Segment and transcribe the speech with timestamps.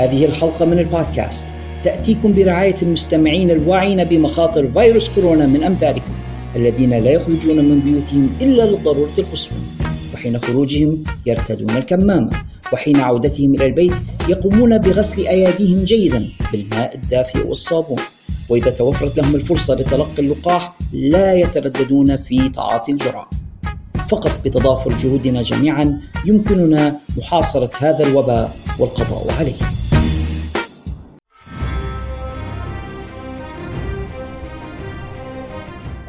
[0.00, 1.46] هذه الحلقة من البودكاست.
[1.84, 6.12] تأتيكم برعاية المستمعين الواعين بمخاطر فيروس كورونا من أمثالكم
[6.56, 9.58] الذين لا يخرجون من بيوتهم إلا للضرورة القصوى
[10.14, 12.30] وحين خروجهم يرتدون الكمامة
[12.72, 13.92] وحين عودتهم إلى البيت
[14.28, 17.98] يقومون بغسل أيديهم جيدا بالماء الدافئ والصابون.
[18.48, 23.30] وإذا توفرت لهم الفرصة لتلقي اللقاح لا يترددون في تعاطي الجرعة.
[24.10, 29.79] فقط بتضافر جهودنا جميعا يمكننا محاصرة هذا الوباء والقضاء عليه.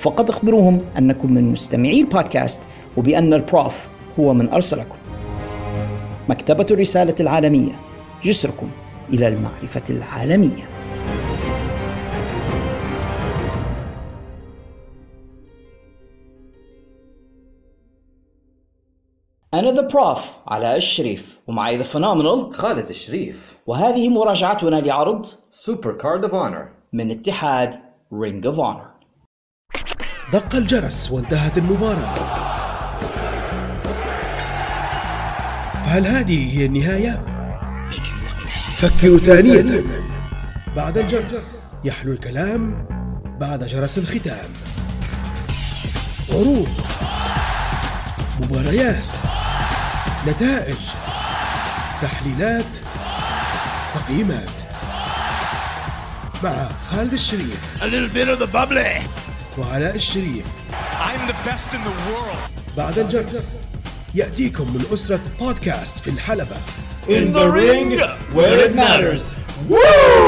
[0.00, 2.60] فقط اخبروهم أنكم من مستمعي البودكاست
[2.96, 3.88] وبأن البروف
[4.20, 4.96] هو من أرسلكم.
[6.28, 7.72] مكتبة الرسالة العالمية
[8.22, 8.70] جسركم
[9.12, 10.68] إلى المعرفة العالمية.
[19.54, 23.56] أنا the prof علاء الشريف ومعي the phenomenal خالد الشريف.
[23.66, 27.74] وهذه مراجعتنا لعرض Super Card of Honor من اتحاد
[28.12, 28.89] Ring of Honor
[30.32, 32.14] دق الجرس وانتهت المباراة.
[35.84, 37.24] فهل هذه هي النهاية؟
[38.76, 39.84] فكروا ثانية.
[40.76, 41.54] بعد الجرس
[41.84, 42.86] يحلو الكلام
[43.40, 44.50] بعد جرس الختام.
[46.30, 46.68] عروض
[48.40, 49.04] مباريات.
[50.26, 50.76] نتائج.
[52.02, 52.76] تحليلات.
[53.94, 54.50] تقييمات.
[56.44, 57.82] مع خالد الشريف.
[57.82, 59.29] A little bit of the bubbly.
[59.58, 62.50] وعلاء الشريف I'm the best in the world.
[62.76, 63.54] بعد الجرس
[64.14, 66.56] يأتيكم من أسرة بودكاست في الحلبة
[67.08, 67.98] In the ring
[68.34, 69.34] where it matters.
[69.68, 70.19] Woo!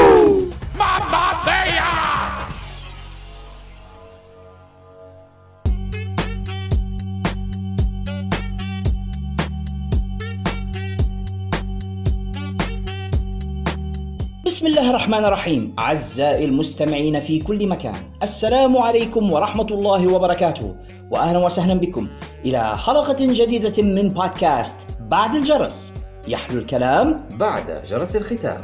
[14.93, 15.75] الرحمن الرحيم.
[15.79, 20.75] أعزائي المستمعين في كل مكان السلام عليكم ورحمة الله وبركاته
[21.11, 22.07] وأهلا وسهلا بكم
[22.45, 25.93] إلى حلقة جديدة من بودكاست بعد الجرس.
[26.27, 28.61] يحلو الكلام بعد جرس الختام.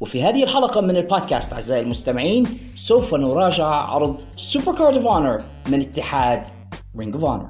[0.00, 5.38] وفي هذه الحلقة من البودكاست أعزائي المستمعين سوف نراجع عرض Super Card of Honor
[5.68, 6.42] من اتحاد
[7.00, 7.46] Ring of Honor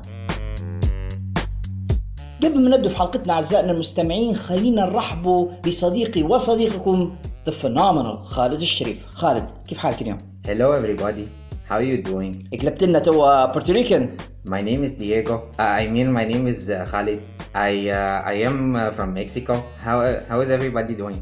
[2.44, 7.16] قبل ما نبدأ في حلقتنا أعزائنا المستمعين خلينا نرحبوا بصديقي وصديقكم
[7.46, 11.28] the phenomenal خالد الشريف خالد كيف حالك اليوم؟ Hello everybody
[11.70, 14.16] how are you doing قلبت لنا توا Puerto Rican
[14.48, 17.20] my name is Diego uh, I mean my name is uh, Khalid
[17.54, 19.96] I uh, I am uh, from Mexico how
[20.30, 21.20] how is everybody doing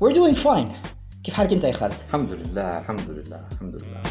[0.00, 0.72] We're doing fine
[1.24, 4.02] كيف حالك انت يا خالد؟ الحمد لله الحمد لله الحمد لله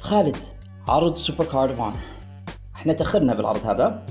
[0.00, 0.36] خالد
[0.88, 1.96] عرض Super Card of Honor
[2.76, 4.06] إحنا تاخرنا بالعرض هذا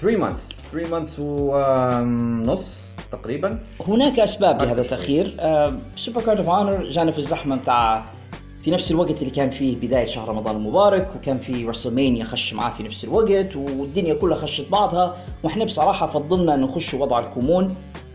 [0.00, 3.58] 3 months 3 months ونص تقريبا.
[3.88, 4.80] هناك أسباب لهذا.
[4.80, 5.36] التأخير.
[5.40, 8.04] آه، Super Card of Honor جانا في الزحمة بتاع
[8.60, 12.70] في نفس الوقت اللي كان فيه بداية شهر رمضان المبارك وكان في WrestleMania خش معاه
[12.70, 17.68] في نفس الوقت والدنيا كلها خشت بعضها وإحنا بصراحة فضلنا نخش وضع الكمون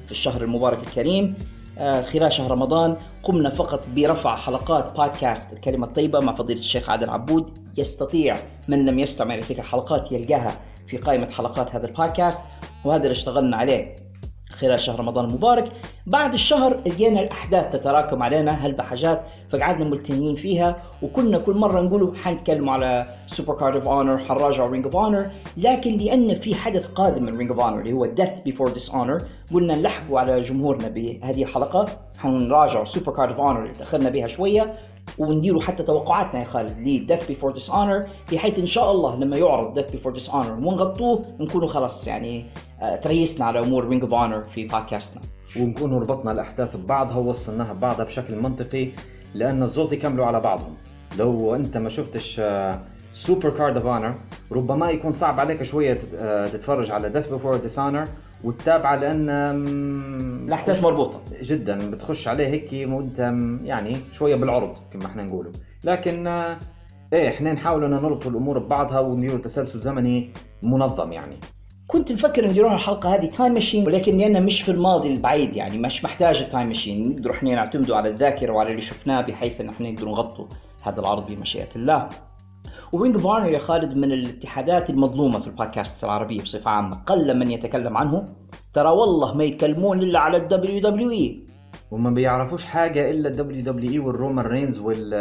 [0.06, 1.36] في الشهر المبارك الكريم.
[1.80, 7.10] آه، خلال شهر رمضان قمنا فقط برفع حلقات بودكاست الكلمة الطيبة مع فضيلة الشيخ عادل
[7.10, 7.58] عبود.
[7.78, 8.36] يستطيع
[8.68, 12.44] من لم يستمع إلى تلك الحلقات يلقاها في قائمة حلقات هذا البودكاست
[12.86, 13.96] وهذا اللي اشتغلنا عليه.
[14.60, 15.72] خلال شهر رمضان المبارك.
[16.06, 19.22] بعد الشهر لقينا الأحداث تتراكم علينا هالبحاجات
[19.52, 24.86] فقعدنا ملتهيين فيها وكنا كل مرة نقولوا حنتكلم على Super Card of Honor حنراجع Ring
[24.86, 28.70] of Honor لكن لأن في حدث قادم من Ring of Honor اللي هو Death Before
[28.70, 29.22] Dishonor
[29.54, 31.86] قلنا نلحقوا على جمهورنا بهذه الحلقة
[32.20, 34.74] حنراجع Super Card of Honor اللي تأخرنا بها شوية
[35.18, 38.02] ونديروا حتى توقعاتنا يا خالد ل Death Before Dishonor
[38.32, 42.46] بحيث إن شاء الله لما يعرض Death Before Dishonor ونغطوه نكونوا خلاص يعني
[43.02, 45.24] تريسنا على أمور Ring of Honor في بودكاستنا.
[45.60, 48.90] ونكون ربطنا الأحداث ببعضها ووصلناها ببعضها بشكل منطقي
[49.34, 50.74] لأن الزوز يكملوا على بعضهم.
[51.18, 52.42] لو أنت ما شفتش
[53.12, 54.16] Super Card of Honor
[54.52, 58.08] ربما يكون صعب عليك شوية آه، تتفرج على Death Before Dishonor
[58.44, 59.30] وتتابعه لأن
[60.46, 61.22] الأحداث مربوطة.
[61.42, 63.20] جدا بتخش عليه هيك وأنت
[63.64, 65.52] يعني شوية بالعرض كما إحنا نقوله.
[65.84, 66.58] لكن آه،
[67.14, 70.34] إيه إحنا نحاول إن نربط الأمور ببعضها ونديروا تسلسل زمني
[70.64, 71.40] منظم يعني.
[71.88, 76.06] كنت مفكر نديرون الحلقة هذه time machine ولكن لانها مش في الماضي البعيد يعني مش
[76.06, 80.06] محتاجة time machine نقدر إحنا نعتمدوا على الذاكرة وعلى اللي شفناه بحيث إن إحنا نقدر
[80.06, 80.46] نغطوا
[80.84, 82.10] هذا العرض بمشيئة الله.
[82.94, 86.96] و Ring of Honor يا خالد من الاتحادات المظلومة في البودكاست العربية بصفة عامة.
[86.96, 88.26] قل من يتكلم عنه.
[88.74, 91.46] ترى والله ما يتكلمون إلا على ال WWE.
[91.92, 95.14] وما بيعرفوش حاجة إلا ال WWE والرومان رينز وال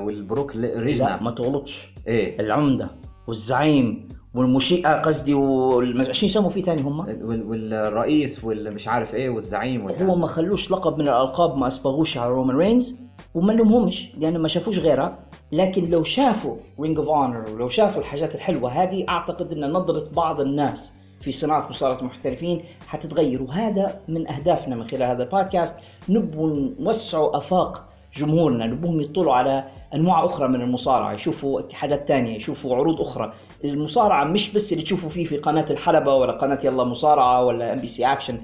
[0.00, 1.92] والبروك ليزنر ما تغلطش.
[2.08, 2.40] إيه.
[2.40, 2.90] العمدة
[3.26, 6.16] والزعيم والمش إيه قصدي وال...
[6.16, 9.88] شو يسموا فيه ثاني هم؟ وال- والرئيس والمش عارف إيه والزعيم.
[9.90, 13.00] هو ما خلوش لقب من الألقاب ما اصبغوش على رومان رينز
[13.34, 15.18] وما لهمش لأن ما شافوش غيرها
[15.52, 20.40] لكن لو شافوا Ring of Honor ولو شافوا الحاجات الحلوة هذه أعتقد ان نظره بعض
[20.40, 27.36] الناس في صناعة مصارعة المحترفين حتتغير وهذا من أهدافنا من خلال هذا البودكاست نبغوا نوسعوا
[27.36, 29.64] أفاق جمهورنا نبوهم يطلعوا على
[29.94, 33.32] أنواع أخرى من المصارعة يشوفوا اتحادات ثانية يشوفوا عروض أخرى.
[33.64, 37.78] المصارعة مش بس اللي تشوفوا فيه في قناة الحلبة ولا قناة يلا مصارعة ولا ام
[37.80, 38.40] بي سي اكشن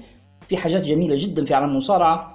[0.49, 2.27] في حاجات جميلة جدا في عالم المصارعة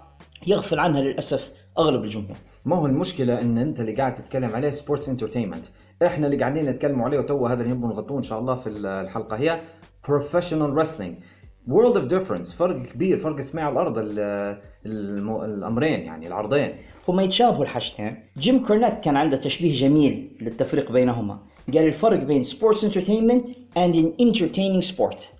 [0.47, 2.37] يغفل عنها للأسف أغلب الجمهور.
[2.67, 5.67] ما هو المشكلة إن أنت اللي قاعد تتكلم عليه sports entertainment
[6.07, 9.37] إحنا اللي قاعدين نتكلم عليه وتوا هذا اللي نبغى نغطوه إن شاء الله في الحلقة
[9.37, 9.61] هي
[10.09, 11.23] بروفيشنال wrestling.
[11.69, 16.75] وورلد اوف ديفرنس فرق كبير فرق السما على الأرض ال- الم- الأمرين يعني العرضين.
[17.09, 18.17] هما يتشابهوا الحاجتين.
[18.39, 21.39] جيم كورنيت كان عنده تشبيه جميل للتفريق بينهما.
[21.75, 25.31] قال الفرق بين sports entertainment and an entertaining sport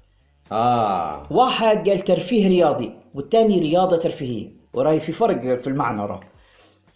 [0.53, 1.33] آه.
[1.33, 4.49] واحد قال ترفيه رياضي والثاني رياضة ترفيهية.
[4.75, 6.21] ورأي في فرق في المعنى راه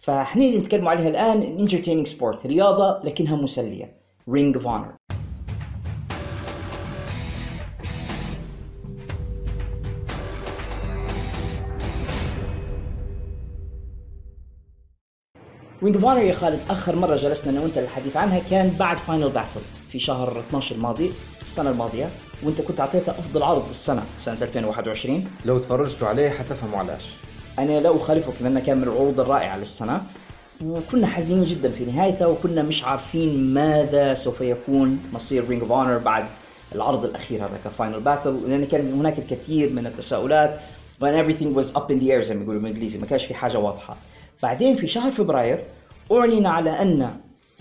[0.01, 3.99] فاحنا اللي نتكلم عليها الآن entertaining sport رياضة لكنها مسلية.
[4.29, 4.98] رينج اوف اونر
[15.83, 19.29] رينج اوف اونر يا خالد آخر مرة جلسنا أنا وأنت للحديث عنها كان بعد فاينل
[19.29, 19.61] باتل
[19.91, 21.11] في شهر 12 الماضي
[21.45, 22.09] السنة الماضية
[22.43, 27.15] وأنت كنت أعطيتها أفضل عرض السنة سنة 2021 لو تفرجتوا عليه حتفهموا علاش.
[27.59, 30.01] أنا لا أخالفك لأنه كان من العروض الرائعة للسنة
[30.65, 35.97] وكنا حزينين جدا في نهايتها وكنا مش عارفين ماذا سوف يكون مصير رينج اوف اونر
[35.97, 36.25] بعد
[36.75, 40.59] العرض الأخير هذا ك Final Battle لأن كان هناك الكثير من التساؤلات
[41.03, 43.57] when everything was up in the air زي ما يقولوا بالإنجليزي ما كانش في حاجة
[43.59, 43.97] واضحة.
[44.43, 45.59] بعدين في شهر فبراير
[46.11, 47.11] أعلن على أن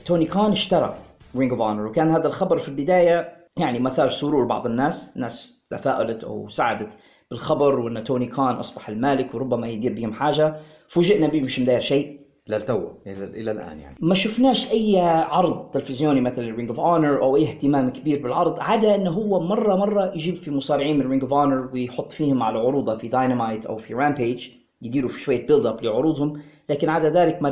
[0.04, 0.98] توني كان اشترى
[1.36, 6.24] رينج اوف اونر وكان هذا الخبر في البداية يعني مثار سرور بعض الناس ناس تفاءلت
[6.24, 6.88] أو سعدت
[7.30, 10.56] بالخبر وأن توني كان أصبح المالك وربما يدير بهم حاجة.
[10.88, 12.18] فوجئنا به مش مداير شيء.
[12.48, 13.96] للتو إلى الآن يعني.
[14.00, 18.94] ما شفناش أي عرض تلفزيوني مثل رينج اوف اونر أو أي اهتمام كبير بالعرض عدا
[18.94, 22.96] أنه هو مرة مرة يجيب في مصارعين من رينج اوف اونر ويحط فيهم على عروضه
[22.96, 24.48] في داينامايت أو في رامبيج
[24.82, 26.40] يديروا في شوية build up لعروضهم.
[26.68, 27.48] لكن عدا ذلك ما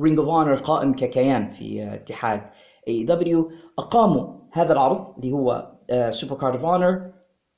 [0.00, 2.42] رينج اوف اونر قائم ككيان في اتحاد
[2.88, 5.72] اي دبليو أقاموا هذا العرض اللي هو
[6.10, 7.10] سوبر كارد اوف اونر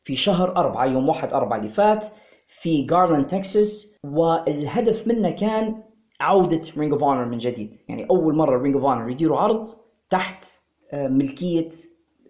[0.03, 2.05] في شهر أربعة يوم واحد أربعة اللي فات
[2.49, 5.83] في جارلاند تكساس والهدف منه كان
[6.21, 7.77] عودة رينج اوف اونر من جديد.
[7.89, 9.69] يعني أول مرة رينج اوف اونر يديروا عرض
[10.11, 10.45] تحت
[10.93, 11.69] آه، ملكية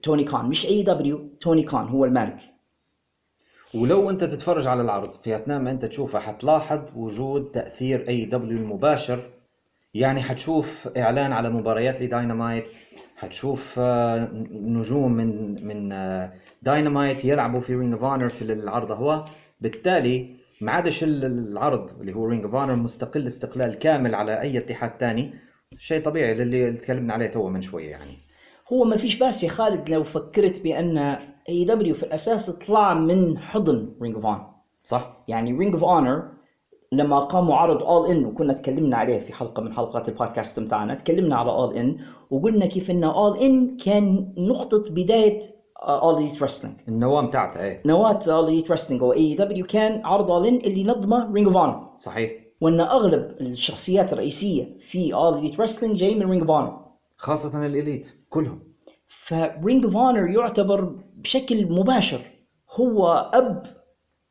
[0.02, 2.38] توني كان مش اي دبليو توني كان هو المالك.
[3.75, 8.58] ولو انت تتفرج على العرض في اثناء ما انت تشوفه حتلاحظ وجود تأثير اي دبليو
[8.58, 9.30] المباشر.
[9.94, 12.64] يعني حتشوف إعلان على مباريات لداينامايت
[13.16, 16.32] حتشوف آه، نجوم من من آه،
[16.62, 19.25] داينامايت يلعبوا في رينج اوف اونر في العرض هو.
[19.60, 24.58] بالتالي ما عادش ال- العرض اللي هو رينج اوف اونر مستقل استقلال كامل على أي
[24.58, 25.34] اتحاد ثاني
[25.78, 28.18] شيء طبيعي للي تكلمنا عليه تو من شوية يعني.
[28.72, 31.18] هو ما فيش بأس يا خالد لو فكرت بأن
[31.49, 34.47] اي دبليو في الأساس طلع من حضن رينج اوف اونر
[34.85, 36.23] صح؟ يعني رينج اوف اونر
[36.93, 41.37] لما قاموا عرض All In وكنا تكلمنا عليه في حلقة من حلقات البودكاست بتاعنا تكلمنا
[41.37, 41.99] على All In
[42.31, 45.40] وقلنا كيف إن All In كان نقطة بداية
[45.78, 47.83] اول ايت رسلينج النواة بتاعتها إيه.
[47.87, 51.57] نواة اول ايت رسلينج أو اي دبليو كان عرض All In اللي نظمه رينج اوف
[51.57, 52.31] اونر صحيح.
[52.61, 56.78] وإن أغلب الشخصيات الرئيسية في اول ايت رسلينج جاي من رينج اوف اونر
[57.17, 58.67] خاصة الإليت كلهم.
[59.09, 62.21] فرينج اوف اونر يعتبر بشكل مباشر
[62.73, 63.67] هو أب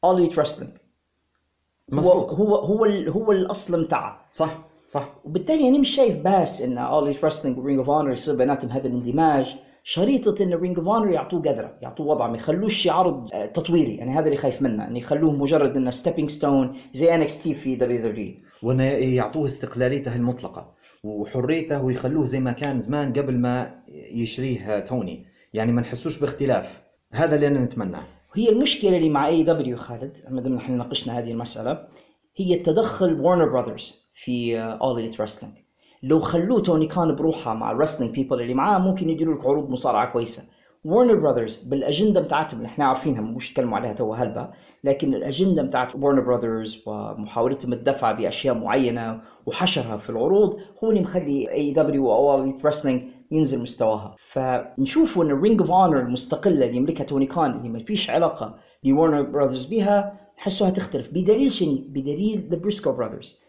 [0.04, 4.58] اول ايت رسلينج هو مظبوط هو هو ال- هو الاصل متاعه صح
[4.90, 5.14] صح.
[5.26, 8.88] وبالتالي أنا مش شايف بأس إن اول ايت رسلينج ورينج اوف اونر يصير بيناتهم هذا
[8.88, 9.56] الاندماج.
[9.84, 13.96] شريطة إن رينج اوف اونر يعطوه قدرة يعطوه وضع ما يخلوش عرض آه، تطويري.
[13.96, 18.34] يعني هذا اللي خايف منه إن يخلوه مجرد إنه stepping stone زي NXT في WWE
[18.64, 20.74] وانه يعطوه استقلاليته المطلقة.
[21.04, 25.26] وحريته ويخلوه زي ما كان زمان قبل ما يشريه توني.
[25.54, 26.82] يعني ما نحسوش باختلاف.
[27.12, 28.04] هذا اللي أنا نتمناه.
[28.34, 31.88] هي المشكلة اللي مع اي دبليو خالد ما دام إحنا ناقشنا هذه المسألة
[32.36, 35.56] هي التدخل وارنر براذرز في اول ايت رسلينج
[36.04, 39.70] لو خلوه توني كان بروحه مع ال wrestling people اللي معاه ممكن يديروا لك عروض
[39.70, 40.44] مصارعة كويسة.
[40.86, 44.50] وارنر براذرز بالأجندة بتاعتهم اللي إحنا عارفينها مش يتكلموا عليها تو هلبة
[44.84, 51.52] لكن الأجندة بتاعت وارنر براذرز ومحاولتهم الدفع بأشياء معينة وحشرها في العروض هو اللي مخلي
[51.52, 54.16] اي دبليو أو اول ايت رسلينج ينزل مستواها.
[54.18, 59.22] فنشوف إن الرينج اوف اونر المستقلة اللي يملكها توني كان اللي ما فيش علاقة لورنر
[59.22, 63.42] براذرز بها نحسها تختلف بدليل شنو؟ بدليل ذا بريسكو براذرز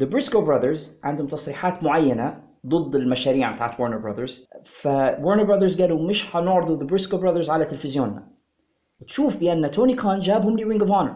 [0.00, 6.26] ذا بريسكو براذرز عندهم تصريحات معينة ضد المشاريع بتاعت ورنر براذرز فورنر براذرز قالوا مش
[6.26, 8.28] حنعرضوا ذا بريسكو براذرز على تلفزيوننا.
[9.06, 11.14] تشوف بأن توني كان جابهم لرينج اوف اونر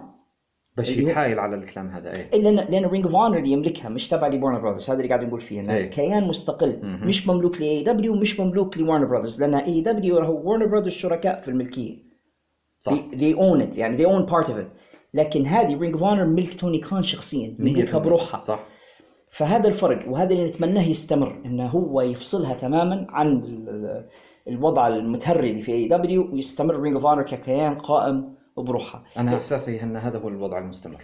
[0.76, 2.42] بس يتحايل على الكلام هذا إيه.
[2.42, 5.40] لأن لأن رينج اوف اونر اللي يملكها مش تبع لورنر براذرز هذا اللي قاعد نقول
[5.40, 5.90] فيه إنه إيه.
[5.90, 6.80] كيان مستقل.
[6.82, 7.06] مهم.
[7.06, 11.40] مش مملوك لاي دبليو مش مملوك لورنر براذرز لأن اي دبليو هو ورنر براذرز شركاء
[11.40, 12.02] في الملكية.
[12.78, 12.92] صح.
[12.92, 14.66] They, own it يعني they own part of it.
[15.14, 18.40] لكن هذه رينج اوف اونر ملك توني كان شخصيا يملكها 100% بروحها.
[18.40, 18.66] صح.
[19.36, 24.04] فهذا الفرق وهذا اللي نتمناه يستمر إنه هو يفصلها تماما عن ال- ال-
[24.48, 29.82] الوضع المتهري اللي في اي دبليو ويستمر رينج اوف اونر ككيان قائم بروحها أنا إحساسي
[29.82, 31.02] أن هذا هو الوضع المستمر.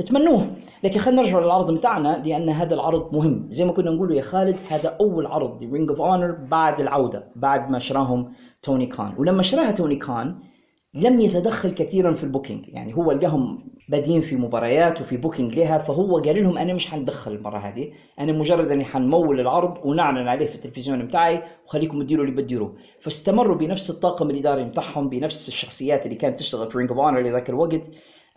[0.00, 0.46] نتمنوه.
[0.84, 3.46] لكن خلينا نرجع للعرض بتاعنا لأن هذا العرض مهم.
[3.50, 7.70] زي ما كنا نقوله يا خالد هذا أول عرض لرينج اوف اونر بعد العودة بعد
[7.70, 8.32] ما شراهم
[8.62, 10.38] توني كان ولما شراها توني كان
[10.94, 12.68] لم يتدخل كثيرا في ال booking.
[12.68, 17.32] يعني هو لقاهم بادين في مباريات وفي booking لها فهو قال لهم أنا مش حندخل
[17.32, 17.92] المرة هذه.
[18.20, 22.76] أنا مجرد أني حنمول العرض ونعلن عليه في التلفزيون بتاعي وخليكم تديروا اللي بتديروه.
[23.00, 27.50] فاستمروا بنفس الطاقم الإداري بتاعهم بنفس الشخصيات اللي كانت تشتغل في رينج اوف اونر لذاك
[27.50, 27.82] الوقت.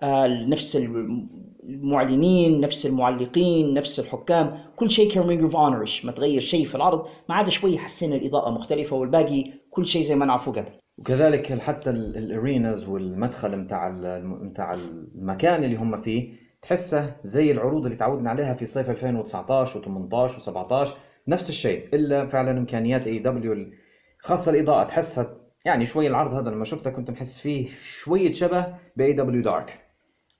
[0.03, 0.75] آه، نفس
[1.63, 4.57] المعلنين نفس المعلقين نفس الحكام.
[4.75, 7.05] كل شيء كان رينج اوف اونر ما تغير شيء في العرض.
[7.29, 10.84] ما عدا شوي حسينا الإضاءة مختلفة والباقي كل شيء زي ما نعرفه قبل.
[10.97, 13.89] وكذلك حتى ال arenas والمدخل متاع
[14.23, 20.31] متاع المكان اللي هم فيه تحسه زي العروض اللي تعودنا عليها في صيف 2019 و18
[20.31, 20.89] و17
[21.27, 23.71] نفس الشيء إلا فعلا إمكانيات اي دبليو
[24.19, 29.13] خاصة الإضاءة تحسها يعني شوي العرض هذا لما شفته كنت نحس فيه شوية شبه باي
[29.13, 29.85] دبليو دارك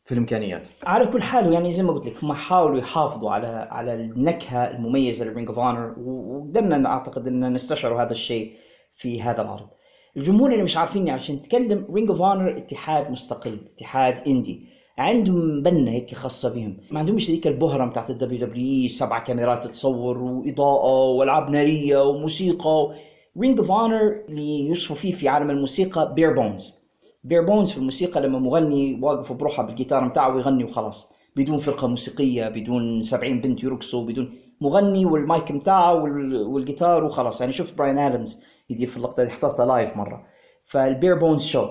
[0.05, 3.93] في الإمكانيات على كل حال يعني زي ما قلت لك هم حاولوا يحافظوا على على
[3.93, 8.57] النكهة المميزة للرينج اوف اونر وقدرنا أعتقد إن نستشعر هذا الشيء
[8.95, 9.69] في هذا العرض.
[10.17, 14.61] الجمهور اللي مش عارفيني عشان نتكلم رينج اوف اونر اتحاد مستقل، اتحاد indie،
[14.97, 20.17] عندهم بنه هيك خاصة بهم، ما عندهمش ذيك البهرة بتاعت الدبليو دبليو سبع كاميرات تصور
[20.17, 22.93] وإضاءة وألعاب نارية وموسيقى.
[23.41, 26.85] رينج اوف اونر اللي يوصفوا فيه في عالم الموسيقى bare bones
[27.23, 31.11] bare bones في الموسيقى لما مغني واقف بروحه بالجيتار بتاعه ويغني وخلاص.
[31.35, 37.41] بدون فرقة موسيقية بدون 70 بنت يرقصوا بدون مغني والمايك بتاعه وال- والجيتار وخلاص.
[37.41, 40.23] يعني شفت براين ادمز يدير في اللقطة اللي حضرتها live مرة.
[40.63, 41.67] فال bare bones show؟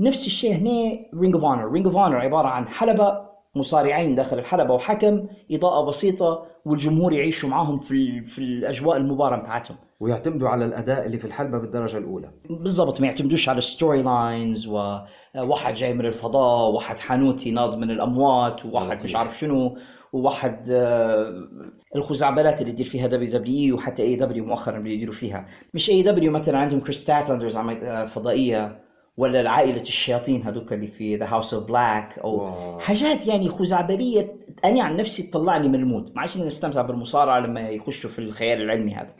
[0.00, 4.74] نفس الشيء هنا رينج اوف اونر رينج اوف اونر عبارة عن حلبة مصارعين داخل الحلبة
[4.74, 9.76] وحكم إضاءة بسيطة والجمهور يعيشوا معاهم في في الأجواء المباراه بتاعتهم.
[10.00, 12.30] ويعتمدوا على الأداء اللي في الحلبة بالدرجة الأولى.
[12.50, 19.04] بالضبط ما يعتمدوش على storylines وواحد جاي من الفضاء وواحد حانوتي ناض من الأموات وواحد
[19.04, 19.76] مش عارف شنو.
[20.12, 21.48] وواحد آه،
[21.96, 25.46] الخزعبلات اللي يدير فيها دبليو دبليو وحتى اي دبليو مؤخرا اللي يديروا فيها.
[25.74, 27.58] مش اي دبليو مثلا عندهم كريس تاتلاندرز
[28.06, 28.86] فضائية
[29.16, 32.78] ولا عائله الشياطين هذوك اللي في ذا هاوس اوف بلاك أو واو.
[32.78, 34.36] حاجات يعني خزعبلية.
[34.64, 36.12] أنا عن نفسي تطلعني من المود.
[36.14, 39.14] ما عادش نستمتع بالمصارعة لما يخشوا في الخيال العلمي هذا.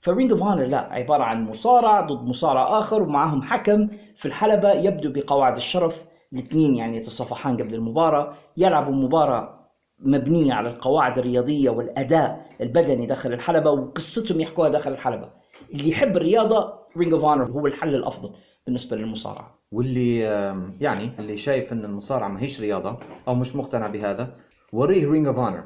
[0.00, 5.56] فرينج اوف لا عبارة عن مصارع ضد مصارع آخر ومعهم حكم في الحلبة يبدو بقواعد
[5.56, 6.04] الشرف.
[6.32, 9.61] الاثنين يعني يتصافحان قبل المباراة يلعبوا مباراة
[10.02, 15.28] مبنية على القواعد الرياضية والأداء البدني داخل الحلبة وقصتهم يحكوها داخل الحلبة.
[15.74, 18.30] اللي يحب الرياضة رينج اوف اونر هو الحل الأفضل
[18.66, 19.58] بالنسبة للمصارعة.
[19.72, 20.18] واللي
[20.80, 24.36] يعني اللي شايف إن المصارعة ما هيش رياضة أو مش مقتنع بهذا
[24.72, 25.64] وريه رينج اوف اونر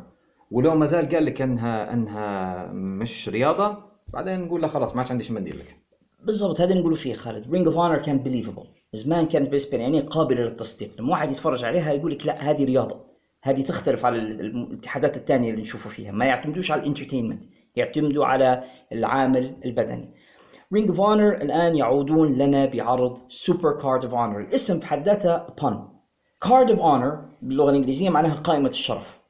[0.51, 3.79] ولو ما زال قال لك إنها إنها مش رياضة
[4.09, 5.77] بعدين نقول له خلاص ما عادش عندي شيء مندير لك.
[6.25, 7.53] بالضبط هذا نقوله فيه خالد.
[7.53, 10.91] رينج اوف اونر كان believable زمان كانت بالنسبة يعني قابله للتصديق.
[10.99, 13.16] لما واحد يتفرج عليها يقول لك لا هذه رياضة.
[13.47, 16.13] هذه تختلف على ال- الاتحادات الثانية اللي نشوفه فيها.
[16.13, 17.43] ما يعتمدوش على ال entertainment
[17.77, 20.11] يعتمدوا على العامل البدني.
[20.73, 25.37] رينج اوف اونر الآن يعودون لنا بعرض سوبر كارد اوف اونر الاسم في حد ذاته
[25.37, 25.89] بان
[26.43, 29.21] card of honor باللغة الإنجليزية معناها قائمة الشرف.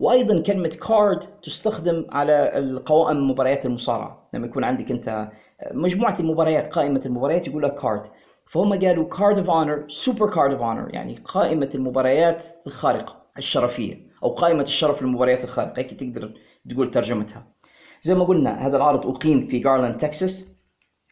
[0.00, 4.28] وأيضا كلمة card تستخدم على القوائم مباريات المصارعة.
[4.34, 5.28] لما يكون عندك أنت
[5.72, 8.02] مجموعة المباريات قائمة المباريات يقول لك card
[8.46, 13.19] فهم قالوا card of honor سوبر كارد اوف اونر يعني قائمة المباريات الخارقة.
[13.40, 15.78] الشرفية أو قائمة الشرف للمباريات الخارقة.
[15.78, 16.34] هيك تقدر
[16.70, 17.46] تقول ترجمتها.
[18.02, 20.60] زي ما قلنا هذا العرض أقيم في جارلاند تكساس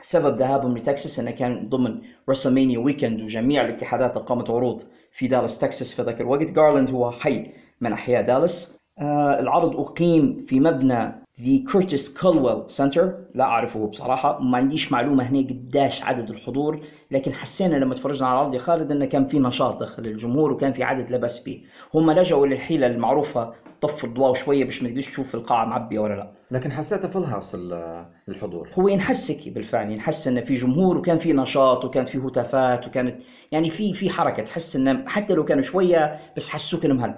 [0.02, 4.82] سبب ذهابهم لتكساس أنه كان ضمن رسلمانيا weekend وجميع الاتحادات اقامت عروض
[5.12, 5.94] في دالاس تكساس.
[5.94, 8.78] في ذاك الوقت جارلاند هو حي من أحياء دالاس.
[8.98, 15.24] آه العرض أقيم في مبنى ذا كيرتس كولويل سنتر لا أعرفه بصراحة ما عنديش معلومة
[15.24, 16.80] هنا قداش عدد الحضور
[17.10, 20.72] لكن حسينا لما تفرجنا على العرض يا خالد انه كان في نشاط داخل الجمهور وكان
[20.72, 21.62] في عدد لا باس به
[21.94, 26.32] هم لجأوا للحيلة المعروفة طفوا الضوء شوية باش ما تقدرش تشوف القاعة معبية ولا لا.
[26.50, 28.68] لكن حسيتها full house ال- الحضور.
[28.78, 33.16] هو ينحس هيك بالفعل ينحس انه في جمهور وكان في نشاط وكانت في هتافات وكانت
[33.52, 37.14] يعني في في حركة تحس انه حتى لو كانوا شوية بس حسوك إنهم هلب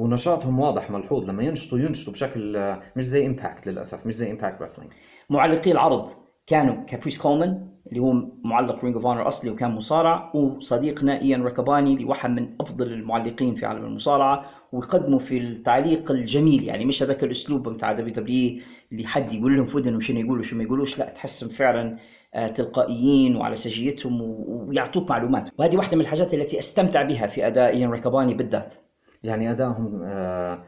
[0.00, 4.62] ونشاطهم واضح ملحوظ لما ينشطوا ينشطوا بشكل آه، مش زي امباكت للأسف مش زي امباكت
[4.62, 4.92] رسلينج
[5.30, 6.08] معلقي العرض
[6.46, 8.12] كانوا كابريس كولمان اللي هو
[8.44, 13.54] معلق رينج اوف اونر أصلي وكان مصارع وصديقنا ايان ريكابوني اللي واحد من أفضل المعلقين
[13.54, 18.60] في عالم المصارعة ويقدموا في التعليق الجميل يعني مش هذاك الأسلوب بتاع دبليو دبليو
[18.92, 21.96] اللي حد يقول لهم في ودنهم شنو يقولوا شنو ما يقولوش لا تحسهم فعلا
[22.34, 25.50] آه، تلقائيين وعلى سجيتهم ويعطوك معلومات.
[25.58, 28.74] وهذه واحدة من الحاجات التي أستمتع بها في أداء ايان ريكابوني بالذات.
[29.22, 30.62] يعني ادائهم آه،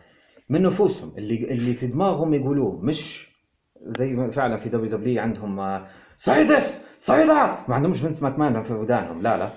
[0.49, 1.13] من نفوسهم.
[1.19, 3.33] اللي اللي في دماغهم يقولوه مش
[3.83, 5.85] زي ما فعلا في دبليو دبليو عندهم
[6.27, 6.65] this
[7.07, 9.23] say that ما عندهمش فينس ماكمان في ودانهم.
[9.23, 9.53] لا لا.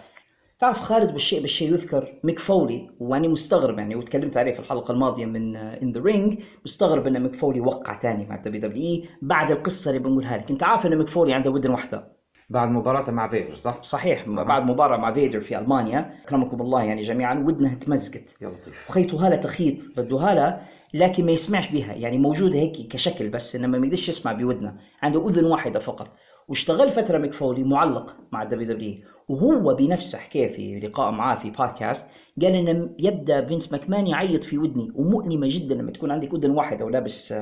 [0.60, 5.26] تعرف خالد بالشيء بالشيء يذكر ميك فولي وأنا مستغرب يعني وتكلمت عليه في الحلقة الماضية
[5.26, 9.52] من ان ذا رينج مستغرب إن ميك فولي وقع تاني مع دبليو دبليو إي بعد
[9.52, 10.52] القصة اللي بنقولها لك.
[10.52, 12.15] أنت عارف إن ميك فولي عنده ودن واحدة.
[12.50, 16.14] بعد مباراته مع فيدر صح؟ صحيح بعد مباراة مع فيدر في ألمانيا.
[16.24, 18.36] أكرمكم الله يعني جميعا ودنها تمزقت.
[18.42, 18.90] يا لطيف.
[18.90, 20.62] وخيطوا هالة تخيط بده هالة
[20.94, 21.94] لكن ما يسمعش بها.
[21.94, 24.76] يعني موجودة هيك كشكل بس إنما ما يقدرش يسمع بودنه.
[25.02, 26.08] عنده أذن واحدة فقط.
[26.48, 28.96] واشتغل فترة ميك فولي معلق مع الدبليو دبليو
[29.30, 34.58] وهو بنفسه حكى في لقاء معاه في بودكاست قال ان يبدأ فينس ماكمان يعيط في
[34.58, 34.92] ودني.
[34.96, 37.34] ومؤلمة جدا لما تكون عندك ودن واحدة ولابس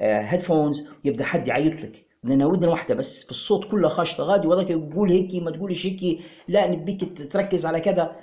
[0.00, 2.05] headphones ويبدا حد يعيط لك.
[2.28, 6.20] لانها ودن واحدة بس في الصوت كله خاشطه غادي وذاك يقول هيك ما تقولش هيك
[6.48, 8.16] لا نبيك تركز على كذا.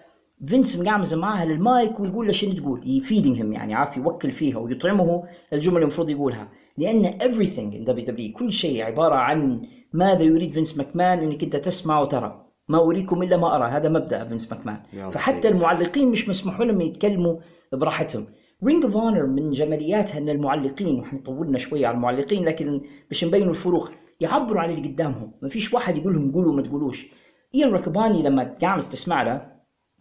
[0.48, 2.82] فينس مقعمز معاها للمايك ويقول له شنو تقول.
[2.86, 6.50] يفيدهم يعني عارف يوكل فيها ويطعمه الجمل اللي المفروض يقولها.
[6.78, 9.62] لأن everything in WWE كل شيء عبارة عن
[9.94, 12.46] ماذا يريد فينس ماكمان إنك أنت تسمع وترى.
[12.68, 13.66] ما أريكم إلا ما أرى.
[13.66, 14.78] هذا مبدأ فينس ماكمان.
[15.12, 15.48] فحتى.
[15.48, 17.36] المعلقين مش مسموح لهم يتكلموا
[17.74, 18.26] براحتهم.
[18.66, 23.50] Ring of Honor من جمالياتها ان المعلقين وإحنا طولنا شوية على المعلقين لكن باش نبينوا
[23.50, 25.32] الفروق يعبروا عن اللي قدامهم.
[25.42, 27.08] ما فيش واحد يقول لهم قولوا ما تقولوش.
[27.56, 29.52] إيان ريكابوني لما قاعد تسمع له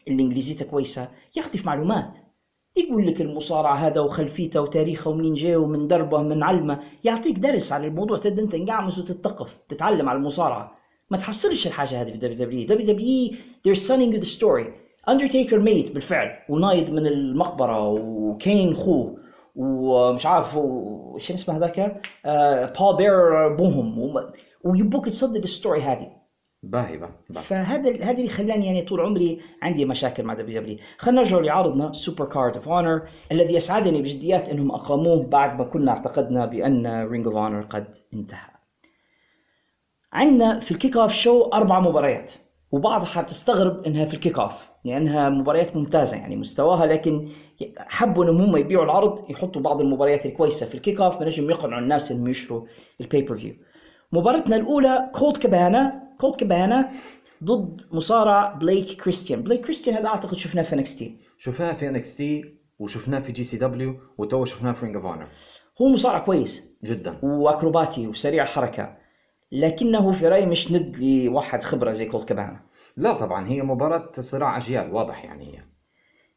[0.09, 2.19] اللي انجليزيته كويسة يعطي في معلومات.
[2.77, 6.81] يقول لك المصارع هذا وخلفيته وتاريخه ومنين جاي ومن دربه من علمه.
[7.05, 8.19] يعطيك درس على الموضوع.
[8.19, 10.77] تبدا أنت انقعمز وتتثقف تتعلم على المصارعة.
[11.11, 13.33] ما تحصلش الحاجة هذه في دبليو دبليو دبليو دبليو
[13.67, 14.82] they're selling you the story.
[15.09, 19.17] اندرتيكر ميت بالفعل ونايض من المقبرة وكين خوه
[19.55, 24.15] ومش عارف و- شو اسمه هذاك؟ آه بول بيرر بوهم
[24.65, 26.23] ويبوك تصدق ال story هذه.
[26.63, 27.45] باهي باهي.
[27.45, 30.79] فهذا هذا اللي خلاني يعني طول عمري عندي مشاكل مع WW.
[30.99, 35.93] خلينا نرجع لعرضنا Super Card of Honor الذي يسعدني بجديات إنهم أقاموه بعد ما كنا
[35.93, 38.51] اعتقدنا بأن Ring of Honor قد انتهى.
[40.13, 42.33] عندنا في ال kickoff show أربع مباريات
[42.71, 47.29] وبعضها حتستغرب إنها في ال kickoff لأنها مباريات ممتازة يعني مستواها لكن
[47.79, 52.13] حبوا إنهم هم يبيعوا العرض يحطوا بعض المباريات الكويسة في ال kickoff بنجم يقنعوا الناس
[52.13, 52.67] إنهم يشتروا
[53.01, 53.55] ال pay-per-view
[54.13, 56.89] مباراتنا الأولى كولت كابانا كولت كابانا
[57.45, 61.05] ضد مصارع بليك كريستيان بليك كريستيان هذا أعتقد شفناه في NXT
[61.39, 65.27] شفناه في NXT وشفناه في GCW وتو شفناه في Ring of Honor
[65.83, 66.77] هو مصارع كويس.
[66.85, 67.19] جدا.
[67.23, 68.97] وأكروباتي وسريع الحركة.
[69.53, 72.61] لكنه في رأيي مش ند لواحد خبرة زي كولت كابانا
[72.97, 75.63] لا طبعا هي مباراة صراع أجيال واضح يعني هي.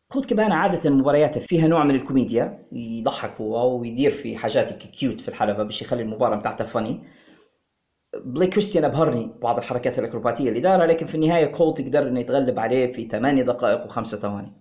[0.07, 5.27] كولت كابانا عادة مبارياته فيها نوع من الكوميديا يضحك هو ويدير في حاجات cute في
[5.27, 7.03] الحلبة باش يخلي المباراة بتاعته funny.
[8.25, 12.59] بليك كريستيان أبهرني بعض الحركات الأكروباتية اللي دارها لكن في النهاية كولت قدر إنه يتغلب
[12.59, 14.53] عليه في 8 دقائق وخمسة ثواني.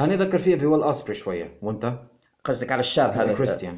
[0.00, 1.58] أنا أذكر فيها بويل اوسبري شوية.
[1.62, 1.92] وأنت؟
[2.44, 3.76] قصدك على الشاب هذا؟ كريستيان.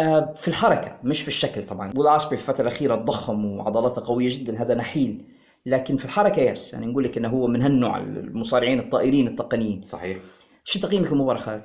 [0.00, 1.90] آه، في الحركة مش في الشكل طبعا.
[1.90, 5.24] ويل اوسبري في الفترة الأخيرة ضخم وعضلاته قوية جدا هذا نحيل.
[5.66, 9.84] لكن في الحركة yes يعني نقول لك إنه هو من هالنوع المصارعين الطائرين التقنيين.
[9.84, 10.18] صحيح.
[10.64, 11.62] شو تقييمك المباراة خالد؟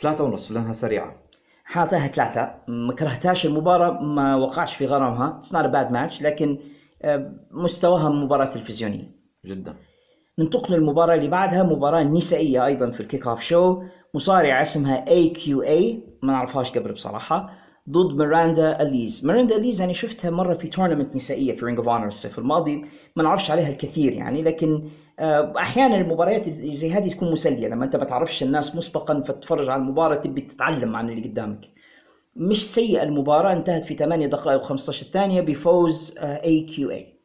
[0.00, 1.16] ثلاثة ونص لأنها سريعة.
[1.64, 2.54] حاطها ثلاثة.
[2.68, 5.36] ما كرهتهاش المباراة ما وقعش في غرامها.
[5.38, 6.58] it's not bad match لكن
[7.02, 9.10] آه، مستواها مباراة تلفزيونية.
[9.44, 9.76] جدا.
[10.38, 13.82] ننتقل للمباراة اللي بعدها مباراة نسائية أيضا في ال kickoff show
[14.14, 17.59] مصارعة اسمها AQA ما نعرفهاش قبل بصراحة.
[17.90, 19.26] ضد ميراندا أليز.
[19.26, 22.84] ميراندا أليز أنا شفتها مرة في tournament نسائية في Ring of Honor الصيف الماضي.
[23.16, 27.68] ما نعرفش عليها الكثير يعني لكن آه، أحيانا المباريات زي هذه تكون مسلية.
[27.68, 31.60] لما أنت ما تعرفش الناس مسبقا فتتفرج على المباراة تبي تتعلم عن اللي قدامك.
[32.36, 37.20] مش سيئة المباراة انتهت في 8 دقائق و15 ثانية بفوز AQA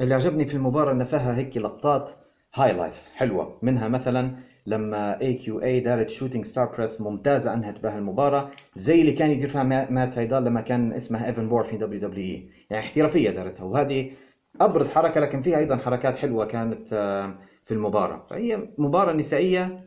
[0.00, 2.10] اللي عجبني في المباراة انه فيها هيك لقطات
[2.54, 3.58] highlights حلوة.
[3.62, 4.36] منها مثلا
[4.66, 9.62] لما AQA دارت shooting star press ممتازة أنهت بها المباراة زي اللي كان يدير فيها
[9.62, 14.10] ما- مات سايدال لما كان اسمها إيفان بورن في WWE يعني احترافية دارتها وهذه
[14.60, 18.26] أبرز حركة لكن فيها أيضا حركات حلوة كانت آه، في المباراة.
[18.30, 19.84] فهي مباراة نسائية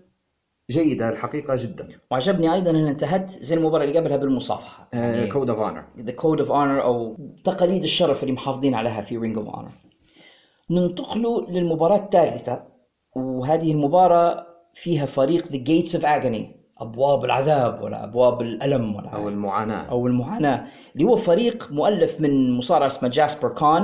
[0.72, 1.88] جيدة الحقيقة جدا.
[2.12, 4.90] وعجبني أيضا انها انتهت زي المباراة اللي قبلها بالمصافحة.
[5.32, 9.38] code of honor the code of honor أو تقاليد الشرف اللي محافظين عليها في Ring
[9.38, 9.72] of Honor
[10.72, 12.63] ننتقل للمباراة الثالثة
[13.16, 14.48] وهذه المباراة
[14.82, 19.84] فيها فريق The Gates of Agony أبواب العذاب ولا أبواب الألم ولا أو المعاناة.
[19.84, 23.84] أو المعاناة اللي هو فريق مؤلف من مصارع اسمه جاسبر كان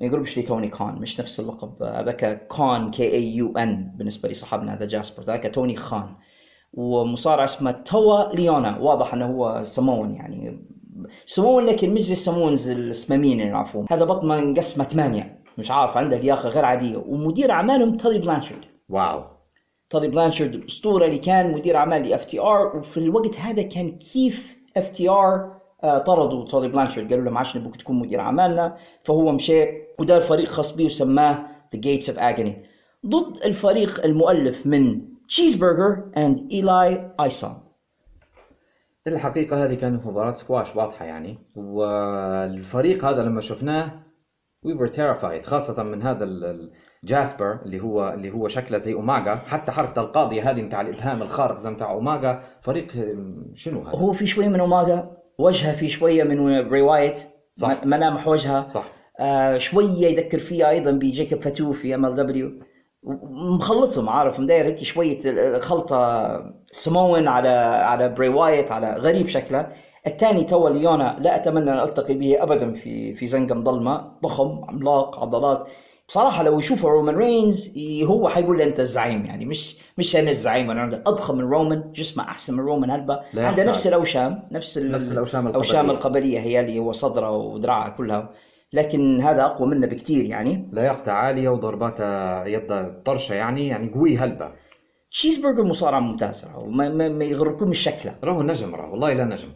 [0.00, 1.82] ما يقولوش لي توني كان؟ مش نفس اللقب.
[1.82, 6.14] هذاك كان K A U N بالنسبة لي صاحبنا هذا جاسبر ذاك توني خان.
[6.72, 8.78] ومصارع اسمه توا ليونا.
[8.78, 10.66] واضح إنه هو سمون يعني.
[11.26, 15.42] سمون لكن مش زي ال Samoans السمامين اللي نعرفوهم هذا بطمه مقسمه ثمانية.
[15.58, 16.96] مش عارف عنده لياقه غير عادية.
[17.06, 18.64] ومدير أعمالهم تالي بلانشارد.
[18.88, 19.31] wow.
[19.92, 25.60] تالي بلانشارد الأسطورة اللي كان مدير أعمال ل FTR وفي الوقت هذا كان كيف FTR
[25.82, 27.10] طردوا تالي بلانشارد.
[27.10, 28.76] قالوا له ما عادش نبغاك تكون مدير أعمالنا.
[29.04, 29.64] فهو مشى
[29.98, 32.62] ودار فريق خاص به وسماه The Gates of Agony
[33.06, 37.54] ضد الفريق المؤلف من تشيزبرجر and ايلاي ايسوم
[39.06, 44.02] الحقيقة هذه كانت مباراة سكواش واضحة يعني والفريق هذا لما شفناه
[44.66, 46.70] we were terrified خاصة من هذا ال- ال-
[47.04, 51.58] جاسبر اللي هو اللي هو شكله زي اوماجا حتى حركة القاضية هذه متاع الإبهام الخارق
[51.58, 52.86] زي متاع اوماجا فريق
[53.54, 57.18] شنو هذا؟ هو في شوية من أوماغا وجهه في شوية من بري وايت
[57.54, 57.84] صح.
[57.84, 58.84] ملامح وجهها صح.
[59.20, 62.50] آه شوية يذكر فيها أيضا بجيكوب فاتو في MLW
[63.54, 66.28] مخلطهم عارف مداير هيك شوية خلطة
[66.72, 67.48] سمون على
[67.84, 69.68] على بري وايت على غريب شكله.
[70.06, 75.18] الثاني توا ليونا لا أتمنى أن ألتقي به ابدا في في زنقه ضلمة ضخم عملاق
[75.20, 75.66] عضلات.
[76.08, 80.70] بصراحة لو يشوفه رومان رينز هو حيقول لي أنت الزعيم يعني مش مش أنا الزعيم
[80.70, 80.96] أنا عندي.
[80.96, 83.64] أضخم من رومان جسمه أحسن من رومان هلبة لا عنده.
[83.64, 85.90] نفس الأوشام نفس نفس الأوشام القبلية.
[85.90, 88.30] القبلية هي اللي هو صدره ودراعه كلها.
[88.72, 90.68] لكن هذا أقوى منه بكثير يعني.
[90.72, 94.52] لياقته عالية وضرباته يده طرشة يعني يعني قوي هلبة
[95.10, 99.48] تشيز برجر مصارعة ممتازة وما ما, ما يغركم شكله راهو نجم راهو والله لا نجم.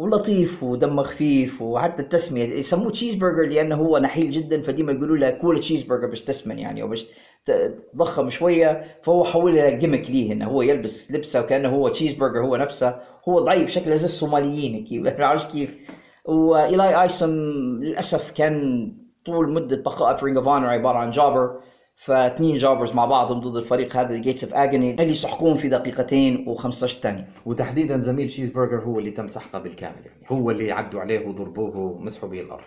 [0.00, 2.44] ولطيف ودمه خفيف وحتى التسمية.
[2.44, 6.58] يسموه تشيز برجر لأنه هو نحيل جدا فديما يقولوا له كول تشيز برجر باش تسمن
[6.58, 7.06] يعني أو باش
[7.46, 12.40] ت- تضخم شوية فهو حولها gimmick ليه إنه هو يلبس لبسه وكأنه هو تشيز برجر
[12.44, 12.96] هو نفسه.
[13.28, 15.76] هو ضعيف شكله زي الصوماليين كيف ما بعرفش كيف؟
[16.24, 17.30] وايلاي ايسوم
[17.80, 18.86] للأسف كان
[19.26, 21.60] طول مدة بقائه في Ring of Honor عبارة عن jobber
[22.00, 26.70] فاثنين jobbers مع بعضهم ضد الفريق هذا Gates of Agony اللي يسحقون في دقيقتين و15
[26.70, 27.26] ثانية.
[27.46, 30.24] وتحديدا زميل تشيز برجر هو اللي تم سحقه بالكامل يعني.
[30.28, 32.64] هو اللي عدوا عليه وضربوه ومسحوا به الأرض.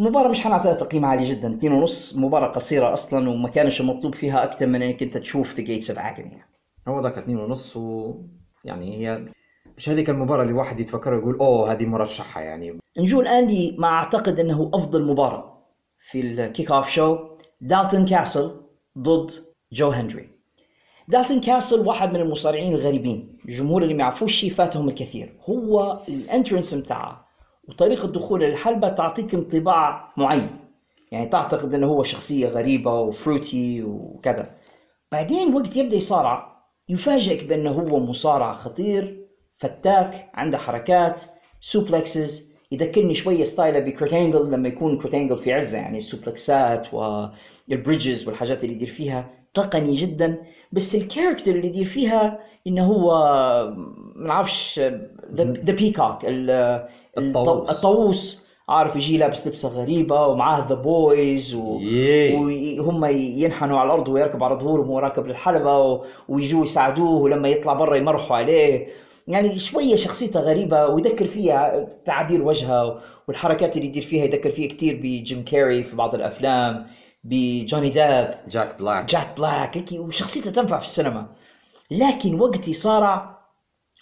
[0.00, 1.54] المباراة مش حنعطيها تقييم عالي جدا.
[1.54, 5.62] اثنين ونص مباراة قصيرة أصلا وما كانش المطلوب فيها أكثر من إنك أنت تشوف The
[5.62, 6.42] Gates of Agony
[6.88, 8.14] هو ذاك اتنين ونص و
[8.64, 9.24] يعني هي
[9.76, 12.78] مش هذيك المباراة اللي واحد يتفكر يقول أوه هذه مرشحة يعني.
[12.98, 15.54] نجو الآن لي ما أعتقد إنه أفضل مباراة
[16.10, 18.50] في ال kick-off show دالتون كاسل
[18.98, 19.30] ضد
[19.72, 20.28] جو هنري.
[21.08, 23.38] دالتون كاسل واحد من المصارعين الغريبين.
[23.44, 25.36] الجمهور اللي ما يعرفوش شيء فاتهم الكثير.
[25.48, 27.26] هو ال entrance بتاعه
[27.68, 30.56] وطريقة دخوله للحلبة تعطيك انطباع معين.
[31.12, 34.50] يعني تعتقد إنه هو شخصية غريبة و fruity وكذا.
[35.12, 36.54] بعدين وقت يبدأ يصارع
[36.88, 41.20] يفاجئك بأنه هو مصارع خطير فتاك عنده حركات
[41.60, 46.09] suplexes يذكرني شوية style ه بكرت أنجل لما يكون كرت أنجل في عزة يعني ال
[46.09, 49.30] suplex ات وال bridges والحاجات اللي يدير فيها.
[49.54, 50.38] تقني جدا.
[50.72, 53.14] بس ال character اللي يدير فيها إنه هو
[54.16, 54.80] ما نعرفش
[55.34, 56.18] the peacock
[57.18, 57.70] الطاووس.
[57.70, 58.44] الطاووس.
[58.68, 61.80] عارف يجي لابس لبسة غريبة ومعاه The Boys و...
[62.78, 66.04] وهم ينحنوا على الأرض ويركب على ظهورهم وهو راكب للحلبة و...
[66.28, 68.88] ويجوا يساعدوه ولما يطلع برا يمرحوا عليه.
[69.28, 75.00] يعني شوية شخصيته غريبة ويذكر فيها تعابير وجهها والحركات اللي يدير فيها يذكر فيها كثير
[75.02, 76.86] بجيم كاري في بعض الأفلام
[77.24, 79.04] بجوني ديب جاك بلاك.
[79.04, 81.26] جاك بلاك هيك وشخصيته تنفع في السينما.
[81.90, 83.38] لكن وقت يصارع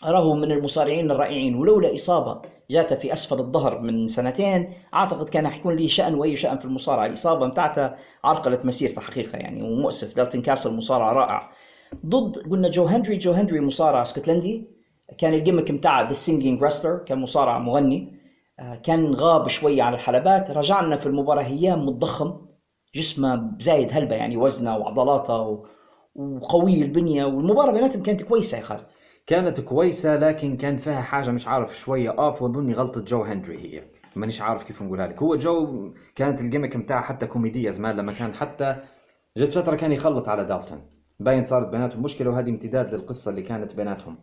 [0.05, 5.77] أراه من المصارعين الرائعين ولولا إصابة جاته في أسفل الظهر من سنتين أعتقد كان حيكون
[5.77, 7.07] لي شأن وأي شأن في المصارعة.
[7.07, 7.91] الإصابة متاعته
[8.25, 10.17] عرقلت مسيرته حقيقة يعني ومؤسف.
[10.17, 11.51] دالتن كاسل مصارع رائع.
[12.07, 14.82] ضد قلنا جو هنري جو هنري مصارع اسكتلندي
[15.19, 18.19] كان ال gimmick متاعه the singing wrestler كان مصارع مغني.
[18.61, 20.51] آه، كان غاب شوية عن الحلبات.
[20.51, 22.47] رجعنا في المباراة هيام متضخم
[22.95, 25.65] جسمه زايد هلبة يعني وزنه وعضلاته.
[26.15, 27.25] وقوي البنية.
[27.25, 28.87] والمباراة بيناتهم كانت كويسة يا خالد.
[29.27, 33.83] كانت كويسة لكن كان فيها حاجة مش عارف شوية off وأظني غلطة جو هنري هي.
[34.17, 35.23] مانيش عارف كيف نقولها لك.
[35.23, 38.77] هو جو كانت ال gimmick متاعها حتى كوميدية زمان لما كان حتى
[39.37, 40.81] جت فترة كان يخلط على دالتون.
[41.21, 44.19] باين صارت بيناتهم مشكلة وهذه امتداد للقصة اللي كانت بيناتهم.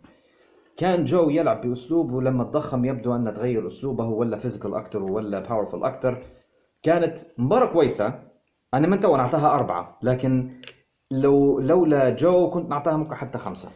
[0.80, 5.84] كان جو يلعب باسلوب ولما تضخم يبدو أن تغير أسلوبه ولا physical أكتر ولا powerful
[5.86, 6.24] أكتر.
[6.84, 8.20] كانت مباراة كويسة.
[8.74, 10.62] أنا من تو نعطيها أربعة لكن
[11.12, 13.70] لو لولا جو كنت نعطيها ممكن حتى خمسة.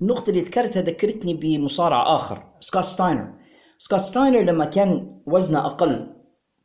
[0.00, 3.32] النقطة اللي ذكرتها ذكرتني بمصارع آخر سكوت ستاينر.
[3.78, 6.14] سكوت ستاينر لما كان وزنه أقل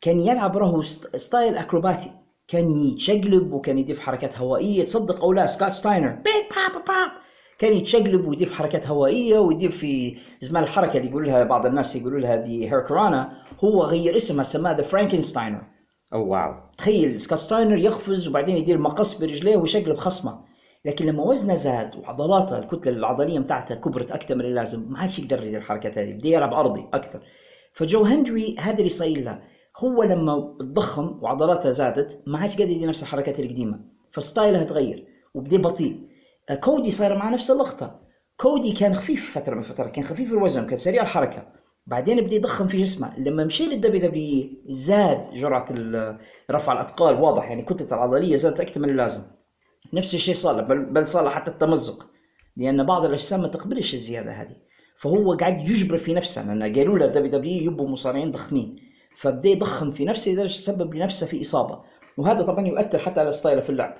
[0.01, 2.11] كان يلعب st- style أكروباتي.
[2.47, 4.83] كان يتشقلب وكان يضيف حركات هوائية.
[4.83, 6.09] تصدق أو لا سكوت ستاينر.
[6.09, 7.28] Big Poppa Pump.
[7.59, 12.19] كان يتشقلب ويضيف حركات هوائية ويضيف في زمان الحركة اللي يقول لها بعض الناس يقولوا
[12.19, 13.31] لها the hurricanrana
[13.63, 15.61] هو غير اسمها سماها the Frankensteiner.
[16.13, 16.53] oh wow.
[16.77, 20.39] تخيل سكوت ستاينر يقفز وبعدين يدير مقص برجليه ويشقلب خصمه.
[20.85, 25.43] لكن لما وزنه زاد وعضلاته الكتلة العضلية بتاعته كبرت أكثر من اللازم ما عادش يقدر
[25.43, 27.19] يدير الحركات هذه بده يلعب ارضي أكثر.
[27.73, 29.39] فجو هنري هذا اللي صاير له
[29.77, 33.79] هو لما تضخم وعضلاته زادت ما عادش قادر يدير نفس الحركات القديمة
[34.11, 36.08] ف style ه تغير وبدا بطيء.
[36.55, 37.99] كودي صاير مع نفس اللقطة.
[38.37, 41.47] كودي كان خفيف فترة من فترات كان خفيف الوزن كان سريع الحركة.
[41.87, 43.19] بعدين بدا يضخم في جسمه.
[43.19, 45.65] لما مشي لل WW زاد جرعة
[46.51, 49.21] رفع الأثقال واضح يعني كتلته العضلية زادت أكثر من اللازم.
[49.93, 52.05] نفس الشيء صار بل, بل صار حتى التمزق.
[52.57, 54.55] لأن بعض الأجسام ما تقبلش الزيادة هذه.
[54.99, 58.75] فهو قاعد يجبر في نفسه لأن قالوا له WW يبقوا مصارعين ضخمين.
[59.17, 61.83] فبدأ يضخم في نفسه لدرجة تسبب لنفسه في إصابة.
[62.17, 63.95] وهذا طبعا يؤثر حتى على style ه في اللعب.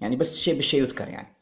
[0.00, 1.33] يعني بس شيء بالشيء يذكر يعني.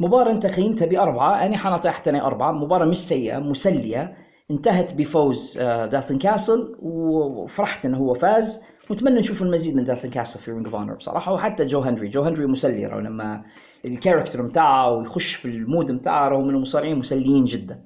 [0.00, 2.52] مباراة أنت قيمتها بأربعة أنا حنعطيها حتى أنا أربعة.
[2.52, 4.16] مباراة مش سيئة مسلية.
[4.50, 8.64] انتهت بفوز آه، دالتون كاسل وفرحت إنه هو فاز.
[8.90, 12.08] ونتمنى نشوف المزيد من دالتون كاسل في Ring of Honor بصراحة وحتى جو هنري.
[12.08, 13.44] جو هنري مسلي لما
[13.84, 17.84] ال character متاعه ويخش في ال mood متاعه رغم إنه مصارعين مسليين جدا.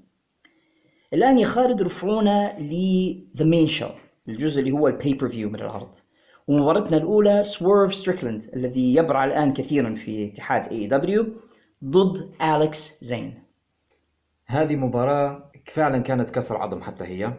[1.15, 3.89] الآن يا خالد رفعونا ل the main show
[4.29, 5.95] الجزء اللي هو ال pay-per-view من العرض.
[6.49, 11.27] ومباراتنا الأولى سويرف ستريكلاند الذي يبرع الآن كثيرا في اتحاد AEW
[11.85, 13.43] ضد اليكس زين
[14.47, 17.35] هذه مباراة فعلا كانت كسر عظم حتى هي.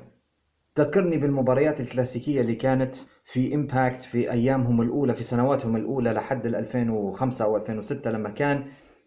[0.75, 6.55] تذكرني بالمباريات الكلاسيكية اللي كانت في Impact في أيامهم الأولى في سنواتهم الأولى لحد ال
[6.55, 8.65] 2005 أو 2006 لما كان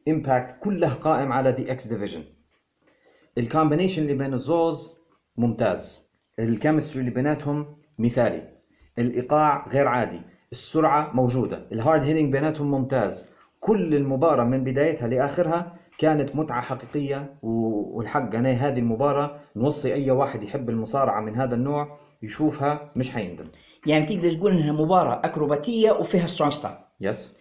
[0.09, 2.25] Impact كله قائم على the X Division
[3.39, 4.95] ال combination اللي بين الزوز
[5.37, 6.09] ممتاز.
[6.39, 8.49] ال chemistry اللي بيناتهم مثالي.
[8.99, 10.21] الإيقاع غير عادي.
[10.53, 11.67] السرعة موجودة.
[11.73, 13.32] ال hard hitting بيناتهم ممتاز.
[13.65, 20.11] كل المباراة من بدايتها لآخرها كانت متعة حقيقية و- والحق أنا هذه المباراة نوصي أي
[20.11, 23.45] واحد يحب المصارعة من هذا النوع يشوفها مش حيندم.
[23.87, 27.37] يعني تقدر تقول إنها مباراة أكروباتية وفيها strong style Yes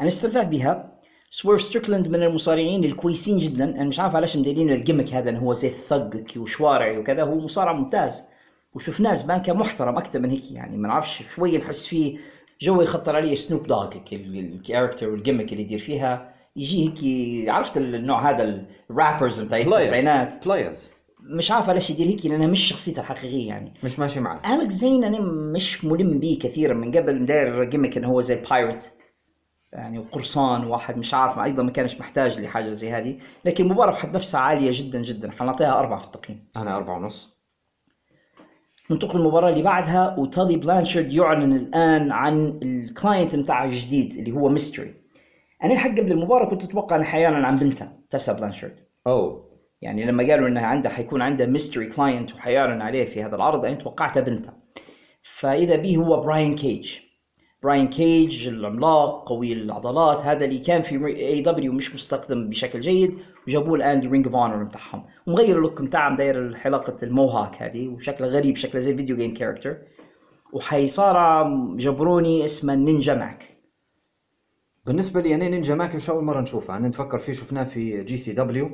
[0.00, 0.94] أنا استمتعت بها.
[1.30, 3.64] سويرف ستريكلاند من المصارعين الكويسين جدا.
[3.64, 7.22] أنا مش عارف علاش مديرين ال gimmick هذا انه هو زي ال thug وشوارعي وكذا.
[7.22, 8.22] هو مصارع ممتاز.
[8.74, 10.76] وشفناه زمان كان محترم أكثر من هيك يعني.
[10.76, 12.18] ما نعرفش شوية نحس فيه
[12.60, 17.76] جو يخطر علي سنوب دوغ ال character وال gimmick اللي يدير فيها يجي هيك عرفت
[17.76, 23.00] النوع هذا ال rappers بتاع التسعينات؟ players مش عارف علاش يدير هيك لأنها مش شخصيته
[23.00, 23.74] الحقيقية يعني.
[23.84, 24.54] مش ماشي معاه.
[24.54, 28.92] اليكس زين أنا مش ملم به كثيرا من قبل داير gimmick إنه هو زي pirate
[29.72, 33.18] يعني وقرصان واحد مش عارف أيضا ما كانش محتاج لحاجة زي هذه.
[33.44, 35.30] لكن المباراه بحد نفسها عالية جدا جدا.
[35.30, 36.44] حنعطيها أربعة في التقييم.
[36.56, 37.33] أنا أربعة ونص.
[38.90, 44.48] ننتقل للمباراة اللي بعدها وتادي بلانشارد يعلن الآن عن ال client بتاعه الجديد اللي هو
[44.48, 44.94] mystery.
[45.64, 48.76] أنا الحق قبل المباراة كنت أتوقع إنه حيعلن عن بنته تسا بلانشارد.
[49.06, 49.54] أوه.
[49.82, 53.74] يعني لما قالوا انها عنده حيكون عنده mystery client وحيعلن عليه في هذا العرض أنا
[53.74, 54.52] توقعتها بنته.
[55.22, 56.98] فإذا به هو براين كيج.
[57.64, 63.18] براين كيج العملاق قوي العضلات هذا اللي كان في اي دبليو مش مستخدم بشكل جيد
[63.48, 65.04] وجابوه الآن لرينج اوف اونر بتاعهم.
[65.26, 69.34] ومغير ال look بتاعه داير حلقة ال mohawk هذه وشكله غريب شكله زي video game
[69.34, 69.76] character
[70.52, 71.42] وحيصارع
[71.76, 73.58] jabroni اسمه نينجا ماك.
[74.86, 76.76] بالنسبة لي أنا نينجا ماك مش اول مرة نشوفه.
[76.76, 78.70] أنا نتفكر فيه شفناه في جي سي دبليو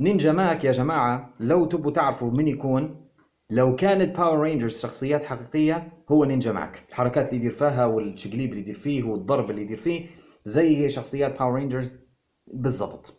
[0.00, 3.07] نينجا ماك يا جماعة لو تبوا تعرفوا من يكون
[3.50, 8.60] لو كانت باور رينجرز شخصيات حقيقية هو نينجا ماك الحركات اللي يدير فيها والشقليب اللي
[8.60, 10.06] يدير فيه والضرب اللي يدير فيه
[10.44, 11.96] زي شخصيات باور رينجرز
[12.46, 13.14] بالضبط.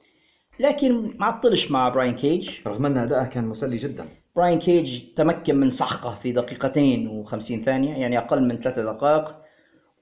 [0.59, 4.05] لكن ما عطلش مع براين كيج رغم أن ادائه كان مسلي جدا.
[4.35, 9.35] براين كيج تمكن من سحقه في دقيقتين و50 ثانية يعني أقل من ثلاثة دقائق.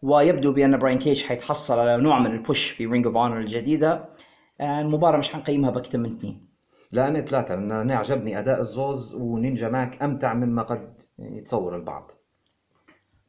[0.02, 4.10] ويبدو بأن براين كيج حيتحصل على نوع من ال push في رينج اوف اونر الجديدة.
[4.62, 6.47] آه، المباراة مش حنقيمها بأكثر من اثنين.
[6.92, 12.12] لا أنا ثلاثة لأن أنا عجبني أداء الزوز ونينجا ماك أمتع مما قد يتصور البعض.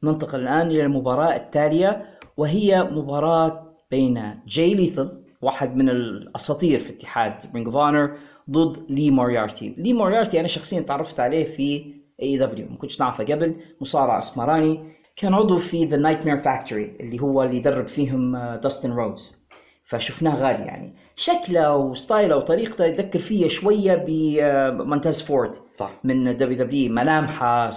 [0.03, 2.05] ننتقل الآن إلى المباراة التالية
[2.37, 8.11] وهي مباراة بين جاي ليثل واحد من الأساطير في اتحاد رينج اوف
[8.49, 9.75] ضد لي موريارتي.
[9.77, 13.55] لي موريارتي أنا شخصيا تعرفت عليه في اي دبليو ما كنتش نعرفه قبل.
[13.81, 18.55] مصارع أسمراني كان عضو في ذا نايت مير فاكتوري اللي هو اللي يدرب فيهم آه،
[18.55, 19.37] داستن روز
[19.85, 20.95] فشفناه غادي يعني.
[21.19, 25.51] شكله و style ه وطريقته يذكر فيا شوية بمونتاز فورد.
[25.73, 25.91] صح.
[26.03, 27.69] من دبليو دبليو ملامحة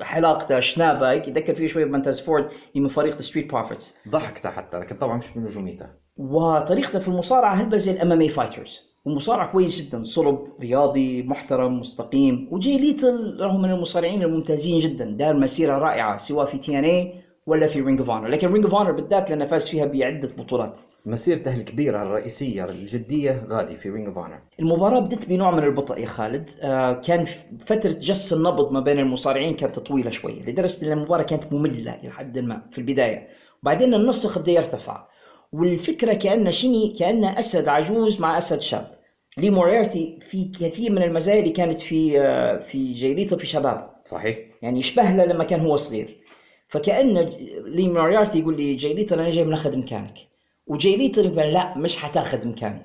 [0.00, 5.16] حلاقته شنابه يذكر فيه شوية بمونتاز فورد من فريق ستريت بروفيتس ضحكته حتى لكن طبعا
[5.16, 10.38] مش من نجوميته وطريقته في المصارعة هلبة زي ال MMA fighters ومصارع كويس جدا صلب
[10.60, 12.48] رياضي محترم مستقيم.
[12.50, 15.04] وجاي ليثل رغم من المصارعين الممتازين جدا.
[15.04, 17.14] دار مسيرة رائعة سواء في تي ان اي
[17.46, 20.74] ولا في رينج اوف اونر لكن رينج اوف اونر بالذات لأنه فاز فيها بعدة بطولات.
[21.06, 26.06] مسيرته الكبيره الرئيسية الجدية غادي في رينج اوف اونر المباراة بدت بنوع من البطء يا
[26.06, 26.50] خالد.
[26.60, 27.26] آه كان
[27.66, 32.10] فترة جس النبض ما بين المصارعين كانت طويلة شوية لدرجة أن المباراة كانت مملة إلى
[32.10, 33.28] حد ما في البداية.
[33.62, 35.08] وبعدين النسق بدأ يرتفع
[35.52, 38.90] والفكرة كأن شني كأن أسد عجوز مع أسد شاب.
[39.38, 43.90] لي موريارتي في كثير من المزايا اللي كانت في آه في جاي ليثل في شباب.
[44.04, 44.38] صحيح.
[44.62, 46.20] يعني يشبه له لما كان هو صغير.
[46.68, 47.18] فكأن
[47.66, 50.29] لي موريارتي يقول لجاي ليثل أنا جاي بناخذ مكانك.
[50.70, 52.82] وجاي ليثل يقول لا مش حتاخذ مكاني.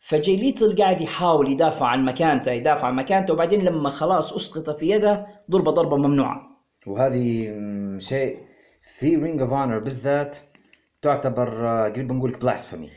[0.00, 4.90] فجاي ليثل قاعد يحاول يدافع عن مكانته يدافع عن مكانته وبعدين لما خلاص أسقط في
[4.90, 6.40] يده ضربة ضربة ممنوعة.
[6.86, 7.54] وهذه
[7.98, 8.36] شيء
[8.98, 10.38] في رينج اوف اونر بالذات
[11.02, 12.90] تعتبر آه، قريب نقول blasphemy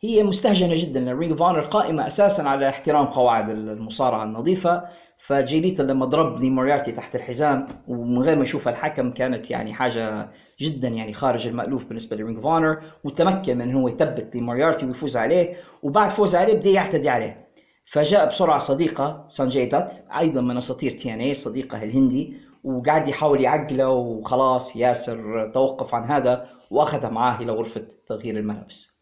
[0.00, 4.84] هي مستهجنة جدا لأن رينج اوف اونر قائمة أساسا على احترام قواعد المصارعة النظيفة.
[5.18, 9.74] فجاي ليثل لما ضرب لي موريارتي تحت الحزام ومن غير ما يشوفها الحكم كانت يعني
[9.74, 14.40] حاجة جدا يعني خارج المألوف بالنسبة لرينج اوف اونر وتمكن من انه هو يثبت لي
[14.40, 17.46] موريارتي ويفوز عليه وبعد فوز عليه بدا يعتدي عليه
[17.84, 23.40] فجاء بسرعة صديقة سونجاي دات أيضا من أساطير تي ان اي صديقة الهندي وقاعد يحاول
[23.40, 28.96] يعقله وخلاص ياسر توقف عن هذا واخذه معاه إلى غرفة تغيير الملابس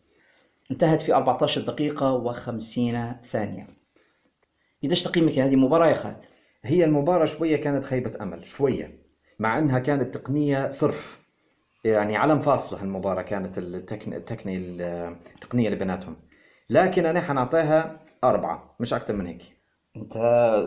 [0.71, 2.61] انتهت في 14 دقيقة و50
[3.27, 3.67] ثانية.
[4.85, 6.25] قديش تقييمك لهذه المباراة يا خالد؟
[6.65, 8.99] هي المباراة شوية كانت خيبة أمل شوية
[9.39, 11.24] مع أنها كانت تقنية صرف
[11.85, 14.13] يعني علم فاصلة المباراة كانت التكن...
[14.13, 16.17] التكني التقنية اللي بيناتهم
[16.71, 19.43] لكن أنا حنعطيها أربعة مش أكثر من هيك
[19.97, 20.17] أنت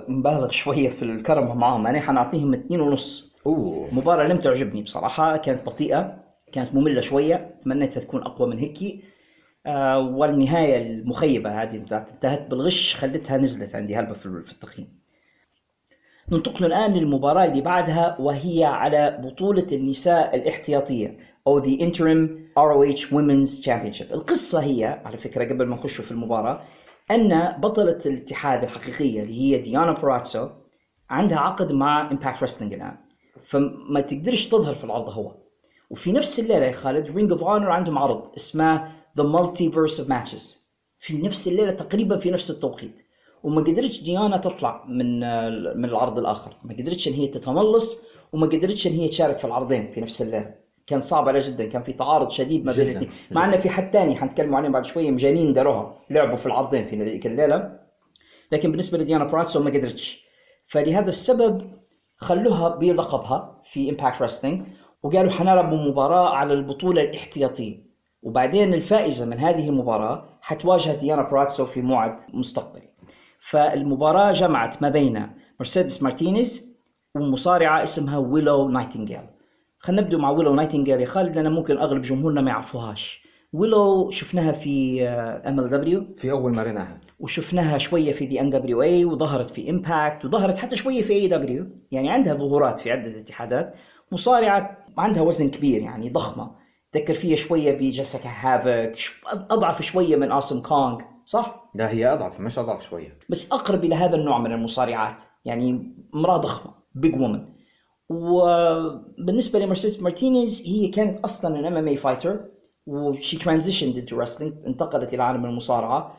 [0.07, 3.35] مبالغ شوية في الكرم معهم، أنا حنعطيهم اثنين ونص.
[3.45, 9.03] أوه مباراة لم تعجبني بصراحة، كانت بطيئة، كانت مملة شوية، تمنيتها تكون أقوى من هيك.
[9.65, 14.99] آه والنهاية المخيبة هذه بتاعت انتهت بالغش خلتها نزلت عندي هلبة في التقييم.
[16.31, 23.63] ننتقل الآن للمباراة اللي بعدها وهي على بطولة النساء الاحتياطية أو The Interim ROH Women's
[23.65, 24.11] Championship.
[24.11, 26.61] القصة هي على فكرة قبل ما نخش في المباراة
[27.11, 30.49] أن بطلة الاتحاد الحقيقية اللي هي ديانا بوراتسو
[31.09, 32.97] عندها عقد مع امباكت ريسلينج الآن.
[33.43, 35.35] فما تقدرش تظهر في العرض هو.
[35.89, 40.57] وفي نفس الليلة يا خالد رينج اوف اونر عندهم عرض اسمه The Multiverse of Matches.
[40.99, 43.06] في نفس الليلة تقريبا في نفس التوقيت.
[43.43, 45.19] وما قدرتش ديانا تطلع من
[45.77, 46.57] من العرض الآخر.
[46.63, 50.55] ما قدرتش إن هي تتملص وما قدرتش إن هي تشارك في العرضين في نفس الليلة
[50.87, 51.65] كان صعب عليها جدا.
[51.65, 54.85] كان في تعارض شديد ما بين الاثنين مع انه في حد ثاني حنتكلم عليهم بعد
[54.85, 57.79] شوية مجانين داروها لعبوا في العرضين في ذيك الليلة.
[58.51, 60.25] لكن بالنسبة لديانا براتسو ما قدرتش.
[60.65, 61.71] فلهذا السبب
[62.17, 64.61] خلوها بلقبها في امباكت ريسلينج
[65.03, 67.87] وقالوا حنلعب مباراة على البطولة الاحتياطية.
[68.23, 72.89] وبعدين الفائزة من هذه المباراة حتواجه ديانا براتسو في موعد مستقبلي.
[73.49, 75.27] فالمباراة جمعت ما بين
[75.59, 76.77] مرسيدس مارتينيز
[77.15, 79.21] ومصارعة اسمها ويلو نايتنجيل.
[79.79, 83.27] خلينا نبدو مع ويلو نايتنجيل يا خالد لأن ممكن أغلب جمهورنا ما يعرفوهاش.
[83.53, 89.69] ويلو شفناها في MLW في أول ما ريناها وشفناها شوية في the NWA وظهرت في
[89.69, 93.75] Impact وظهرت حتى شوية في AEW يعني عندها ظهورات في عدة اتحادات.
[94.11, 96.51] مصارعة عندها وزن كبير يعني ضخمة.
[96.91, 98.95] تذكر فيها شوية بجيسيكا هافك
[99.51, 101.01] أضعف شوية من اوسم كونغ.
[101.27, 103.19] صح؟ لا هي أضعف مش أضعف شوية.
[103.29, 107.45] بس أقرب إلى هذا النوع من المصارعات يعني امراه ضخمة big woman
[108.09, 112.45] وبالنسبة لمرسيدس مارتينيز هي كانت أصلا an MMA fighter
[112.85, 116.17] و she transitioned into wrestling انتقلت إلى عالم المصارعة.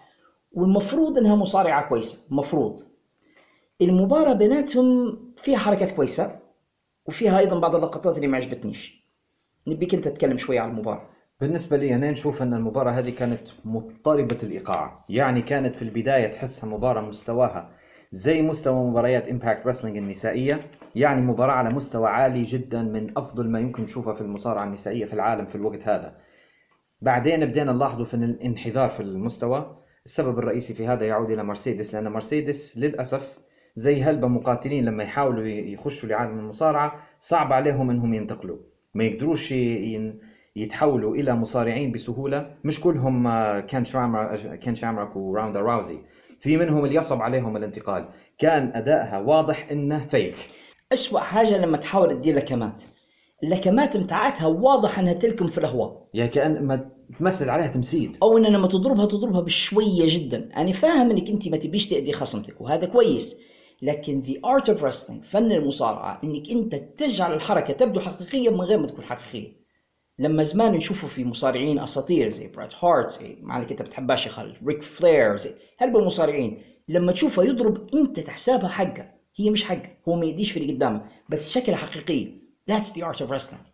[0.53, 2.79] والمفروض إنها مصارعة كويسة مفروض.
[3.81, 6.41] المباراة بيناتهم فيها حركات كويسة
[7.07, 9.09] وفيها أيضا بعض اللقطات اللي ما عجبتنيش.
[9.67, 11.07] نبيك أنت تتكلم شوية عن المباراة.
[11.41, 15.05] بالنسبة لي أنا نشوف أن المباراة هذه كانت مضطربة الإيقاع.
[15.09, 17.71] يعني كانت في البداية تحسها مباراة مستواها
[18.13, 20.71] زي مستوى مباريات Impact Wrestling النسائية.
[20.97, 25.13] يعني مباراة على مستوى عالي جدا من أفضل ما يمكن تشوفها في المصارعة النسائية في
[25.13, 26.17] العالم في الوقت هذا.
[27.01, 29.79] بعدين بدينا نلاحظوا في الانحدار في المستوى.
[30.05, 33.39] السبب الرئيسي في هذا يعود إلى مرسيدس لأن مرسيدس للأسف
[33.77, 38.59] زي هلبة مقاتلين لما يحاولوا يخشوا لعالم المصارعة صعب عليهم إنهم ينتقلوا.
[38.95, 40.21] ما يقدروش ين-
[40.63, 42.51] يتحولوا إلى مصارعين بسهولة.
[42.65, 45.99] مش كلهم آه، كان شامرك كان شامرك وراوندا راوزي.
[46.41, 48.09] في منهم اللي يصعب عليهم الانتقال.
[48.39, 50.37] كان أدائها واضح إنه فيك
[50.93, 52.83] أسوأ حاجة لما تحاول تدير لكمات.
[53.45, 56.09] اللكمات متاعتها واضح إنها تلكم في الهواء.
[56.15, 58.17] يعني كأن ما تمثل عليها تمثيل.
[58.23, 60.49] أو إن لما تضربها تضربها بشوية جدا.
[60.57, 63.37] أنا فاهم إنك أنت ما تبيش تاذي خصمتك وهذا كويس.
[63.83, 68.81] لكن the art of wrestling فن المصارعة إنك أنت تجعل الحركة تبدو حقيقية من غير
[68.81, 69.58] ما تكون حقيقية.
[70.19, 74.31] لما زمان نشوفه في مصارعين أساطير زي بريت هارت زي مع انك أنت بتحباش يا
[74.31, 76.63] خالد ريك فلير زي هلبة المصارعين.
[76.89, 81.03] لما تشوفه يضرب أنت تحسبها حقة هي مش حقة هو ما يديش في اللي قدامه
[81.29, 82.33] بس شكلها حقيقي.
[82.71, 83.69] That's the art of wrestling.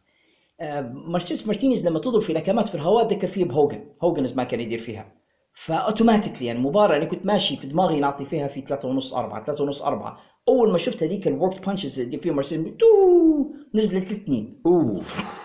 [0.61, 4.61] آه، مرسيدس مارتينيز لما تضرب في لكمات في الهواء ذكر فيه بهوجن هوجن ما كان
[4.61, 5.12] يدير فيها.
[5.55, 9.45] ف automatically يعني المباراه اللي كنت ماشي في دماغي نعطي فيها في 3 ونص 4
[9.45, 10.18] 3 ونص 4
[10.49, 12.86] أول ما شفت هذيك ال work punches اللي فيها مرسيدس تو
[13.74, 15.43] نزلت لاثنين ونص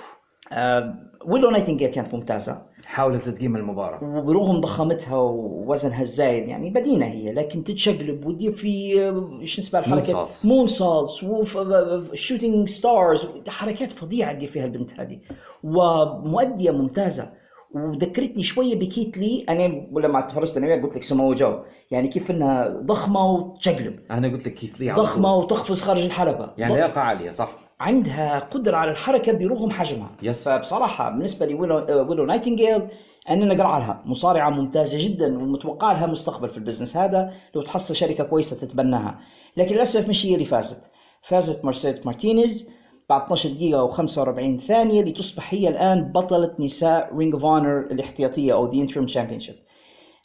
[1.25, 4.03] ويلو نايتنجيل كانت ممتازة؟ حاولت تقيم المباراة.
[4.03, 10.25] وبرغم ضخامتها ووزنها الزايد يعني بدينة هي لكن تتشقلب وتدير في آه، إيش اسمها الحركة؟
[10.25, 10.45] Moonsaults.
[10.45, 15.19] moonsaults و shooting stars حركات فظيعة تدير فيها البنت هذه
[15.63, 17.29] ومؤدية ممتازة.
[17.75, 19.67] وذكرتني شوية بكيث لي أنا
[19.99, 21.59] لما تفرجت أنا وياك قلت لك سمو جو
[21.91, 23.99] يعني كيف إنها ضخمة وتشقلب.
[24.11, 25.35] أنا قلت لك كيث لي ضخمة.
[25.35, 26.49] وتقفز خارج الحلبة.
[26.57, 30.09] يعني لياقة عالية صح؟ عندها قدرة على الحركة برغم حجمها.
[30.23, 30.49] yes.
[30.49, 32.87] فبصراحة بالنسبة لي ويلو, آه، ويلو نايتنجيل
[33.29, 34.03] أنا نقرأ لها.
[34.05, 39.19] مصارعة ممتازة جدا ومتوقع لها مستقبل في ال business هذا لو تحصل شركة كويسة تتبناها.
[39.57, 40.83] لكن للأسف مش هي اللي فازت.
[41.21, 42.71] فازت مرسيدس مارتينيز
[43.09, 48.71] بعد 12 دقيقة و45 ثانية لتصبح هي الآن بطلة نساء Ring of Honor الاحتياطية أو
[48.71, 49.55] the interim championship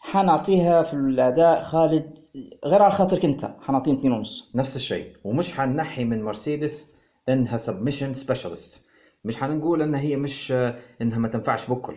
[0.01, 2.19] حنعطيها في الأداء خالد
[2.65, 3.51] غير على خاطرك أنت.
[3.61, 4.53] حنعطيهم 2 ونص.
[4.55, 5.07] نفس الشيء.
[5.25, 6.94] ومش حنحي من مرسيدس
[7.29, 8.81] انها submission specialist
[9.25, 10.53] مش حنقول انها هي مش
[11.03, 11.95] إنها ما تنفعش بكل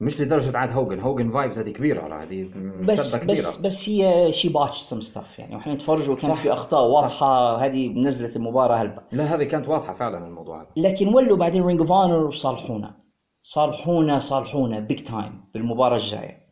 [0.00, 1.00] مش لدرجة عاد هوجن.
[1.00, 2.50] هوجن vibes هذه كبيرة راه هذه
[2.82, 3.38] بس سبه كبيرة.
[3.38, 5.56] بس بس هي she botched some stuff يعني.
[5.56, 6.42] وإحنا نتفرج وكانت صح.
[6.42, 6.88] في أخطاء.
[6.88, 9.02] واضحة هذه نزلت المباراة هلبة.
[9.12, 10.68] لا هذه كانت واضحة فعلا الموضوع هذا.
[10.76, 12.94] لكن ولوا بعدين Ring of Honor وصالحونا.
[13.42, 16.48] صالحونا صالحونا big time بالمباراة الجاية.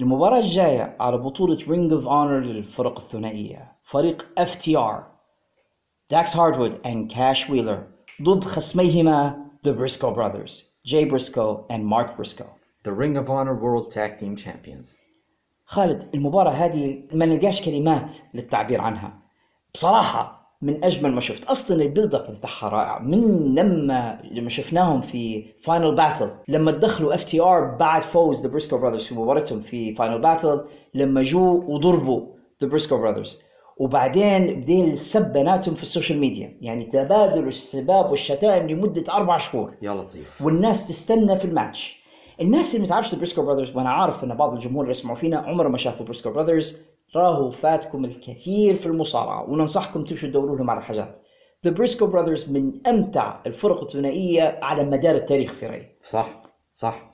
[0.00, 3.72] المباراة الجاية على بطولة Ring of Honor للفرق الثنائية.
[3.84, 5.13] فريق FTR
[6.14, 7.82] داكس هاردوود and كاش ويلر
[8.22, 12.44] ضد خصميهما the Briscoe Brothers جاي بريسكو and مارك بريسكو
[12.88, 14.86] The Ring of Honor World Tag Team Champions.
[15.64, 19.18] خالد المباراة هذه ما نلقاش كلمات للتعبير عنها.
[19.74, 21.44] بصراحة من أجمل ما شفت.
[21.44, 22.98] أصلا ال build up بتاعها رائع.
[22.98, 29.04] من لما لما شفناهم في Final Battle لما دخلوا FTR بعد فوز the Briscoe Brothers
[29.04, 30.64] في مباراتهم في Final Battle
[30.94, 32.26] لما جو وضربوا
[32.62, 33.43] the Briscoe Brothers
[33.76, 36.58] وبعدين بدين السب بيناتهم في ال social media.
[36.60, 39.74] يعني تبادلوا السباب والشتائم لمدة أربع شهور.
[39.82, 40.42] يا لطيف.
[40.42, 42.04] والناس تستنى في الماتش.
[42.40, 45.38] الناس اللي ما تعرفش ال Briscoe Brothers وأنا عارف إن بعض الجمهور اللي يسمعوا فينا
[45.38, 46.84] عمره ما شافوا Briscoe Brothers
[47.16, 51.22] راهو فاتكم الكثير في المصارعة وننصحكم تمشوا تدوروا لهم على حاجات
[51.64, 55.98] the Briscoe Brothers من أمتع الفرق الثنائية على مدار التاريخ في رأيي.
[56.02, 57.12] صح صح.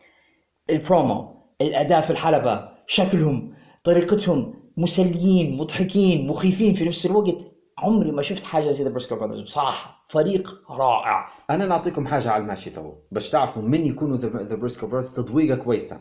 [0.71, 1.29] البرومو
[1.61, 3.55] الأداء في الحلبة شكلهم
[3.85, 7.37] طريقتهم مسليين مضحكين مخيفين في نفس الوقت.
[7.79, 11.29] عمري ما شفت حاجة زي the Briscoe Brothers بصراحة فريق رائع.
[11.51, 12.93] أنا نعطيكم حاجة على الماشي تو.
[13.13, 16.01] باش تعرفوا من يكونوا the Briscoe Brothers تضويقة كويسة.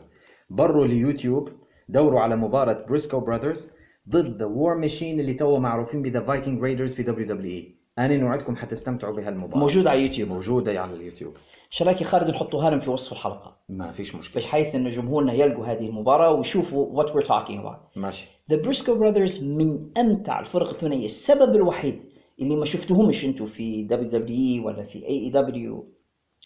[0.50, 1.48] بروا اليوتيوب
[1.88, 3.68] دوروا على مباراة Briscoe Brothers
[4.08, 8.16] ضد the War Machine اللي تو معروفين ب the Viking Raiders في WWE اي أنا
[8.16, 9.58] نوعدكم حتستمتعوا بهالمباراة.
[9.58, 11.34] موجود على يوتيوب موجودة على اليوتيوب.
[11.72, 13.56] إيش رايك يا خالد نحطوها لهم في وصف الحلقة.
[13.68, 14.42] ما فيش مشكلة.
[14.42, 17.96] بحيث إن جمهورنا يلقوا هذه المباراة ويشوفوا what we're talking about.
[17.98, 18.28] ماشي.
[18.52, 22.02] The Briscoe Brothers من أمتع الفرق الثنائية، السبب الوحيد
[22.40, 25.84] اللي ما شفتوهمش أنتم في WWE ولا في AEW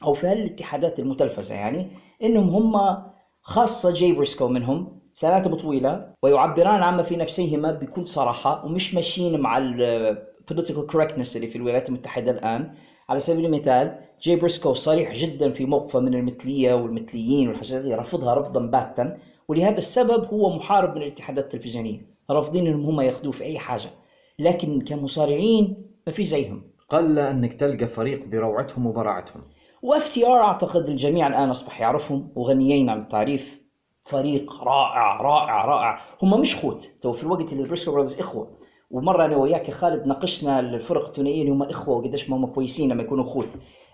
[0.06, 1.90] أو في هالاتحادات المتلفزة يعني
[2.22, 3.02] إنهم هم
[3.42, 9.58] خاصة جاي بريسكو منهم سنوات طويلة ويعبران عما في نفسيهما بكل صراحة ومش ماشيين مع
[9.58, 10.18] ال
[10.52, 12.74] political correctness اللي في الولايات المتحدة الآن.
[13.08, 18.34] على سبيل المثال جاي بريسكو صريح جدا في موقفه من المثلية والمثليين والحاجات اللي رفضها
[18.34, 22.06] رفضا باتا ولهذا السبب هو محارب من الاتحادات التلفزيونية.
[22.30, 23.90] رافضين إنهم هم ياخذوه في أي حاجة.
[24.38, 26.62] لكن كمصارعين ما في زيهم.
[26.88, 29.42] قل أنك تلقى فريق بروعتهم وبراعتهم.
[29.82, 33.60] و FTR أعتقد الجميع الآن أصبح يعرفهم وغنيين عن التعريف.
[34.02, 36.00] فريق رائع رائع رائع.
[36.22, 36.90] هم مش خوت.
[37.00, 38.63] تو في الوقت اللي ال Briscoe Brothers إخوة.
[38.90, 42.92] ومرة أنا وياك يا خالد ناقشنا الفرق الثنائية اللي هم إخوة وقديش ما هم كويسين
[42.92, 43.48] لما يكونوا خوت.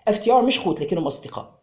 [0.07, 1.61] FTR مش خوت لكنهم أصدقاء.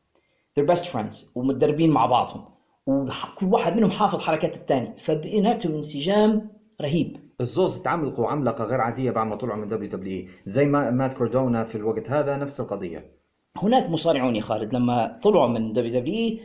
[0.59, 2.45] They're best friends ومتدربين مع بعضهم.
[2.87, 4.99] وكل واحد منهم حافظ حركات الثاني.
[4.99, 6.51] فبيناتهم انسجام
[6.81, 7.17] رهيب.
[7.41, 11.75] الزوز تعملقوا عملقه غير عادية بعد ما طلعوا من WWE زي ما مات كوردونا في
[11.75, 13.19] الوقت هذا نفس القضية.
[13.57, 16.39] هناك مصارعون يا خالد لما طلعوا من WWE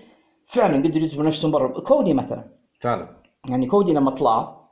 [0.47, 1.79] فعلا قدروا يثبتوا نفسهم برا.
[1.79, 2.43] كودي مثلا.
[2.79, 3.17] فعلا.
[3.49, 4.62] يعني كودي لما طلع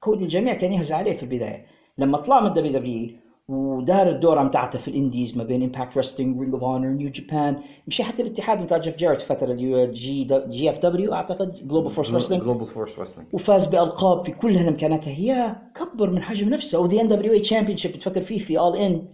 [0.00, 1.66] كودي الجميع كان يهز عليه في البداية.
[1.98, 3.10] لما طلع من WWE
[3.48, 7.56] ودار الدورة بتاعته في ال indies ما بين Impact Wrestling Ring of Honor New Japan
[7.88, 12.42] مشي حتى الاتحاد بتاع جيف جاريت فترة اللي هو G GFW اعتقد Global Force Wrestling
[12.42, 15.10] Global Force Wrestling وفاز بألقاب في كل هالامكاناتها.
[15.10, 16.80] هي كبر من حجم نفسه.
[16.80, 19.08] و the NWA championship بتفكر فيه في All In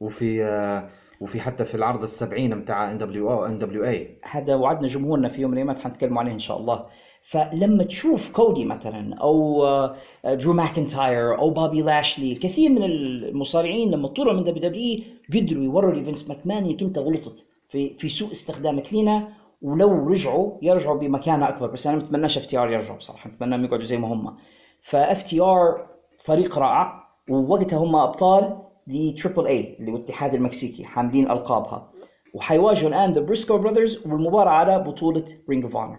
[0.00, 0.88] وفي آه،
[1.20, 5.28] وفي حتى في العرض السبعين بتاع ان دبليو أو ان دبليو اي هذا وعدنا جمهورنا
[5.28, 6.86] في يوم من الأيام حنتكلم عليه إن شاء الله.
[7.22, 14.08] فلما تشوف كودي مثلا أو آه، درو ماكنتاير أو بوبي لاشلي كثير من المصارعين لما
[14.08, 15.02] طلعوا من WWE
[15.34, 19.28] قدروا يوروا لفينس ماكمان انك انت غلطت في في سوء استخدامك لنا
[19.62, 21.66] ولو رجعوا يرجعوا بمكانة أكبر.
[21.66, 24.36] بس أنا ما FTR يرجعوا بصراحة بتمناهم يقعدوا زي ما هم.
[24.80, 25.86] ف FTR
[26.24, 31.90] فريق رائع ووقتها هم أبطال ل Triple A اللي هو الاتحاد المكسيكي حاملين ألقابها.
[32.34, 35.98] وحيواجهوا الآن The Briscoe Brothers والمباراة على بطولة Ring of Honor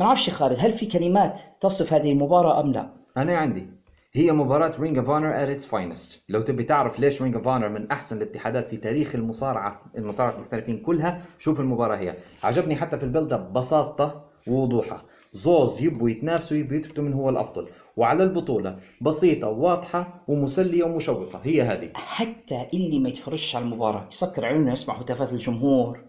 [0.00, 3.66] ما نعرفش يا خالد هل في كلمات تصف هذه المباراة أم لا؟ أنا عندي.
[4.12, 7.68] هي مباراة Ring of Honor at its finest، لو تبي تعرف ليش Ring of Honor
[7.68, 13.04] من أحسن الاتحادات في تاريخ المصارعة، المصارعة المحترفين كلها، شوف المباراة هي، عجبني حتى في
[13.04, 19.48] ال build-up بساطة ووضوحها، زوز يبوا يتنافسوا يبوا يثبتوا من هو الأفضل، وعلى البطولة بسيطة
[19.48, 21.90] وواضحة ومسلية ومشوقة، هي هذه.
[21.94, 26.04] حتى اللي ما يتفرجش على المباراة يسكر عيونه يسمع هتافات الجمهور.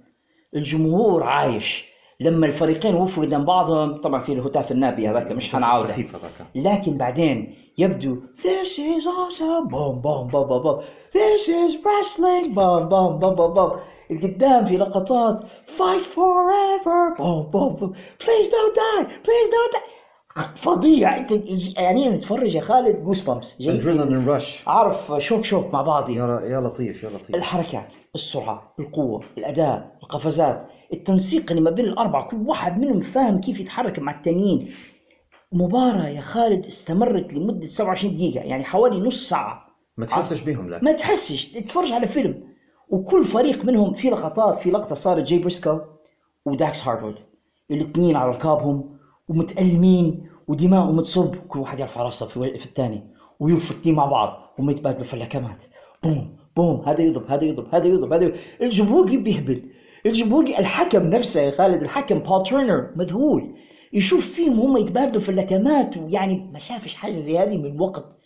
[0.56, 1.91] الجمهور عايش.
[2.22, 5.96] لما الفريقين وقفوا قدام بعضهم طبعا في الهتاف النابي هذاك مش حنعاوده.
[6.56, 9.70] لكن بعدين يبدو This is awesome.
[9.70, 10.82] بوم بوم بوم بوم بوم.
[11.14, 12.50] This is wrestling.
[12.50, 13.72] بوم بوم بوم بوم بوم.
[14.12, 15.40] القدام في لقطات
[15.78, 17.18] Fight forever.
[17.18, 17.94] بوم بوم بوم.
[18.24, 19.06] Please don't die.
[19.06, 19.92] Please don't die.
[20.56, 21.18] فظيع.
[21.18, 21.32] أنت
[21.80, 26.10] يعني نتفرج يا خالد goosebumps adrenaline rush عارف شوك شوك مع بعض.
[26.10, 27.36] يا يا لطيف يا لطيف.
[27.36, 30.68] الحركات السرعة القوة الأداء القفزات.
[30.94, 34.70] التنسيق اللي ما بين الأربعة كل واحد منهم فاهم كيف يتحرك مع التانيين.
[35.52, 39.68] مباراة يا خالد استمرت لمدة 27 دقيقة يعني حوالي نص ساعة.
[39.98, 40.80] ما تحسش بيهم لا.
[40.84, 42.44] ما تحسش تتفرج على فيلم.
[42.90, 45.80] وكل فريق منهم في لقطات في لقطة صارت جاي بريسكو
[46.46, 47.16] وداكس هارفورد
[47.72, 48.98] الاثنين على ركابهم
[49.30, 53.04] ومتألمين ودماغهم تصب كل واحد يرفع راسه في, في الثاني
[53.40, 55.64] ويوقفوا الاثنين مع بعض وهم يتبادلوا في اللكمات
[56.04, 58.32] بوم بوم هذا يضرب هذا يضرب هذا يضرب هذا.
[58.62, 59.64] الجمهور اللي بيهبل
[60.06, 63.56] الجمهور اللي- الحكم نفسه يا خالد الحكم بول تيرنر مذهول.
[63.94, 68.18] يشوف فيهم هم يتبادلوا في اللكمات ويعني ما شافش حاجة زي هذه من وقت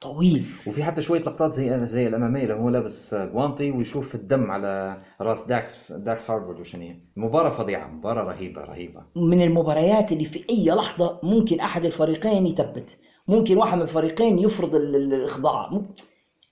[0.00, 0.44] طويل.
[0.66, 5.46] وفي حتى شوية لقطات زي زي الأمامية اللي هو لابس جوانتي ويشوف الدم على راس
[5.46, 9.00] داكس داكس هاروود وشنو مباراة فظيعة مباراة رهيبة رهيبة.
[9.16, 12.96] من المباريات اللي في أي لحظة ممكن أحد الفريقين يثبت.
[13.28, 15.82] ممكن واحد من الفريقين يفرض ال- ال- الإخضاع.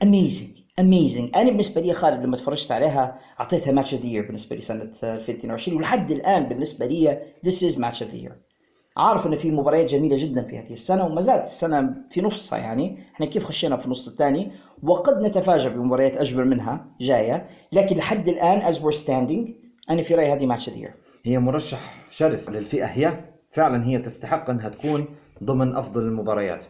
[0.02, 4.56] Amazing amazing أنا بالنسبة لي خالد لما اتفرجت عليها أعطيتها match of the year بالنسبة
[4.56, 8.32] لي سنة 2022 ولحد الآن بالنسبة لي this is match of the year
[8.96, 12.98] عارف إن في مباريات جميلة جدا في هذه السنة وما زالت السنة في نصها يعني.
[13.14, 14.52] إحنا كيف خشينا في النص الثاني؟
[14.82, 19.50] وقد نتفاجأ بمباريات أكبر منها جاية لكن لحد الآن as we're standing
[19.90, 20.94] أنا في رأيي هذه match of the year
[21.24, 25.06] هي مرشح شرس للفئة هي فعلا هي تستحق إنها تكون
[25.44, 26.64] ضمن أفضل المباريات.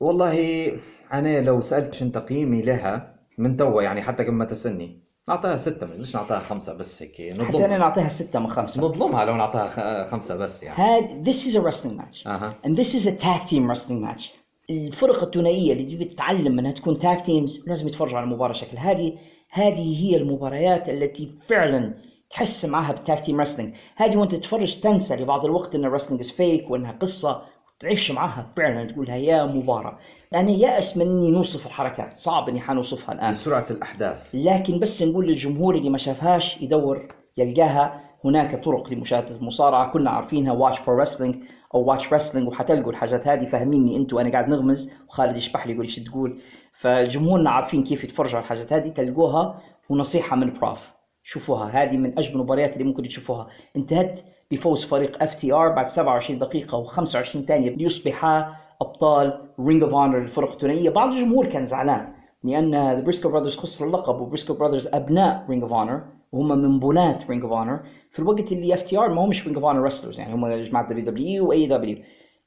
[0.00, 0.72] والله
[1.12, 5.86] أنا لو سألت شن تقييمي لها من توا يعني حتى قبل ما تسألني نعطيها ستة
[5.86, 8.82] ليش نعطيها خمسة بس هيك حتى أنا نعطيها ستة من خمسة.
[8.82, 10.82] نظلمها لو نعطيها خمسة بس يعني.
[10.82, 12.26] هاد this is a wrestling match.
[12.26, 12.54] أها.
[12.66, 14.22] And this is a tag team wrestling match.
[14.70, 19.18] الفرق الثنائية اللي تبي تتعلم انها تكون تاج تيمز لازم يتفرجوا على المباراة شكل هذه
[19.50, 21.94] هذه هي المباريات التي فعلا
[22.30, 26.20] تحس معها بال tag team wrestling هذه وانت تتفرج تنسى لبعض الوقت إن ال wrestling
[26.20, 27.42] is fake وإنها قصة.
[27.80, 29.98] تعيش معها فعلا تقولها يا مباراة.
[30.34, 33.30] أنا يأس من اني نوصف الحركات صعب إني حنوصفها الآن.
[33.30, 34.30] بسرعة الأحداث.
[34.34, 40.52] لكن بس نقول للجمهور اللي ما شافهاش يدور يلقاها هناك طرق لمشاهدة المصارعة كنا عارفينها
[40.52, 41.36] Watch Pro Wrestling
[41.74, 45.84] أو Watch Wrestling وحتلقوا الحاجات هذه فاهميني أنتوا وأنا قاعد نغمز وخالد يشبح لي يقول
[45.84, 46.40] إيش تقول.
[46.72, 50.90] فجمهورنا عارفين كيف يتفرجوا على الحاجات هذه تلقوها ونصيحة من Prof
[51.22, 53.48] شوفوها هذه من أجمل المباريات اللي ممكن تشوفوها.
[53.76, 54.20] انتهت
[54.50, 60.90] بفوز فريق FTR بعد 27 دقيقة و25 ثانية ليصبحا أبطال Ring of Honor للفرق الثنائية.
[60.90, 62.12] بعض الجمهور كان زعلان
[62.44, 66.80] لأن The Briscoe Brothers خسروا اللقب و Briscoe Brothers أبناء Ring of Honor وهم من
[66.80, 70.34] بناة Ring of Honor في الوقت اللي FTR ما همش Ring of Honor wrestlers يعني
[70.34, 71.98] هم جماعة دبليو دبليو واي دبليو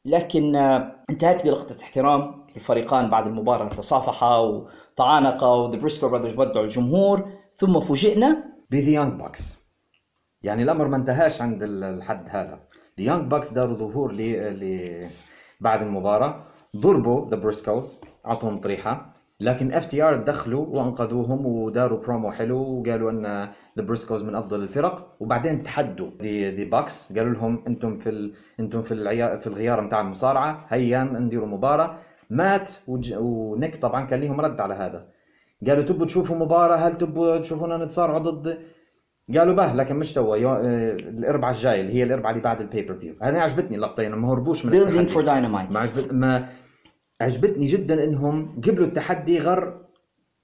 [0.05, 3.69] لكن آه، انتهت بلقطة احترام الفريقان بعد المباراة.
[3.69, 9.61] تصافحا وتعانقا و The Briscoe Brothers ودعوا الجمهور ثم فوجئنا ب The Young Bucks
[10.43, 12.59] يعني الأمر ما انتهاش عند ال- الحد هذا.
[12.99, 14.21] The Young Bucks داروا ظهور ل
[14.59, 15.09] ل
[15.61, 16.43] بعد المباراة.
[16.77, 19.13] ضربوا The Briscoes أعطوهم طريحة.
[19.39, 23.25] لكن FTR دخلوا وأنقذوهم وداروا برومو حلو وقالوا أن
[23.77, 25.15] The Briscoes من أفضل الفرق.
[25.19, 28.33] وبعدين تحدوا The Bucks قالوا لهم أنتم في ال...
[28.59, 29.37] أنتم في العيا...
[29.37, 30.65] في الغيار نتاع المصارعة.
[30.69, 31.97] هيا نديروا مباراة.
[32.29, 33.13] مات وج...
[33.17, 35.07] ونيك طبعا كان لهم رد على هذا.
[35.67, 38.59] قالوا تبوا تشوفوا مباراة؟ هل تبوا تشوفونا نتصارعوا ضد
[39.38, 40.36] قالوا باهي لكن مش توا.
[40.36, 44.34] آه، الاربعاء الجاي اللي هي الاربعاء اللي بعد ال pay-per-view هذه عجبتني اللقطه يعني ما
[44.34, 45.09] هربوش من building.
[45.09, 46.47] for Dynamite ما عجبت ما
[47.22, 49.78] عجبتني جدا إنهم قبلوا التحدي غير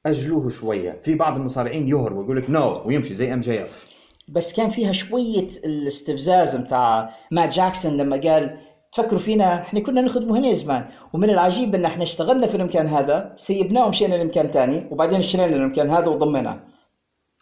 [0.05, 3.87] أجلوه شوية في بعض المصارعين يهربوا يقول لك no ويمشي زي MJF
[4.29, 8.57] بس كان فيها شوية الاستفزاز متاع مات جاكسون لما قال
[8.91, 13.33] تفكروا فينا إحنا كنا نخدموا هنا زمان ومن العجيب إن إحنا اشتغلنا في المكان هذا
[13.35, 16.59] سيبناه ومشينا لمكان ثاني وبعدين اشترينا المكان هذا وضمناه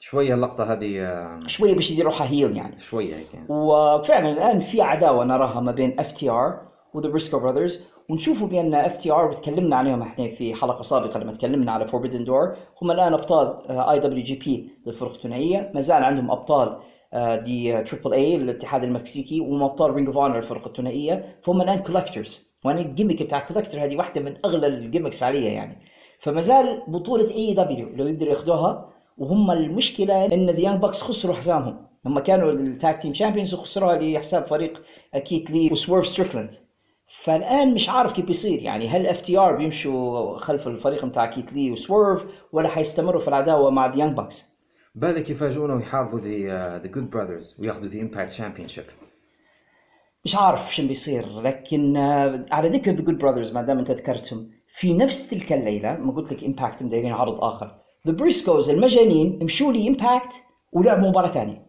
[0.10, 2.80] شوية اللقطة هذه آه، شوية باش يديروا heel يعني.
[2.80, 3.46] شوية هيك يعني.
[3.50, 6.62] وفعلا الآن في عداوة نراها ما بين FTR
[6.94, 11.72] و The Briscoe Brothers ونشوفوا بأن FTR وتكلمنا عليهم إحنا في حلقة سابقة لما تكلمنا
[11.72, 16.78] على Forbidden Door هم الآن أبطال IWGP للفرق الثنائيه ما زال عندهم أبطال
[17.14, 21.80] آه، the Triple A الاتحاد المكسيكي وهم أبطال Ring of Honor الفرق الثنائيه فهم الآن
[21.80, 25.78] collectors وأنا ال gimmick بتاع collector هذه واحدة من أغلى ال gimmicks عليها يعني.
[26.20, 31.88] فما زال بطولة AEW لو يقدروا ياخذوها وهم المشكلة إن The Young Bucks خسروا حزامهم.
[32.06, 34.82] هم كانوا ال tag team champions وخسروها لحساب فريق
[35.16, 36.52] Keith Lee و Swerve Strickland
[37.24, 38.62] فالآن مش عارف كيف بيصير.
[38.62, 43.88] يعني هل FTR بيمشوا خلف الفريق بتاع Keith Lee وسويرف ولا حيستمروا في العداوة مع
[43.88, 44.56] The Young Bucks
[44.96, 48.86] بالك يفاجئونا ويحاربوا the The Good Brothers وياخذوا the Impact championship
[50.26, 51.42] مش عارف شو بيصير.
[51.42, 55.98] لكن آه، على ذكر The Good Brothers ما دام أنت ذكرتهم في نفس تلك الليلة
[55.98, 57.85] ما قلت لك Impact مدايرين عرض آخر.
[58.08, 60.34] The Briscoes المجانين مشوا لي Impact
[60.72, 61.66] ولعبوا مباراة ثانية.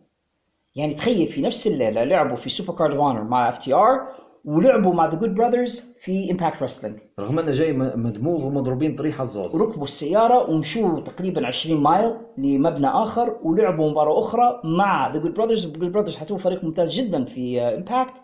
[0.75, 4.09] يعني تخيل في نفس الليلة لعبوا في Super Card of Honor مع FTR
[4.45, 9.61] ولعبوا مع The Good Brothers في Impact Wrestling رغم انه جاي مدموغ ومضروبين طريحة الزوز.
[9.61, 15.67] وركبوا السيارة ومشوا تقريبا 20 mile لمبنى آخر ولعبوا مباراة أخرى مع The Good Brothers
[15.67, 18.15] The Good Brothers حتى هو فريق ممتاز جدا في Impact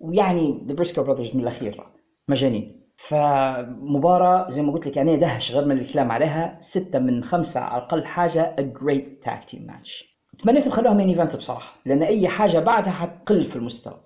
[0.00, 1.86] ويعني The Briscoe Brothers من الأخير
[2.28, 2.81] مجانين.
[3.08, 7.82] فمباراة زي ما قلت لك يعني دهش غير من الكلام عليها ستة من خمسة على
[7.82, 10.04] أقل حاجة a great tag team match.
[10.38, 14.00] تمنيت بخلوها main event بصراحة لأن أي حاجة بعدها حتقل في المستوى.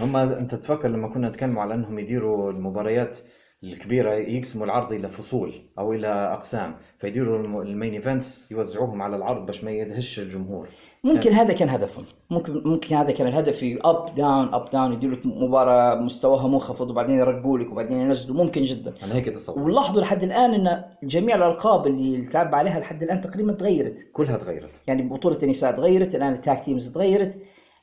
[0.00, 3.18] هم أنت تفكر لما كنا نتكلم على أنهم يديروا المباريات
[3.64, 9.16] الكبيرة يقسموا العرض إلى فصول أو إلى أقسام فيديروا الم- ال main events يوزعوهم على
[9.16, 10.68] العرض باش ما يدهش الجمهور.
[11.04, 12.04] ممكن هذا كان هدفهم.
[12.30, 16.90] ممكن ممكن هذا كان الهدف في up down up down يديروا لك مباراة مستواها منخفض
[16.90, 18.94] وبعدين يرقوا لك وبعدين ينزلوا ممكن جدا.
[19.02, 23.52] أنا هيك تصور ولاحظوا لحد الآن إن جميع الألقاب اللي تلعب عليها لحد الآن تقريبا
[23.52, 24.08] تغيرت.
[24.12, 24.80] كلها تغيرت.
[24.86, 27.38] يعني بطولة النساء تغيرت الآن ال tag teams تغيرت.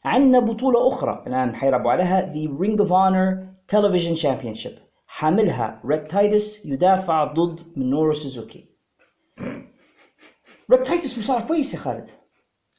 [0.06, 4.72] عندنا بطولة أخرى الآن حيلعبوا عليها the Ring of Honor television championship
[5.18, 8.70] حاملها Rhett Titus يدافع ضد منورو سوزوكي
[10.72, 12.10] Rhett Titus مصارع كويس يا خالد.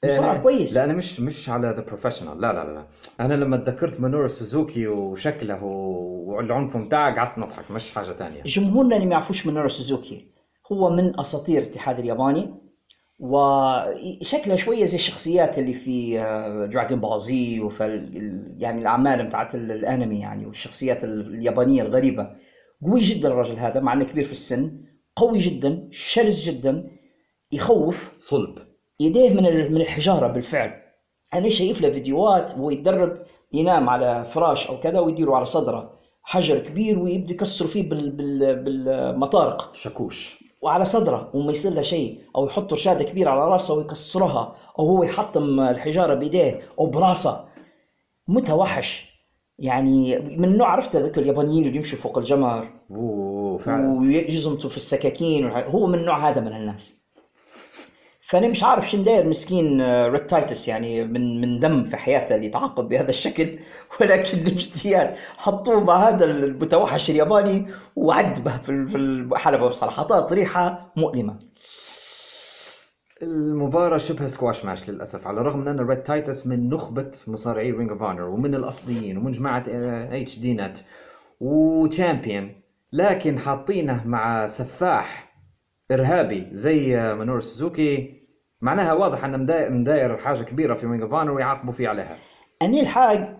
[0.04, 0.76] مصارع كويس.
[0.76, 2.86] لا أنا مش مش على the professional لا لا لا
[3.20, 8.42] أنا لما تذكرت مانورو سوزوكي وشكله والعنف بتاعه قعدت نضحك مش حاجة تانية.
[8.42, 10.32] جمهورنا اللي ما يعرفوش منورو سوزوكي
[10.72, 12.54] هو من أساطير الاتحاد الياباني.
[13.18, 16.16] وشكله شوية زي الشخصيات اللي في
[16.72, 17.84] دراجون بول زي وفي
[18.58, 22.30] يعني الأعمال بتاعت ال- الأنمي يعني والشخصيات ال- اليابانية الغريبة.
[22.82, 24.84] قوي جدا الرجل هذا مع إنه كبير في السن
[25.16, 26.90] قوي جدا شرس جدا
[27.52, 28.58] يخوف صلب.
[29.00, 30.72] ايديه من من الحجارة بالفعل.
[31.34, 35.96] أنا شايف له فيديوهات وهو يتدرب ينام على فراش أو كذا ويديروا على صدرة.
[36.22, 39.74] حجر كبير ويبدوا يكسروا فيه بال بال بالمطارق.
[39.74, 40.45] شاكوش.
[40.62, 45.02] وعلى صدره وما يصير له شيء أو يحط رشادة كبيرة على رأسه ويكسرها أو هو
[45.02, 47.44] يحطم الحجارة بإيديه أو براسه.
[48.28, 49.16] متوحش.
[49.58, 52.68] يعني من نوع عرفت ذوك اليابانيين اللي يمشوا فوق الجمر؟
[53.98, 57.05] ويزمتوا في السكاكين هو من النوع هذا من الناس.
[58.28, 62.34] فأنا مش عارف شو داير مسكين آه، Rhett Titus يعني من من دم في حياته
[62.34, 63.58] اللي يتعاقب بهذا الشكل.
[64.00, 67.66] ولكن الاجتهاد حطوه مع هذا المتوحش الياباني
[67.96, 71.38] وعذبه في ال- في الحلبة بصراحه اعطاه طريحه مؤلمة.
[73.22, 77.90] المباراة شبه squash match للأسف على الرغم من أن Rhett Titus من نخبة مصارعي Ring
[77.90, 79.64] of Honor ومن الأصليين ومن جماعة
[80.12, 80.78] HDNet
[81.40, 82.60] و champion
[82.92, 85.25] لكن حاطينه مع سفاح
[85.90, 88.22] إرهابي زي منور سوزوكي.
[88.60, 89.36] معناها واضح أنه
[89.68, 92.16] مداير, حاجة كبيرة في Ring of Honor ويعاقبوا فيه عليها.
[92.62, 93.36] أني الحاج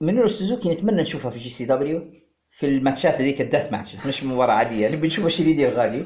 [0.00, 2.02] منيرو سوزوكي نتمنى نشوفها في GCW
[2.50, 4.88] في الماتشات هذيك ال death matches مش مباراة عادية.
[4.88, 6.02] نبي نشوف إيش اللي يدير غادي.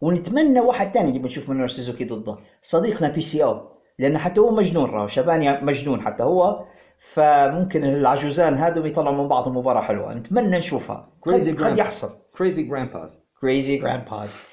[0.00, 3.68] ونتمنى واحد ثاني نبي نشوف منيرو سوزوكي ضده صديقنا PCO.
[3.98, 6.64] لأنه حتى هو مجنون راهو شيباني مجنون حتى هو.
[6.98, 10.14] فممكن العجوزان هذول يطلعوا من بعض مباراة حلوة.
[10.14, 11.12] نتمنى نشوفها.
[11.28, 11.78] Crazy قد.
[11.78, 12.08] يحصل.
[12.38, 14.46] crazy grandpas crazy grandpas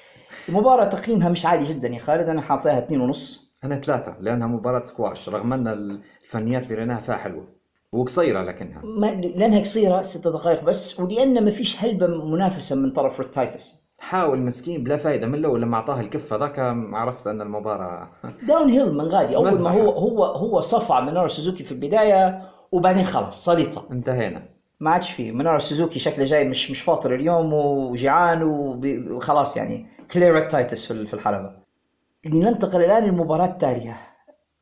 [0.48, 2.28] المباراة تقييمها مش عالي جدا يا خالد.
[2.28, 3.46] أنا حاطيها اثنين ونص.
[3.64, 7.44] أنا ثلاثة لأنها مباراة سكواش رغم أن الفنيات اللي ريناها فيها حلوة
[7.92, 8.82] وقصيرة لكنها.
[8.84, 13.86] ما لأنها قصيرة ست دقائق بس ولأن ما فيش هلبة منافسة من طرف Rhett Titus
[13.98, 16.58] حاول مسكين بلا فايدة من الأول لما أعطاه الكفة ذاك
[16.92, 18.08] عرفت أن المباراة
[18.48, 19.36] downhill من غادي.
[19.36, 19.70] أول ما.
[19.70, 24.42] هو هو هو صفع منار سوزوكي في البداية وبعدين خلاص سليطه انتهينا.
[24.80, 28.42] ما عادش فيه منار سوزوكي شكله جاي مش مش فاطر اليوم وجيعان
[29.10, 29.86] وخلاص يعني.
[30.10, 31.50] كلا Rhett Titus في ال- في الحلبة.
[32.26, 33.96] لننتقل الآن للمباراة التالية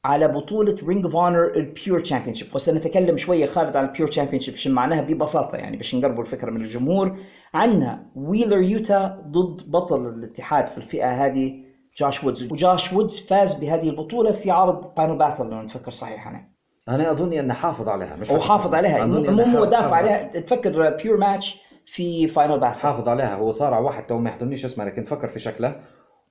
[0.05, 4.55] على بطولة Ring of Honor ال pure championship وسنتكلم شوية خالد عن ال pure championship
[4.57, 7.16] شو معناها ببساطة يعني باش نقربوا الفكرة من الجمهور.
[7.55, 11.64] عندنا Wheeler Yuta ضد بطل الاتحاد في الفئة هذه
[11.99, 16.28] Josh Woods و Josh Woods فاز بهذه البطولة في عرض Final Battle لو نتفكر صحيح
[16.28, 16.49] أنا
[16.88, 18.74] أنا أظن أنه حافظ عليها مش هو حافظ.
[18.74, 19.07] عليها.
[19.07, 19.24] مو
[19.64, 20.40] حافظ- دافع عليها.
[20.40, 23.35] تفكر pure match في Final Battle حافظ عليها.
[23.35, 25.80] هو صارع واحد تو ما يحضرنيش اسمه لكن تفكر في شكله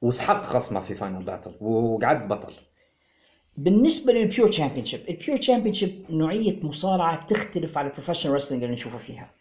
[0.02, 2.54] وسحق خصمه في Final Battle وقعد بطل.
[3.58, 8.76] بالنسبة لل pure championship ال pure championship نوعية مصارعة تختلف عن ال professional wrestling اللي
[8.76, 9.32] نشوفه فيها.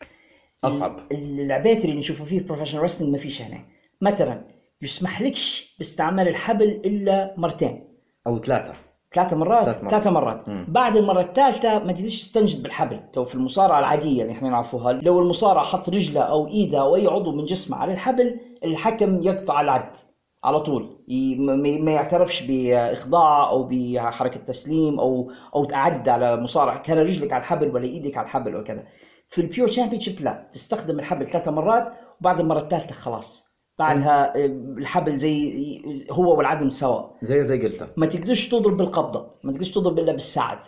[0.65, 1.13] أصعب.
[1.13, 3.65] اللعبات اللي نشوفه فيه ال professional wrestling ما فيش هنا.
[4.01, 4.45] مثلا
[4.83, 7.85] يسمح لكش باستعمال الحبل إلا مرتين.
[8.27, 8.75] أو ثلاثة.
[9.15, 9.91] ثلاثة مرات ثلاث مرات.
[9.91, 10.49] ثلاثة مرات.
[10.49, 10.65] مم.
[10.69, 13.01] بعد المرة الثالثة ما تقدرش تستنجد بالحبل.
[13.13, 14.93] تو في المصارعة العادية اللي إحنا نعرفوها.
[14.93, 19.61] لو المصارع حط رجله أو إيده أو أي عضو من جسمه على الحبل الحكم يقطع
[19.61, 19.97] العد
[20.45, 20.99] على طول.
[21.39, 26.77] ما- يعترفش بإخضاع أو بحركة تسليم أو أو تعد على مصارع.
[26.77, 28.83] كان رجلك على الحبل ولا إيدك على الحبل وكذا.
[29.29, 30.49] في ال pure championship لا.
[30.53, 33.52] تستخدم الحبل ثلاثة مرات وبعد المرة الثالثة خلاص.
[33.79, 34.47] بعدها آه،
[34.79, 39.99] الحبل زي هو والعدم سواء زي زي قلتها ما تقدرش تضرب بالقبضة ما تقدرش تضرب
[39.99, 40.59] إلا بالساعد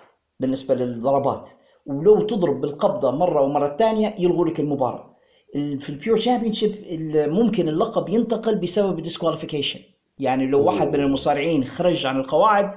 [0.40, 1.48] بالنسبة للضربات.
[1.86, 5.16] ولو تضرب بالقبضة مرة ومرة ثانية يلغوا لك المباراة.
[5.57, 6.74] ال- في ال pure championship
[7.14, 9.80] ممكن اللقب ينتقل بسبب ال disqualification
[10.18, 12.70] يعني لو واحد من المصارعين خرج عن القواعد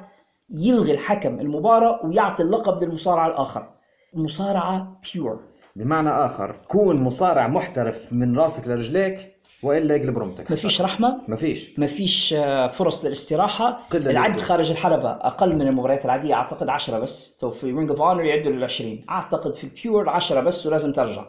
[0.50, 3.70] يلغي الحكم المباراة ويعطي اللقب للمصارع الآخر.
[4.16, 5.40] المصارعه pure
[5.76, 10.52] بمعنى آخر كون مصارع محترف من راسك لرجليك وإلا يقلب رمتك.
[10.52, 11.22] ما فيش رحمة.
[11.28, 13.88] ما فيش ما فيش آه، فرص للاستراحة.
[13.92, 14.40] قلة العد.
[14.40, 17.38] خارج الحلبة أقل من المباريات العادية أعتقد 10 بس.
[17.38, 20.94] تو في Ring of Honor يعدوا لل 20 أعتقد في ال pure 10 بس ولازم
[20.94, 21.26] ترجع.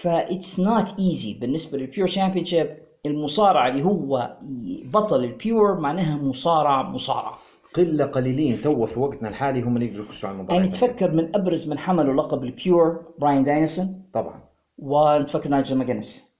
[0.00, 2.76] ف it's not easy بالنسبة لل pure championship
[3.06, 4.36] المصارع اللي هو
[4.84, 7.32] بطل ال pure معناها مصارع مصارع
[7.74, 11.36] قلة قليلين تو في وقتنا الحالي هم اللي يقدروا يخشوا على المباراة يعني تفكر من
[11.36, 14.40] أبرز من حملوا لقب ال pure براين دانيلسون طبعا.
[14.78, 16.35] ونتفكر نايجل ماجنس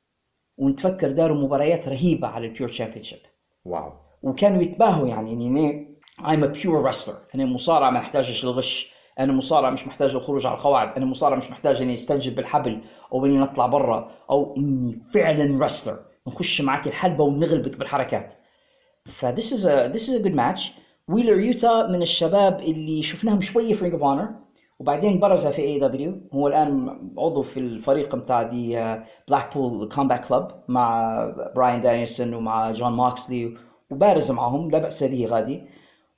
[0.58, 3.18] ونتفكر داروا مباريات رهيبة على ال pure championship
[3.64, 3.92] wow.
[4.22, 7.34] وكانوا يتباهوا يعني إني I'm a pure wrestler.
[7.34, 10.96] أنا مصارع ما نحتاجش الغش أنا مصارع مش محتاج الخروج على القواعد.
[10.96, 12.80] أنا مصارع مش محتاج إني أستنجد بالحبل
[13.12, 16.28] أو إني نطلع برا أو إني فعلا wrestler.
[16.28, 18.34] نخش معك الحلبة ونغلبك بالحركات.
[19.06, 20.60] ف this is a this is a good match.
[21.08, 24.45] ويلر يوتا من الشباب اللي شفناهم شوية في Ring of Honor
[24.78, 28.96] وبعدين برز في AEW هو الآن عضو في الفريق بتاع the
[29.28, 31.16] Blackpool Combat Club مع
[31.56, 33.56] براين دانيلسون ومع جون موكسلي
[33.90, 35.62] وبارز معهم لا بأس به غادي.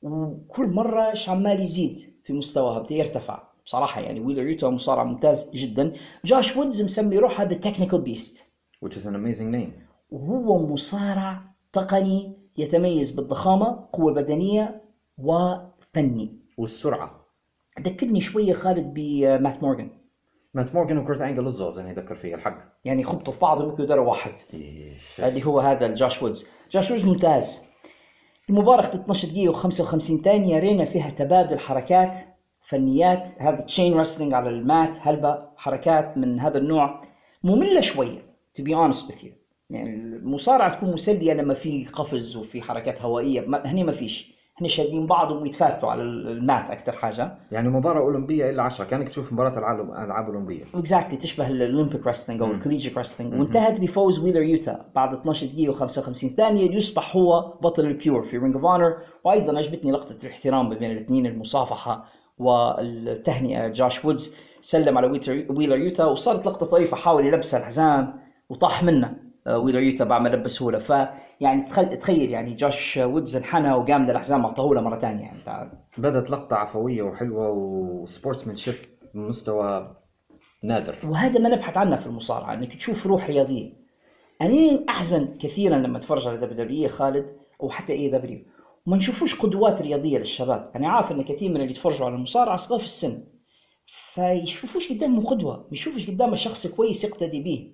[0.03, 3.43] وكل مرة عمال يزيد في مستواه بدا يرتفع.
[3.65, 5.93] بصراحة يعني ويلر يوتا مصارع ممتاز جدا.
[6.25, 8.45] جاش وودز مسمي روحه the technical beast
[8.85, 9.73] which is an amazing name.
[10.11, 11.43] وهو مصارع
[11.73, 14.83] تقني يتميز بالضخامة قوة بدنية
[15.19, 16.39] وفني.
[16.59, 17.28] والسرعة.
[17.81, 19.91] ذكرني شوية خالد بمات مورجان.
[20.55, 22.59] مات مورجان وكورت انجل الزوز أنا يذكر فيه الحق.
[22.85, 24.33] يعني خبطوا في بعض ممكن يدروا واحد.
[25.19, 26.49] اللي هو هذا الجاش وودز.
[26.71, 27.61] جاش وودز ممتاز.
[28.51, 32.17] المباراة أخذت 12 دقيقة و55 ثانية رينا فيها تبادل حركات
[32.61, 33.27] فنيات.
[33.39, 37.05] هذا chain wrestling على ال mat هلبة حركات من هذا النوع.
[37.45, 38.19] مملة شوية
[38.59, 39.31] to be honest with you.
[39.71, 43.63] يعني المصارعة تكون مسلية لما في قفز وفي حركات هوائية.
[43.65, 44.38] هني ما فيش.
[44.61, 47.35] هن شادين بعض ويتفاتلوا على ال mat أكثر حاجة.
[47.53, 52.07] يعني مباراة أولمبية إلا 10 كأنك تشوف مباراة العالم العاب اولمبيه exactly تشبه ال Olympic
[52.07, 56.69] wrestling أو ال collegiate wrestling وانتهت بفوز ويلر يوتا بعد 12 دقيقة و55 ثانية.
[56.71, 61.27] ليصبح هو بطل ال pure في Ring of Honor وأيضا عجبتني لقطة الاحترام بين الاثنين
[61.27, 62.05] المصافحة
[62.39, 63.69] والتهنئة.
[63.69, 65.07] جاش وودز سلم على
[65.51, 66.97] ويلر يوتا وصارت لقطة طريفة.
[66.97, 68.15] حاول يلبسها الحزام
[68.49, 69.17] وطاح منه.
[69.47, 70.79] آه، ويلر يوتا بعد ما لبسه له.
[71.39, 71.63] فيعني
[71.97, 75.39] تخيل يعني جاش وودز انحنى وقام من الحزام اعطاه له مرة ثانية يعني.
[75.47, 75.71] تعال.
[75.99, 78.75] بدت لقطة عفوية وحلوة و sportsmanship
[79.15, 79.97] بمستوى
[80.63, 80.95] نادر.
[81.05, 83.73] وهذا ما نبحث عنه في المصارعة إنك تشوف روح رياضية.
[84.43, 88.39] أنا أحزن كثيرا لما أتفرج على WWE خالد أو حتى AEW
[88.87, 90.71] وما نشوفوش قدوات رياضية للشباب.
[90.77, 93.25] أنا عارف إن كثير من اللي يتفرجوا على المصارعة صغار في السن.
[93.87, 97.73] فيشوفوش قدامهم قدوة ما يشوفوش قدامه شخص كويس يقتدي به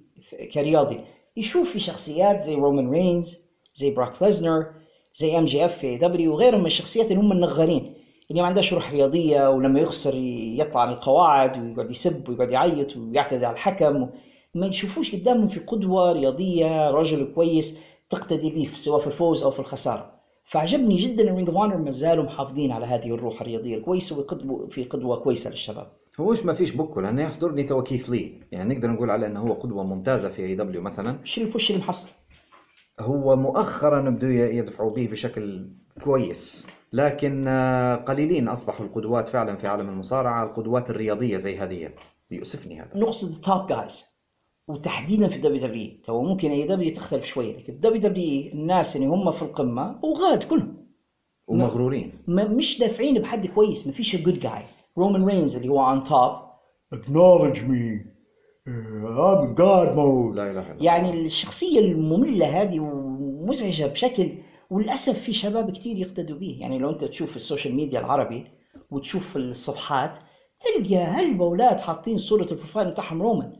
[0.52, 1.00] كرياضي.
[1.36, 3.43] يشوف في شخصيات زي رومان رينز
[3.74, 4.66] زي بروك ليسنر
[5.14, 7.94] زي MJF في AEW وغيرهم من الشخصيات اللي هم النغارين.
[8.30, 10.14] اللي ما عندهاش روح رياضية ولما يخسر
[10.58, 14.08] يطلع عن القواعد ويقعد يسب ويقعد يعيط ويعتدي على الحكم.
[14.54, 17.78] ما يشوفوش قدامهم في قدوة رياضية رجل كويس
[18.10, 20.14] تقتدي به سواء في الفوز أو في الخسارة.
[20.44, 24.84] فعجبني جدا ال Ring of Honor ما زالوا محافظين على هذه الروح الرياضية الكويسة وفي
[24.84, 25.86] قدوة كويسة للشباب.
[26.20, 28.32] هو ما فيش بوكو لأنه يحضرني تو كيث لي.
[28.52, 31.18] يعني نقدر نقول على إنه هو قدوة ممتازة في AEW مثلا.
[31.24, 32.10] شو ال push اللي محصل.
[33.00, 35.70] هو مؤخرا بدوا يدفعوا به بشكل
[36.04, 41.90] كويس لكن آه، قليلين أصبحوا القدوات فعلا في عالم المصارعة القدوات الرياضية زي هذه.
[42.30, 42.98] يؤسفني هذا.
[42.98, 44.04] نقصد ال top guys
[44.68, 49.98] وتحديدا في WWE تو ممكن AEW تختلف شوية لكن WWE الناس اللي هم في القمة
[50.04, 50.86] وغاد كلهم.
[51.48, 52.12] ومغرورين.
[52.28, 54.62] مش دافعين بحد كويس ما فيش جود جاي
[54.98, 56.44] رومان رينز اللي هو on top.
[56.98, 58.13] Acknowledge me.
[58.66, 64.32] I'm in God mode لا إله إلا يعني الشخصية المملة هذه ومزعجة بشكل
[64.70, 68.44] وللأسف في شباب كثير يقتدوا به يعني لو أنت تشوف السوشيال ميديا العربي
[68.90, 70.18] وتشوف الصفحات
[70.60, 73.52] تلقى هالبولات حاطين صورة البروفايل بتاعهم رومان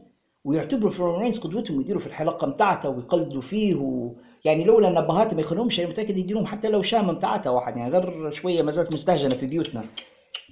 [0.43, 4.15] ويعتبروا في رومان رينز قدوتهم ويديروا في الحلقة بتاعته ويقلدوا فيه و...
[4.45, 7.77] يعني لولا النبهات ما يخلوهمش أنا متأكد يديرون حتى لو شامة بتاعتها واحد.
[7.77, 9.83] يعني غير شوية ما زالت مستهجنة في بيوتنا.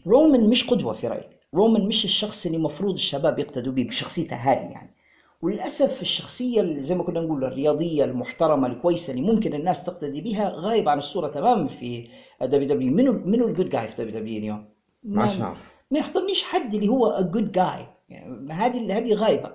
[0.08, 4.72] رومان مش قدوة في رايي رومان مش الشخص اللي المفروض الشباب يقتدوا به بشخصيته هذه
[4.72, 4.94] يعني.
[5.42, 10.90] وللأسف الشخصية زي ما كنا نقول الرياضية المحترمة الكويسة اللي ممكن الناس تقتدي بها غايب
[10.90, 12.08] عن الصورة تماما في
[12.42, 12.94] WWE.
[12.94, 14.66] منو منو الجود جاي في WWE اليوم؟
[15.04, 19.52] ما عارف ما يحضرنيش حد اللي هو جود جاي يعني هذه هذه غايبة.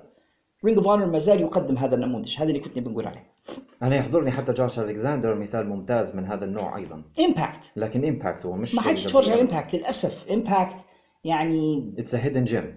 [0.65, 2.37] Ring of Honor ما زال يقدم هذا النموذج.
[2.39, 3.33] هذا اللي كنت بنقول عليه.
[3.83, 7.03] أنا يحضرني حتى جوش الكساندر مثال ممتاز من هذا النوع أيضا.
[7.21, 10.77] Impact لكن Impact هو مش ما حدش يتفرج على Impact للأسف Impact
[11.29, 12.75] يعني it's hidden gem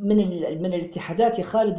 [0.00, 0.16] من
[0.62, 1.76] من الاتحادات يا خالد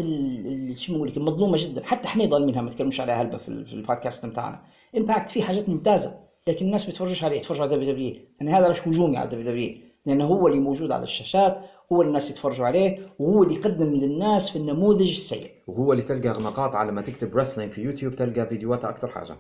[0.77, 1.83] شو لك المظلومه جدا.
[1.83, 4.61] حتى إحنا ظالمينها ما تكلموش عليها هلبة في, البودكاست بتاعنا.
[4.97, 9.17] Impact فيه حاجات ممتازة لكن الناس بيتفرجوش عليه يتفرجوا على WWE يعني هذا مش هجومي
[9.17, 11.57] على WWE لأنه هو اللي موجود على الشاشات
[11.91, 15.51] هو اللي الناس يتفرجوا عليه وهو اللي يقدم للناس في النموذج السيء.
[15.67, 19.35] وهو اللي تلقى مقاطع لما تكتب wrestling في يوتيوب تلقى فيديوهات أكثر حاجة.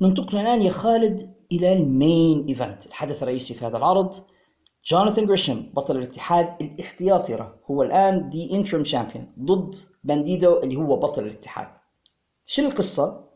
[0.00, 4.14] ننتقل الآن يا خالد إلى ال main event الحدث الرئيسي في هذا العرض.
[4.84, 9.74] جوناثان جريشم بطل الاتحاد الاحتياطي هو الآن the interim champion ضد
[10.04, 11.66] بانديدو اللي هو بطل الاتحاد.
[12.46, 13.30] شو القصة؟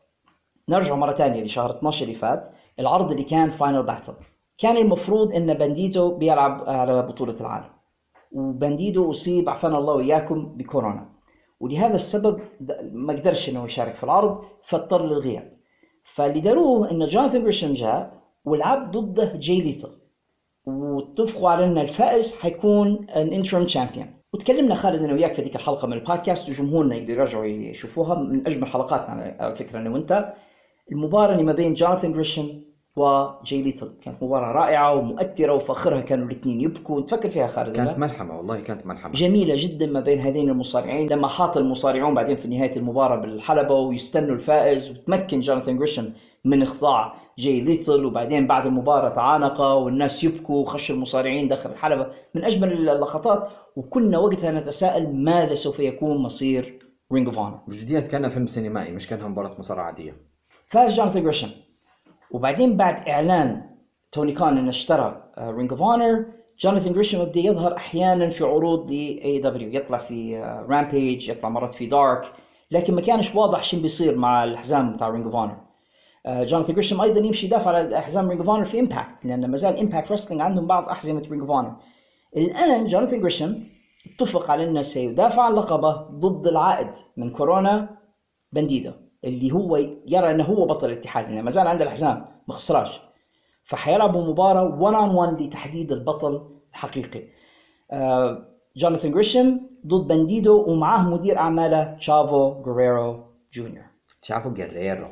[0.68, 4.14] نرجع مرة ثانية لشهر 12 اللي فات العرض اللي كان Final Battle
[4.58, 7.70] كان المفروض إن بانديدو بيلعب على بطولة العالم
[8.32, 11.14] وبانديدو أصيب عفانا الله وإياكم بكورونا.
[11.60, 12.40] ولهذا السبب
[12.92, 15.56] ما قدرش إنه يشارك في العرض فاضطر للغياب.
[16.04, 20.03] فاللي داروه إن جوناثان جريشم جاء ولعب ضده جاي ليثل.
[20.66, 25.86] واتفقوا على ان الفائز حيكون ان interim champion وتكلمنا خالد أنا وياك في ذيك الحلقة
[25.86, 30.34] من البودكاست وجمهورنا يقدروا يرجعوا يشوفوها من أجمل حلقاتنا على فكرة أنا وأنت.
[30.92, 32.60] المباراة اللي ما بين جوناثان جريشم
[32.96, 37.00] وجاي ليثل كانت مباراة رائعة ومؤثرة وفي آخرها كانوا الاثنين يبكوا.
[37.00, 39.12] تفكر فيها خالد كانت ملحمة والله كانت ملحمة.
[39.12, 41.12] جميلة جدا ما بين هذين المصارعين.
[41.12, 46.12] لما حاط المصارعون بعدين في نهاية المباراة بالحلبة ويستنوا الفائز وتمكن جوناثان جريشم
[46.44, 52.06] من إخضاع جاي ليثل وبعدين بعد المباراة تعانقا والناس يبكوا وخش المصارعين داخل الحلبة.
[52.34, 56.78] من أجمل اللقطات وكنا وقتها نتساءل ماذا سوف يكون مصير
[57.12, 60.16] Ring of Honor بجديات كانها فيلم سينمائي مش كانها مباراة مصارعة عادية.
[60.66, 61.48] فاز جوناثان جريشم.
[62.30, 63.62] وبعدين بعد إعلان
[64.12, 66.26] توني خان إنه اشترى Ring of Honor
[66.58, 70.36] جوناثان جريشم بدا يظهر أحيانا في عروض ل اي دبليو يطلع في
[70.68, 72.32] Rampage يطلع مرات في Dark
[72.70, 75.56] لكن ما كانش واضح شو بيصير مع الحزام بتاع Ring of Honor
[76.26, 79.78] جوناثان جريشم أيضا يمشي يدافع على حزام Ring of Honor في Impact لأن ما زال
[79.78, 81.76] Impact Wrestling عندهم بعض أحزمة Ring of Honor
[82.36, 83.64] الآن جوناثان جريشم
[84.06, 87.96] اتفق على إنه سيدافع عن لقبه ضد العائد من كورونا
[88.52, 88.92] بانديدو
[89.24, 93.00] اللي هو يرى إنه هو بطل الاتحاد يعني ما زال عنده الحزام ما خسراش
[93.64, 97.22] فحيلعبوا مباراة 1 on 1 لتحديد البطل الحقيقي.
[97.90, 103.84] آه، جوناثان جريشم ضد بانديدو ومعاه مدير أعماله تشافو جريرو جونيور.
[104.22, 105.08] تشافو جريرو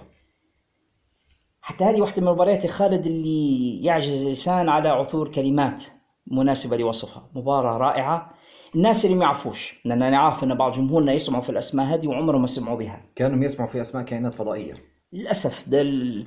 [1.63, 5.83] حتى هذه واحدة من المباريات يا خالد اللي يعجز اللسان على عثور كلمات
[6.27, 7.29] مناسبة لوصفها.
[7.35, 8.35] مباراة رائعة.
[8.75, 12.41] الناس اللي ما يعرفوش لأن أنا عارف أن بعض جمهورنا يسمعوا في الأسماء هذه وعمرهم
[12.41, 13.05] ما سمعوا بها.
[13.17, 14.75] كانوا يسمعوا في أسماء كائنات فضائية.
[15.13, 15.83] للأسف ده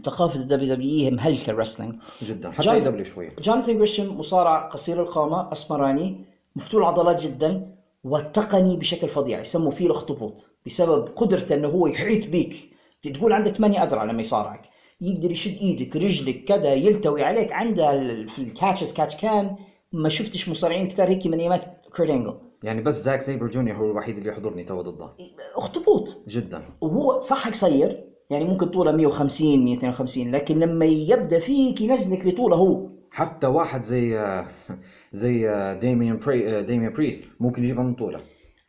[0.06, 1.96] ثقافة ال WWE مهلكة ال wrestling.
[2.24, 3.36] جدا حتى AEW شوية.
[3.42, 6.26] جوناثان جريشم مصارع قصير القامة أسمراني
[6.56, 9.40] مفتول العضلات جدا والتقني بشكل فظيع.
[9.42, 12.72] يسموا فيه الاخطبوط بسبب قدرته إنه هو يحيط بيك.
[13.14, 14.75] تقول عنده ثمانية أذرع لما يصارعك.
[15.02, 17.92] يقدر يشد إيدك رجلك كذا يلتوي عليك عنده
[18.26, 19.56] في ال catch-as-catch-can
[19.94, 21.66] ما شفتش مصارعين كثار هيك من أيامات
[21.96, 22.34] كيرت إنجل.
[22.64, 25.10] يعني بس زاك سيبر جونيور هو الوحيد اللي يحضرني تو ضده.
[25.56, 26.24] أخطبوط.
[26.28, 26.64] جدا.
[26.82, 32.90] وهو صح قصير يعني ممكن طوله 150 152 لكن لما يبدأ فيك ينزلك لطوله هو.
[33.12, 34.20] حتى واحد زي
[35.14, 35.40] زي
[35.82, 38.20] ديميان بري ديميان بريست ممكن يجيبها من طوله.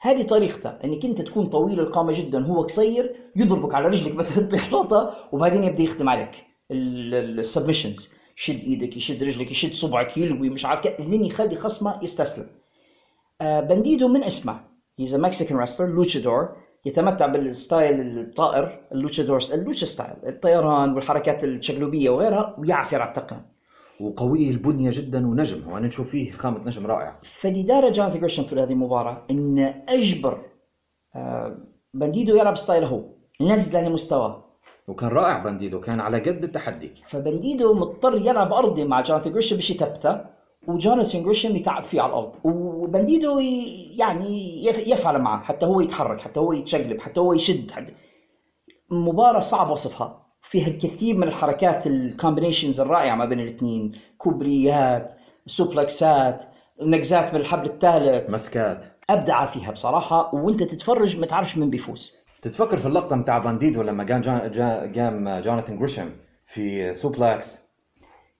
[0.06, 4.72] هذه طريقته إنك أنت تكون طويل القامة جدا هو قصير يضربك على رجلك مثلا تطيح
[4.72, 6.30] لوطة وبعدين يبدأ يخدم عليك.
[6.70, 11.98] ال submissions يشد إيدك يشد رجلك يشد صبعك يلوي مش عارف كيف لين يخلي خصمه
[12.02, 12.46] يستسلم.
[13.40, 14.60] آه بنديدو من اسمه.
[14.98, 16.56] he's Mexican wrestler luchador
[16.86, 23.12] يتمتع بال style الطائر ال luchador ال lucha style الطيران والحركات الشقلوبية وغيرها ويعرف يلعب
[23.12, 23.55] تقني
[24.00, 27.20] وقوي البنية جدا ونجم هو أنا نشوف فيه خامة نجم رائع.
[27.62, 30.42] دار جوناثان جريشم في هذه المباراة إن أجبر
[31.16, 31.58] آه،
[31.94, 33.04] بانديدو يلعب style ه هو
[33.40, 34.44] نزله لمستواه.
[34.88, 36.90] وكان رائع بانديدو كان على قد التحدي.
[37.08, 40.20] فبانديدو مضطر يلعب أرضي مع جوناثان جريشم باش يثبته
[40.68, 42.32] وجوناثان جريشم يتعب فيه على الأرض.
[42.44, 43.38] وبانديدو
[43.98, 47.70] يعني يف- يفعل معه حتى هو يتحرك حتى هو يتشقلب حتى هو يشد.
[47.70, 47.92] حتى
[48.90, 50.25] مباراة صعب وصفها.
[50.46, 53.92] فيها الكثير من الحركات ال combinations الرائعة ما بين الاثنين.
[54.18, 55.12] كوبريات
[55.46, 56.42] سوبلكسات
[56.82, 58.30] نقزات من الحبل الثالث.
[58.30, 58.84] مسكات.
[59.10, 62.14] أبدع فيها بصراحة وأنت تتفرج ما تعرفش من بيفوز.
[62.42, 66.10] تتفكر في اللقطة متاع بانديدو لما قام جان جا قام جوناثان جريشم
[66.44, 67.58] في suplex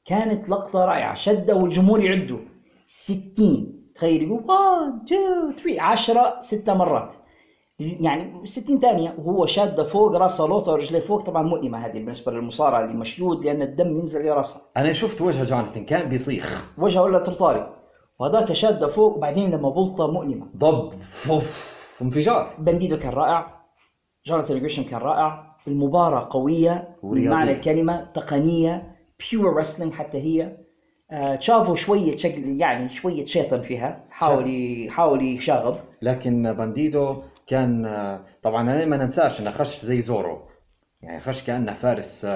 [0.05, 2.39] كانت لقطة رائعة شدة والجمهور يعدوا
[2.87, 7.15] 60 تخيل يقول 1 2 3 10 ستة مرات.
[7.79, 11.23] يعني 60 ثانية وهو شادة فوق راسه لوطة ورجليه فوق.
[11.23, 15.85] طبعا مؤلمة هذه بالنسبة للمصارع اللي مشدود لأن الدم ينزل لراسه أنا شفت وجه جوناثان
[15.85, 16.71] كان بيصيخ.
[16.79, 17.73] وجهه ولا ترطاري
[18.19, 20.47] وهذاك شادة فوق وبعدين لما بلطة مؤلمة.
[20.57, 22.55] ضب فوف انفجار.
[22.59, 23.61] بانديدو كان رائع.
[24.27, 25.57] جوناثان جريشم كان رائع.
[25.67, 27.29] المباراة قوية ورياضية.
[27.29, 28.97] بمعنى الكلمة تقنية
[29.31, 30.57] pure wrestling حتى هي.
[31.11, 34.05] آه تشافو شوية شكل يعني شوية شيطن فيها.
[34.11, 35.77] حاول ي- حاول يشاغب.
[36.03, 37.17] لكن بانديدو
[37.47, 37.85] كان
[38.43, 40.49] طبعا أنا ما ننساش انه خش زي زورو.
[41.03, 42.27] يعني خش كأنه فارس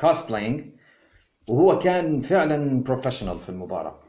[0.00, 0.64] cosplaying
[1.48, 4.00] وهو كان فعلا professional في المباراة.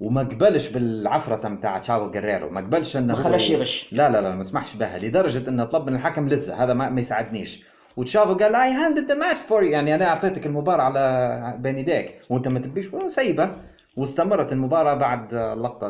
[0.00, 3.92] وما قبلش بالعفرة متاع تشافو جريرو ما قبلش إنه ما خلاش يغش.
[3.92, 4.98] لا لا لا ما سمحش بها.
[4.98, 6.64] لدرجة انه طلب من الحكم لزة.
[6.64, 7.66] هذا ما, ما يساعدنيش.
[7.96, 12.20] وتشافو قال I handed the match for يعني أنا أعطيتك المباراة على بين يديك.
[12.30, 12.86] وأنت ما تبيش.
[13.08, 13.56] سيبه
[13.96, 15.86] واستمرت المباراة بعد اللقطة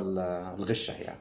[0.59, 1.19] الغشة يعني.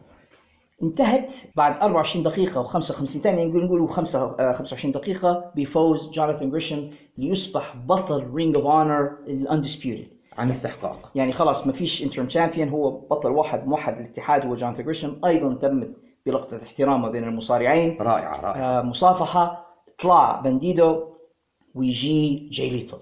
[0.83, 6.89] انتهت بعد 24 دقيقة و55 ثانية نقول نقولوا 5 آه 25 دقيقة بفوز جوناثان جريشم
[7.17, 10.07] ليصبح بطل Ring of Honor ال undisputed
[10.37, 11.11] عن استحقاق.
[11.15, 15.53] يعني خلاص ما فيش انترم تشامبيون هو بطل واحد موحد الاتحاد هو جوناثان جريشم أيضا
[15.53, 17.97] تمت بلقطة احترام ما بين المصارعين.
[18.01, 18.79] رائعة رائعة.
[18.79, 19.65] آه، مصافحة.
[20.01, 21.03] طلع بانديدو
[21.75, 22.97] ويجي جاي ليثل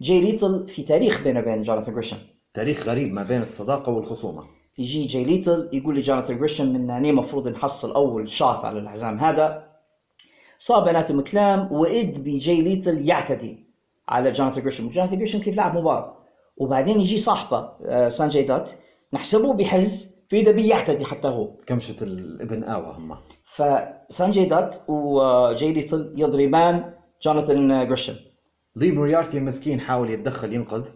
[0.00, 2.16] جاي ليثل في تاريخ بينه وبين جوناثان جريشم
[2.54, 4.44] تاريخ غريب ما بين الصداقة والخصومة.
[4.78, 9.74] يجي جاي ليثل يقول لجوناثان جريشم إن أنا المفروض نحصل أول shot على الحزام هذا.
[10.58, 13.64] صار بيناتهم كلام واذ بجاي ليثل يعتدي
[14.08, 16.16] على جوناثان جريشم جوناثان جريشم كيف لعب مباراة
[16.56, 18.70] وبعدين يجي صاحبه آه، سانجي دات
[19.12, 21.56] نحسبه بيحجز فإذا بيعتدي حتى هو.
[21.66, 28.14] كمشة الابن آوى هم؟ فسانجي دات وجاي ليثل يضربان جوناثان جريشم
[28.76, 30.88] لي موريارتي المسكين حاول يتدخل ينقذ.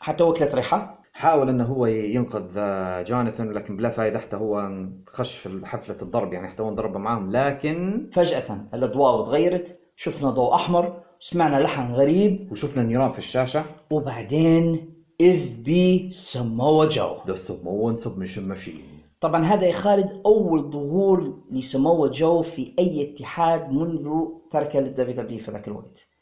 [0.00, 4.70] حتى وكل طريحة حاول إنه هو ينقذ آه، جوناثان لكن بلا فايدة حتى هو
[5.06, 7.30] خش في حفلة الضرب يعني حتى هو انضرب معاهم.
[7.30, 12.48] لكن فجأة الأضواء تغيرت شفنا ضوء أحمر سمعنا لحن غريب.
[12.52, 13.64] وشفنا نيران في الشاشة.
[13.90, 17.16] وبعدين إذ بي سمو جو.
[17.26, 18.82] the Samoan Submission Machine
[19.20, 24.10] طبعا هذا يا خالد أول ظهور لسمو جو في أي اتحاد منذ
[24.50, 26.13] ترك لل WWE في ذاك الوقت.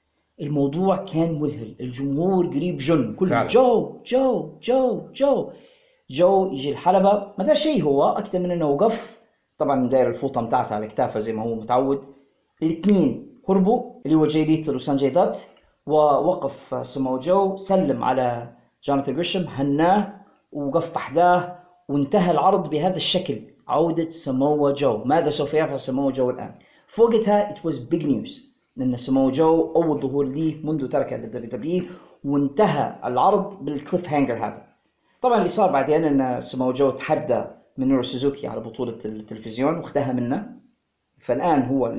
[0.43, 1.77] الموضوع كان مذهل.
[1.81, 3.49] الجمهور قريب جن كل فعلا.
[3.49, 5.51] جو جو جو جو.
[6.11, 9.21] جو يجي الحلبة ما دار شيء هو أكثر من أنه وقف.
[9.59, 12.03] طبعا داير الفوطة متاعته على كتافه زي ما هو متعود.
[12.63, 15.39] الاثنين هربوا اللي هو جاي ليثل وسانجي دات
[15.87, 18.53] ووقف سمو جو سلم على
[18.85, 20.15] جوناثان جريشم هناه
[20.53, 23.41] وقف بحداه وانتهى العرض بهذا الشكل.
[23.69, 25.05] عودة سمو جو.
[25.05, 26.55] ماذا سوف يفعل سمو جو الآن؟
[26.89, 28.52] فوقتها it was big news.
[28.77, 31.85] لأن سمو جو أول ظهور لي منذ ترك ال WWE
[32.25, 34.67] وانتهى العرض بال cliffhanger هذا.
[35.21, 37.45] طبعا اللي صار بعدين إن سمو جو تحدى
[37.79, 40.57] مينورو سوزوكي على بطولة التلفزيون واخذها منه.
[41.19, 41.95] فالآن هو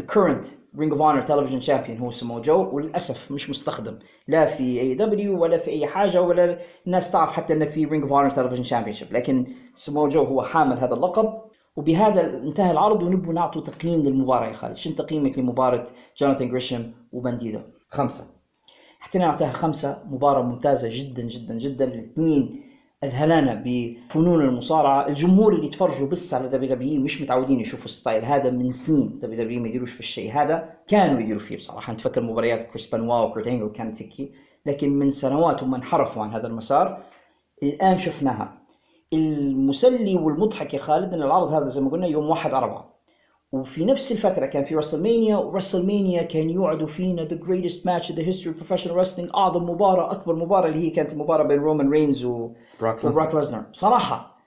[0.00, 0.46] the current
[0.78, 3.98] Ring of Honor Television Champion هو سمو جو وللأسف مش مستخدم.
[4.28, 8.10] لا في AEW ولا في أي حاجة ولا الناس تعرف حتى إنه في Ring of
[8.10, 9.12] Honor Television Championship.
[9.12, 11.47] لكن سمو جو هو حامل هذا اللقب.
[11.78, 14.76] وبهذا انتهى العرض ونبغى نعطوا تقييم للمباراة يا خالد.
[14.76, 15.86] شنو تقييمك لمباراة
[16.18, 18.24] جوناثان جريشم وبانديدو خمسة.
[19.00, 20.02] حتى نعطيها خمسة.
[20.10, 21.84] مباراة ممتازة جدا جدا جدا.
[21.84, 22.62] الاثنين
[23.04, 25.08] أذهلنا بفنون المصارعة.
[25.08, 28.24] الجمهور اللي تفرجوا بس على WWE مش متعودين يشوفوا ال style.
[28.24, 30.74] هذا من سنين WWE ما يديروش في الشيء هذا.
[30.88, 31.92] كانوا يديروا فيه بصراحة.
[31.92, 34.02] نتفكر مباريات كريس بنوا وكرت انجل كانت
[34.66, 37.02] لكن من سنوات هم انحرفوا عن هذا المسار
[37.62, 38.57] الآن شفناها.
[39.12, 42.98] المسلي والمضحك يا خالد إن العرض هذا زي ما قلنا يوم 1 4
[43.52, 48.14] وفي نفس الفترة كان في WrestleMania و WrestleMania كان يوعدوا فينا the greatest match in
[48.14, 51.90] the history of professional wrestling أعظم مباراة أكبر مباراة اللي هي كانت المباراة بين رومان
[51.90, 53.60] رينز و بروك وبروك ليسنر.
[53.60, 54.38] بصراحة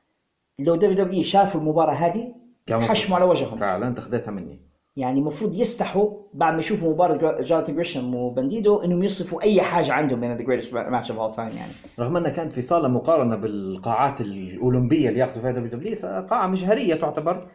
[0.59, 2.35] لو WWE شافوا المباراة هذه
[2.67, 3.55] تحشموا على وجههم.
[3.55, 4.70] فعلا أنت خذيتها مني.
[4.95, 10.19] يعني المفروض يستحوا بعد ما يشوفوا مباراة جوناثان جريشم وبانديدو إنهم يصفوا أي حاجة عندهم
[10.19, 11.71] من the greatest match of all time يعني.
[11.99, 15.95] رغم انها كانت في صالة مقارنة بالقاعات الأولمبية اللي ياخذوا فيها WWE
[16.29, 17.47] قاعة مجهرية تعتبر.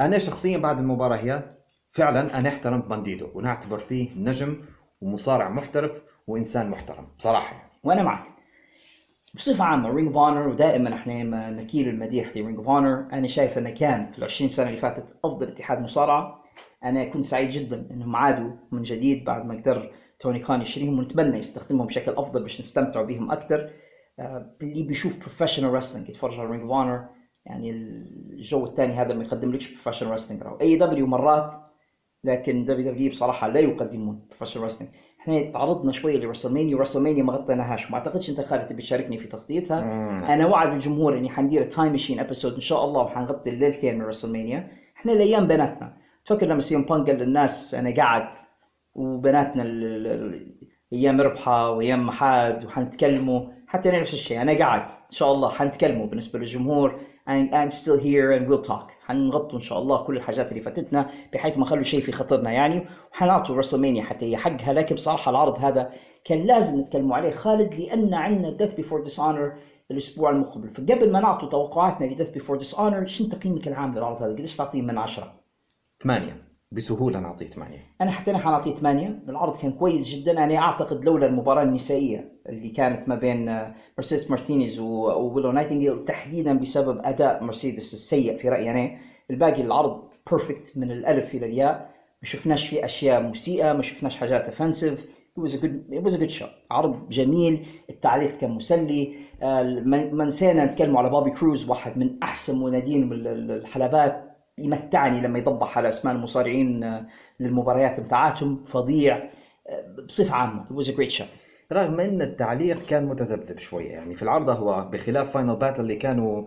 [0.00, 1.42] أنا شخصيا بعد المباراة هي
[1.92, 4.56] فعلا أنا احترمت بانديدو ونعتبر فيه نجم
[5.00, 7.70] ومصارع محترف وإنسان محترم بصراحة يعني.
[7.84, 8.24] وأنا معك.
[9.34, 13.58] بصفة عامة Ring of Honor ودائما إحنا نكيل المديح ل Ring of Honor أنا شايف
[13.58, 16.37] إنه كان في ال 20 سنة اللي فاتت أفضل اتحاد مصارعة.
[16.84, 21.38] أنا كنت سعيد جدا إنهم عادوا من جديد بعد ما قدر توني خان يشتريهم ونتمنى
[21.38, 23.70] يستخدمهم بشكل أفضل باش نستمتعوا بهم أكثر.
[24.18, 27.08] آه، اللي بيشوف professional wrestling يتفرج على Ring of Honor
[27.46, 31.52] يعني الجو الثاني هذا ما يقدملكش professional wrestling AEW مرات
[32.24, 37.32] لكن WWE بصراحة لا يقدمون professional wrestling إحنا تعرضنا شوية ل WrestleMania و WrestleMania ما
[37.32, 39.78] غطيناهاش ما أعتقدش أنت خالد تبي تشاركني في تغطيتها.
[40.34, 44.70] أنا وعد الجمهور إني حندير time machine episode إن شاء الله وحنغطي الليلتين من WrestleMania
[44.96, 45.97] إحنا الأيام بناتنا.
[46.28, 48.28] تفكر لما سي ام بانك قال للناس أنا قاعد
[48.94, 49.62] وبناتنا
[50.92, 56.06] أيام ربحة وأيام محاد وحنتكلموا حتى أنا نفس الشيء أنا قاعد إن شاء الله حنتكلموا
[56.06, 58.92] بالنسبة للجمهور I'm, I'm still here and we'll talk.
[59.06, 62.86] حنغطوا إن شاء الله كل الحاجات اللي فاتتنا بحيث ما خلوا شيء في خطرنا يعني
[63.12, 64.72] وحنعطوا WrestleMania حتى هي حقها.
[64.72, 65.92] لكن بصراحة العرض هذا
[66.24, 69.52] كان لازم نتكلموا عليه خالد لأن عندنا Death Before Dishonor
[69.90, 70.68] الأسبوع المقبل.
[70.74, 74.82] فقبل ما نعطوا توقعاتنا ل Death Before Dishonor شنو تقييمك العام للعرض هذا؟ قديش تعطيه
[74.82, 75.47] من عشرة؟
[76.02, 76.48] ثمانية.
[76.72, 77.78] بسهولة نعطيه ثمانية.
[78.00, 79.22] أنا حتى أنا حنعطيه ثمانية.
[79.28, 80.44] العرض كان كويس جدا.
[80.44, 86.52] أنا أعتقد لولا المباراة النسائية اللي كانت ما بين آه، مرسيدس مارتينيز وويلو نايتنجيل تحديدا
[86.58, 88.98] بسبب أداء مرسيدس السيء في رأيي أنا.
[89.30, 91.90] الباقي العرض perfect من الألف إلى الياء.
[92.22, 95.04] ما شفناش فيه أشياء مسيئة ما شفناش حاجات offensive
[95.38, 97.66] it was a good it was a good show عرض جميل.
[97.90, 99.14] التعليق كان مسلي.
[99.42, 99.62] آه،
[100.12, 104.24] ما نسينا نتكلم على بوبي كروز واحد من أحسن منادين ال- ال- الحلبات.
[104.58, 107.06] يمتعني لما يضبح على أسماء المصارعين آه،
[107.40, 109.16] للمباريات بتاعتهم فظيع
[109.68, 110.64] آه، بصفة عامة.
[110.64, 111.26] It was a great show.
[111.72, 116.46] رغم إن التعليق كان متذبذب شوية يعني في العرض هو بخلاف Final Battle اللي كانوا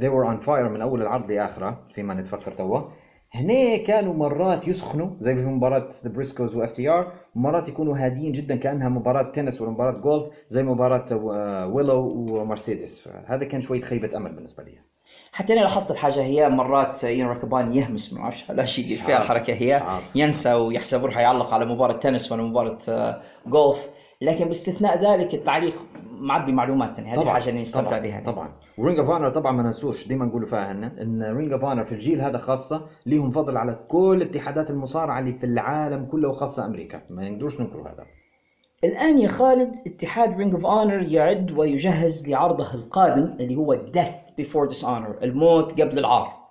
[0.00, 2.80] they were on fire من أول العرض لآخره فيما نتفكر توا.
[3.34, 8.56] هنا كانوا مرات يسخنوا زي في مباراة The Briscoes و FTR ومرات يكونوا هاديين جدا
[8.56, 11.04] كأنها مباراة تنس ولا مباراة جولف زي مباراة
[11.66, 14.93] ويلو ومرسيدس فهذا كان شوية خيبة أمل بالنسبة لي.
[15.34, 19.52] حتى أنا لاحظت الحاجة هي مرات إيان ريكابوني يهمس ما أعرفش لا شيء فيها الحركه
[19.52, 19.82] هي.
[20.14, 23.88] ينسى ويحسب روحه يعلق على مباراة تنس ولا مباراة آه، جولف
[24.20, 25.74] لكن باستثناء ذلك التعليق
[26.10, 28.48] معبي معلومات يعني هذه حاجة اللي نستمتع طبعا بها طبعا.
[28.78, 31.92] و Ring of Honor طبعا ما ننسوش ديما نقولوا فيها إن Ring of Honor في
[31.92, 37.02] الجيل هذا خاصة ليهم فضل على كل اتحادات المصارعة اللي في العالم كله وخاصة أمريكا.
[37.10, 38.06] ما نقدروش ننكروا هذا.
[38.84, 44.66] الآن يا خالد اتحاد Ring of Honor يعد ويجهز لعرضه القادم اللي هو Death before
[44.66, 46.44] dishonor الموت قبل العار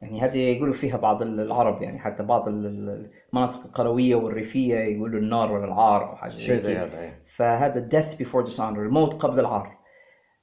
[0.00, 5.20] يعني هذه يقولوا فيها بعض العرب يعني حتى بعض ال- ال- المناطق القروية والريفية يقولوا
[5.20, 6.76] النار ولا العار أو حاجة شيء زي.
[6.76, 7.22] هذا إيه.
[7.36, 9.78] فهذا death before dishonor الموت قبل العار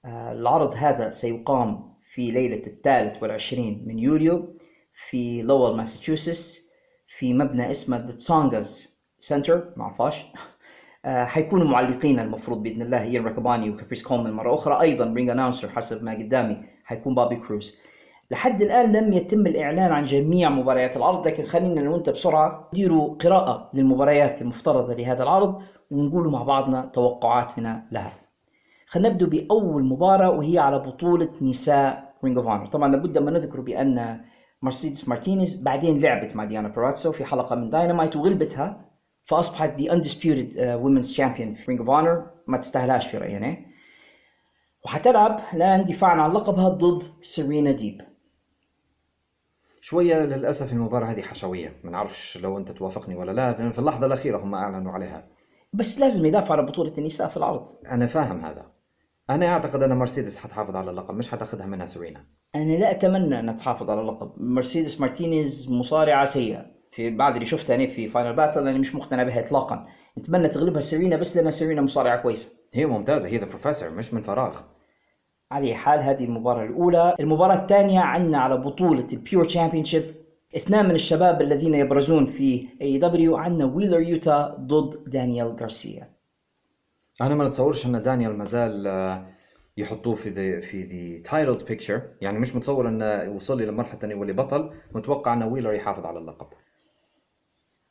[0.06, 4.58] آه، العرض هذا سيقام في ليلة الثالث والعشرين من يوليو
[5.10, 6.72] في لوول ماساتشوستس
[7.08, 8.88] في مبنى اسمه The Tsongas
[9.34, 10.12] Center ما
[11.06, 13.02] حيكونوا معلقين المفروض بإذن الله.
[13.02, 14.82] إيان ريكاboني وكابريس كولمان مرة أخرى.
[14.82, 17.78] أيضا ring announcer حسب ما قدامي حيكون بابي كروز.
[18.32, 23.16] لحد الآن لم يتم الإعلان عن جميع مباريات العرض لكن خلينا أنا وانت بسرعة نديروا
[23.16, 25.62] قراءة للمباريات المفترضة لهذا العرض
[25.92, 28.14] ونقولوا مع بعضنا توقعاتنا لها.
[28.88, 33.62] خلينا نبدأ بأول مباراة وهي على بطولة نساء رينج اوف اونر طبعا لابد ما نذكر
[33.62, 34.22] بأن
[34.62, 38.91] مرسيدس مارتينيز بعدين لعبت مع ديانا بورازو في حلقة من داينامايت وغلبتها
[39.78, 43.58] the undisputed uh, women's champion في رينج اوف اونر ما تستاهلهاش في رأينا.
[44.86, 48.02] وحتلعب الآن دفاعا عن لقبها ضد سيرينا ديب
[49.82, 51.74] شوية للأسف المباراة هذه حشوية.
[51.84, 55.28] ما نعرفش لو أنت توافقني ولا لا في اللحظة الأخيرة هم أعلنوا عليها.
[55.74, 57.68] بس لازم يدافع عن بطولة النساء في العرض.
[57.88, 58.72] أنا فاهم هذا.
[59.30, 62.26] أنا أعتقد أن مرسيدس حتحافظ على اللقب مش حتأخذها منها سيرينا
[62.56, 64.32] أنا لا أتمنى أن تحافظ على اللقب.
[64.38, 66.81] مرسيدس مارتينيز مصارعة سيئة.
[66.92, 69.88] في بعد اللي شفتها أنا في فاينل باتل أنا مش مقتنع بها إطلاقا.
[70.18, 72.54] نتمنى تغلبها سيرينا بس لأن سيرينا مصارعة كويسة.
[72.74, 74.62] هي ممتازة هي the professor مش من فراغ.
[75.52, 80.16] على حال هذه المباراة الأولى المباراة الثانية عندنا على بطولة ال pure championship
[80.56, 86.10] اثنان من الشباب الذين يبرزون في اي دبليو عندنا ويلر يوتا ضد دانيال غارسيا
[87.22, 89.26] أنا ما نتصورش أن دانيال مازال آه،
[89.78, 94.16] يحطوه في the في the titles picture يعني مش متصور إنه وصل لي للمرحله الثانية
[94.16, 94.72] واللي بطل.
[94.92, 96.48] متوقع إن ويلر يحافظ على اللقب.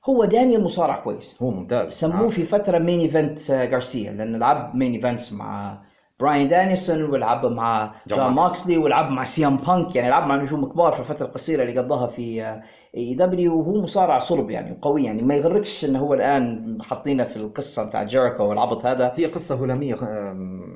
[0.09, 1.43] هو دانيال مصارع كويس.
[1.43, 1.93] هو ممتاز.
[1.93, 5.78] سموه في فترة main event غارسيا لأن لعب main events مع
[6.21, 8.43] براين دانيلسون ولعب مع جون جون موكس.
[8.43, 11.79] موكسلي ولعب مع سي ام بانك يعني لعب مع نجوم كبار في الفترة القصيرة اللي
[11.79, 12.61] قضاها في
[12.97, 17.37] اي دبليو وهو مصارع صلب يعني وقوي يعني ما يغركش إنه هو الآن حاطينه في
[17.37, 19.13] القصة بتاع جيريكو والعبط هذا.
[19.17, 19.95] هي قصة هلاميه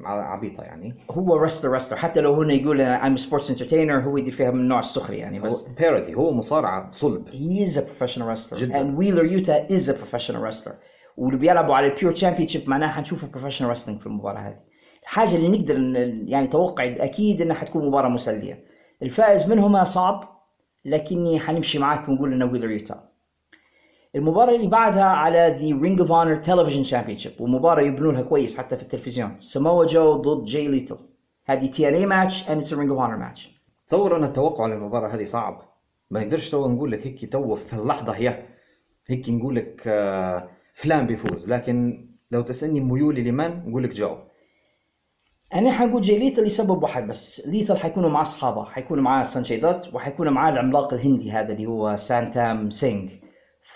[0.07, 0.97] عبيطة يعني.
[1.11, 4.69] هو wrestler wrestler حتى لو هنا يقول I'm a sports entertainer هو يدير فيها من
[4.69, 5.41] نوع السخري يعني.
[5.41, 7.29] بس هو بارودي هو مصارعه صلب.
[7.29, 8.57] He is a professional wrestler.
[8.57, 8.83] جداً.
[8.83, 10.73] and Wheeler Yuta is a professional wrestler.
[11.16, 14.73] واللي بيلعبوا على ال pure championship معناها حنشوفوا professional wrestling في المباراة هذه.
[15.05, 15.76] الحاجة اللي نقدر
[16.28, 18.64] يعني توقع أكيد إنها حتكون مباراة مسلية.
[19.02, 20.43] الفائز منهما صعب
[20.85, 23.09] لكني حنمشي معاك ونقول إنه ويلر يوتا
[24.16, 28.76] المباراة اللي بعدها على The Ring of Honor Television Championship ومباراة يبنوا لها كويس حتى
[28.76, 29.36] في التلفزيون.
[29.39, 30.97] سموا جو ضد جاي ليثل.
[31.44, 33.48] هذه تي ان اي match it's a Ring of Honor match.
[33.86, 35.62] تصور أن التوقع للمباراة هذه صعب.
[36.10, 38.43] ما نقدرش تو نقول لك هيك تو في اللحظة هي.
[39.06, 41.52] هيك نقول لك آه، فلان بيفوز.
[41.52, 44.16] لكن لو تسألني ميولي لمن نقول لك جو.
[45.55, 47.48] أنا حنقول جاي ليثل لسبب واحد بس.
[47.48, 51.97] ليثل حيكونوا مع أصحابه حيكونوا معاه سانجي دات وحيكون معاه العملاق الهندي هذا اللي هو
[51.97, 53.10] ساتنام سينغ.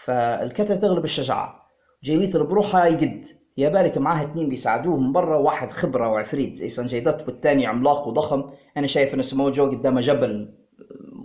[0.04, 1.68] فالكتلة تغلب الشجاعة.
[2.02, 3.26] جاي ليثل بروحها يقد.
[3.56, 8.08] يا بالك معاه اثنين بيساعدوه من برا واحد خبرة وعفريت زي سانجي دات والثاني عملاق
[8.08, 8.50] وضخم.
[8.76, 10.54] أنا شايف ان سمو جو قدامه جبل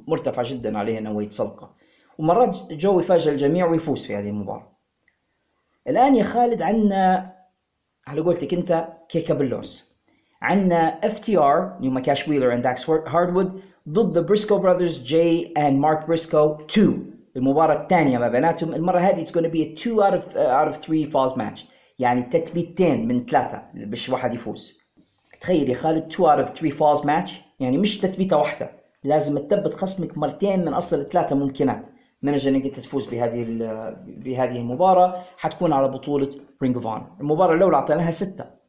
[0.07, 1.73] مرتفع جدا عليه إنه يتسلقه
[2.17, 4.71] ومرات جو يفاجئ الجميع ويفوز في هذه المباراة.
[5.88, 7.34] الآن يا خالد عندنا
[8.07, 9.93] على قولتك أنت كيكا باللوز
[10.44, 15.80] عندنا اف تي ار هم كاش ويلر and داكس هاروود ضد بريسكو براذرز جاي and
[15.80, 18.74] مارك بريسكو 2 المباراة الثانية ما بيناتهم.
[18.74, 21.60] المرة هذه it's gonna be a 2 out of out of 3 falls match.
[21.99, 24.80] يعني تثبيتين من ثلاثة باش واحد يفوز.
[25.41, 27.32] تخيل يا خالد 2 out of 3 falls match.
[27.60, 28.72] يعني مش تثبيتة واحدة.
[29.03, 31.86] لازم تثبت خصمك مرتين من أصل ثلاثة ممكنات.
[32.22, 33.45] من أجل إنك أنت تفوز بهذه
[34.07, 35.24] بهذه المباراة.
[35.38, 36.30] حتكون على بطولة
[36.64, 38.62] رينج اوف اونر المباراة الأولى أعطيناها ستة.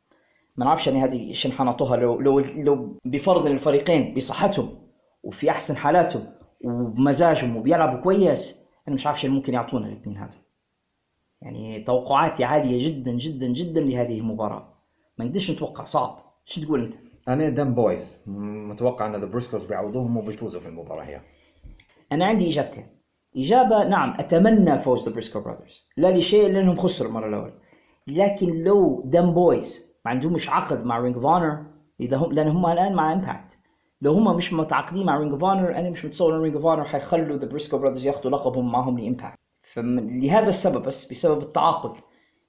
[0.56, 4.78] ما نعرفش يعني هذه إيش حنعطوها لو لو لو بفرض الفريقين بصحتهم
[5.22, 6.26] وفي أحسن حالاتهم
[6.64, 10.44] وبمزاجهم وبيلعبوا كويس أنا مش عارف شو ممكن يعطونا الاثنين هذول.
[11.42, 14.74] يعني توقعاتي عالية جدا جدا جدا لهذه المباراة.
[15.18, 16.18] ما نقدرش نتوقع صعب.
[16.44, 16.94] شو تقول أنت؟
[17.28, 18.22] أنا Dem Boys.
[18.26, 21.20] متوقع أن ذا بريسكوز بيعوضوهم وبيفوزوا في المباراة هي.
[22.12, 22.86] أنا عندي إجابتين.
[23.36, 25.86] إجابة نعم أتمنى فوز ذا بريسكو براذرز.
[25.96, 27.52] لا لشيء لأنهم خسروا المرة الاولى
[28.06, 33.58] لكن لو Dem Boys ما عندهمش عقد مع رينج هم لأن هم الآن مع إمباكت.
[34.02, 37.34] لو هم مش متعاقدين مع رينج اوف اونر أنا مش متصور إن رينج اوف اونر
[37.36, 39.38] ذا بريسكو براذرز ياخذوا لقبهم معهم لإمباكت.
[39.62, 42.00] فلهذا السبب بس بسبب التعاقد.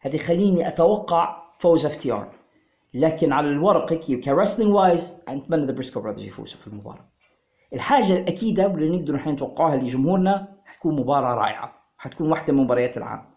[0.01, 2.31] هذا يخليني أتوقع فوز اف تي ار
[2.93, 7.09] لكن على الورق هيك wrestling wise أتمنى ذا بريسكو براذرز يفوزوا في المباراة.
[7.73, 11.73] الحاجة الأكيدة واللي نقدر نحن نتوقعها لجمهورنا حتكون مباراة رائعة.
[11.97, 13.34] حتكون واحدة من مباريات العام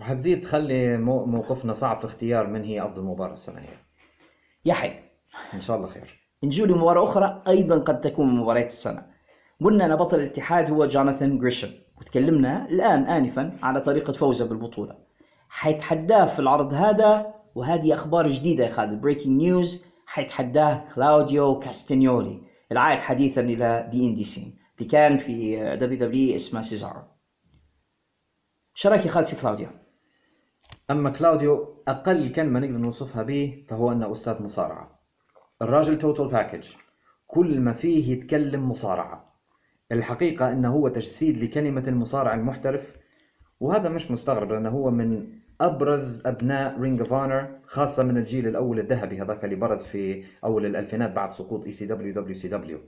[0.00, 3.68] وحتزيد تخلي مو- موقفنا صعب في اختيار من هي أفضل مباراة السنة هي.
[4.64, 4.92] يا حي.
[5.54, 6.20] إن شاء الله خير.
[6.44, 9.06] نجوا لمباراة أخرى أيضا قد تكون من مباريات السنة.
[9.64, 11.70] قلنا أن بطل الاتحاد هو جوناثان جريشم
[12.00, 14.98] وتكلمنا الآن آنفا على طريقة فوزه بالبطولة.
[15.48, 19.00] حيتحداه في العرض هذا وهذه أخبار جديدة يا خالد.
[19.00, 22.40] breaking news حيتحداه كلاوديو كاستنيولي
[22.72, 27.02] العائد حديثا إلى the indie scene اللي كان في دبليو دبليو اسمه سيزارو
[28.74, 29.68] شو رأيك يا خالد في كلاوديو؟
[30.92, 35.00] أما كلاوديو أقل كلمة نقدر نوصفها به فهو أنه أستاذ مصارعة.
[35.62, 36.68] الراجل total package
[37.26, 39.34] كل ما فيه يتكلم مصارعة.
[39.92, 42.96] الحقيقة أنه هو تجسيد لكلمة المصارع المحترف
[43.60, 45.28] وهذا مش مستغرب لأنه هو من
[45.60, 50.66] أبرز أبناء Ring of Honor خاصة من الجيل الأول الذهبي هذاك اللي برز في أول
[50.66, 52.78] الألفينات بعد سقوط اي سي دبليو دبليو سي دبليو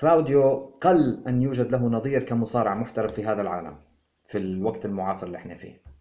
[0.00, 3.76] كلاوديو قل أن يوجد له نظير كمصارع محترف في هذا العالم
[4.24, 5.95] في الوقت المعاصر اللي إحنا فيه.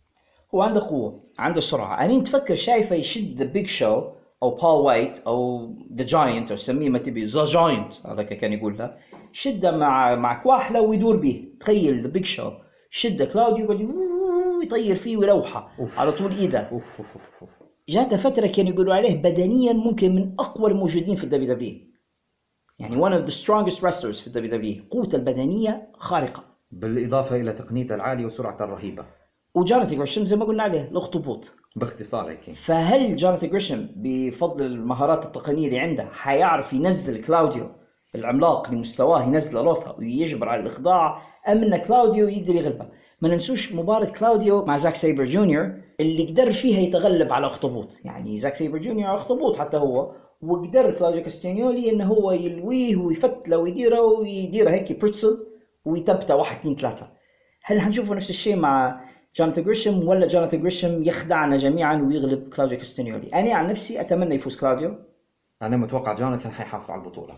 [0.56, 2.06] هو عنده قوة عنده سرعة.
[2.06, 4.04] أنا تفكر شايفه يشد The Big Show
[4.44, 8.98] أو بول وايت أو ذا جاينت أو سميه ما تبي ذا جاينت هذاك كان يقولها.
[9.32, 12.52] شده مع مع كواحلة ويدور به تخيل The Big Show
[12.90, 13.90] شده كلاوديو يقعد
[14.64, 16.60] يطير فيه ويلوحه على طول إيده.
[16.60, 17.50] أوف أوف أوف, أوف.
[17.90, 21.80] جاته فترة كانوا يقولوا عليه بدنيا ممكن من أقوى الموجودين في ال WWE.
[22.80, 24.84] يعني one of the strongest wrestlers في الدبليو دبليو.
[24.92, 26.44] قوته البدنية خارقة.
[26.72, 29.06] بالإضافة إلى تقنيته العاليه وسرعته الرهيبة.
[29.56, 32.56] وجوناثان جريشم زي ما قلنا عليه الاخطبوط باختصار هيك.
[32.56, 37.72] فهل جوناثان جريشم بفضل المهارات التقنية اللي عنده حيعرف ينزل كلاوديو
[38.16, 42.86] العملاق لمستواه ينزله لوطة ويجبر على الإخضاع أم إن كلاوديو يقدر يغلبه؟
[43.22, 47.98] ما ننسوش مباراة كلاوديو مع زاك سيبر جونيور اللي قدر فيها يتغلب على أخطبوط.
[48.04, 50.12] يعني زاك سيبر جونيور أخطبوط حتى هو
[50.42, 55.48] وقدر كلاوديو كاستينيولي انه هو يلويه ويفتله ويديره ويديره هيك pretzel
[55.86, 57.12] ويثبته واحد اثنين ثلاثة.
[57.64, 59.05] هل حنشوفه نفس الشيء مع
[59.36, 64.60] جوناثان جريشم ولا جوناثان جريشم يخدعنا جميعا ويغلب كلاوديو كاستنيولي أنا عن نفسي أتمنى يفوز
[64.60, 64.96] كلاوديو
[65.62, 67.34] أنا متوقع جوناثان حيحافظ على البطولة.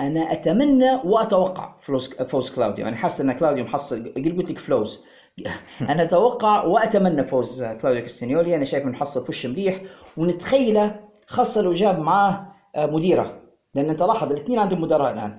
[0.00, 5.04] أنا أتمنى وأتوقع فوز فوز كلاوديو أنا حاسس إن كلاوديو محصل قلت لك فلوز.
[5.90, 9.82] أنا أتوقع وأتمنى فوز كلاوديو كاستنيولي أنا شايف إنه حصل push مليح.
[10.16, 12.46] ونتخيله خاصه لو جاب معاه
[12.76, 13.40] آه، مديرة.
[13.74, 15.38] لأن أنت لاحظ الاثنين عندهم مدراء الآن.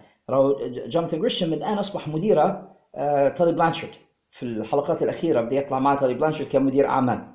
[0.87, 4.00] جوناثان جريشم الآن أصبح مديرة آه، تالي بلانشارد
[4.31, 7.27] في الحلقات الأخيرة بدا يطلع مع تالي بلانشارد كمدير اعمال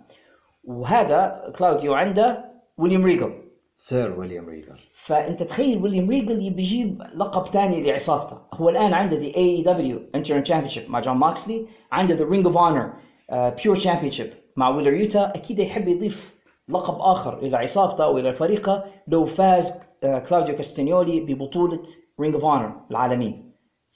[0.65, 2.45] وهذا كلاوديو عنده
[2.79, 3.33] ويليام ريجل
[3.77, 8.39] سير ويليام ريجل فأنت تخيل ويليام ريجل يبي يجيب لقب ثاني لعصابته.
[8.55, 12.93] هو الآن عنده ذا AEW Interim Championship مع جون موكسلي عنده the Ring of Honor
[13.33, 15.33] Pure Championship مع ويلر يوتا.
[15.35, 16.35] أكيد يحب يضيف
[16.69, 21.83] لقب آخر إلى عصابته أو إلى فريقه لو فاز كلاوديو كاستانيولي ببطولة
[22.21, 23.46] Ring of Honor العالمية.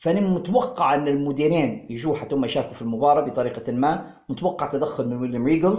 [0.00, 5.16] فأنا متوقع أن المديرين يجوا حتى هم يشاركوا في المباراة بطريقة ما متوقع تدخل من
[5.16, 5.78] ويليام ريجل.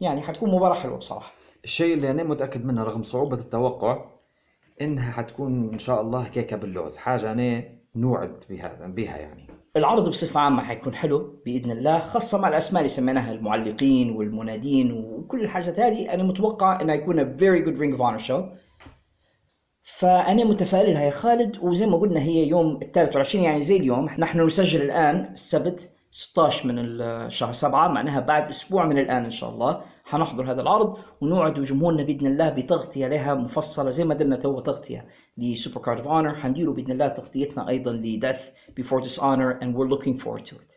[0.00, 1.32] يعني حتكون مباراة حلوة بصراحة.
[1.64, 4.04] الشيء اللي أنا متأكد منه رغم صعوبة التوقع
[4.80, 6.96] إنها حتكون إن شاء الله كيكة باللوز.
[6.96, 7.64] حاجة أنا
[7.96, 9.46] نوعد بهذا بها يعني.
[9.76, 15.40] العرض بصفة عامة حيكون حلو بإذن الله خاصة مع الأسماء اللي سميناها المعلقين والمنادين وكل
[15.40, 16.14] الحاجات هذه.
[16.14, 18.61] أنا متوقع إنه يكون a very good Ring of Honor show.
[20.02, 24.04] فأنا متفائل يا خالد وزي ما قلنا هي يوم الثالث والعشرين يعني زي اليوم.
[24.18, 29.50] نحن نسجل الآن السبت 16 من الشهر 7 معناها بعد أسبوع من الآن إن شاء
[29.50, 34.60] الله حنحضر هذا العرض ونوعد جمهورنا بإذن الله بتغطية لها مفصلة زي ما درنا تو
[34.60, 35.06] تغطية
[35.38, 36.34] ل Supercard of Honor.
[36.34, 38.40] حنديروا بإذن الله تغطيتنا أيضا ل
[38.76, 40.72] Death Before Dishonor and we're looking forward to it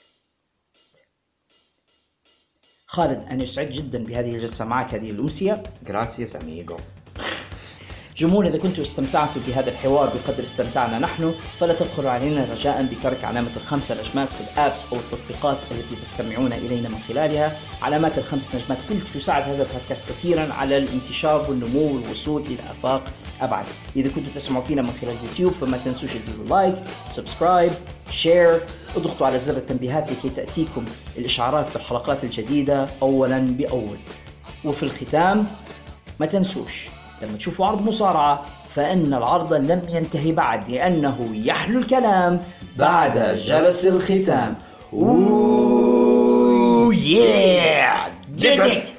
[2.88, 5.64] خالد أنا سعيد جدا بهذه الجلسة معك هذه الأمسية.
[5.88, 6.76] gracias amigo
[8.18, 13.50] جمهور إذا كنتم استمتعتوا بهذا الحوار بقدر استمتعنا نحن فلا تبخلوا علينا رجاء بترك علامة
[13.58, 17.60] الخمسة نجمات في ال apps أو التطبيقات التي تستمعون إلينا من خلالها.
[17.82, 23.04] علامات الخمس نجمات تلك تساعد هذا البودكاست كثيرا على الانتشار والنمو والوصول إلى آفاق
[23.42, 23.66] أبعد.
[23.96, 26.76] إذا كنتم تسمعوا فينا من خلال اليوتيوب فما تنسوش تديروا like
[27.06, 27.72] subscribe
[28.12, 28.62] share
[28.96, 30.86] اضغطوا على زر التنبيهات لكي تأتيكم
[31.18, 33.98] الإشعارات بالحلقات الجديدة أولا بأول.
[34.66, 35.48] وفي الختام
[36.20, 42.42] ما تنسوش لما تشوفوا عرض مصارعة فإن العرض لم ينتهي بعد لأنه يحلو الكلام
[42.78, 44.56] بعد جلس الختام.
[44.94, 48.10] Ooh, yeah!
[48.38, 48.94] Dig it!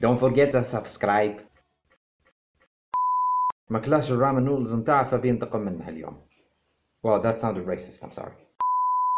[0.00, 1.40] Don't forget to subscribe.
[3.70, 6.16] ما كلاش الرامن نودلز متاعه فبينتقم منها اليوم.
[7.06, 8.04] Well that sounded racist.
[8.04, 8.45] I'm sorry.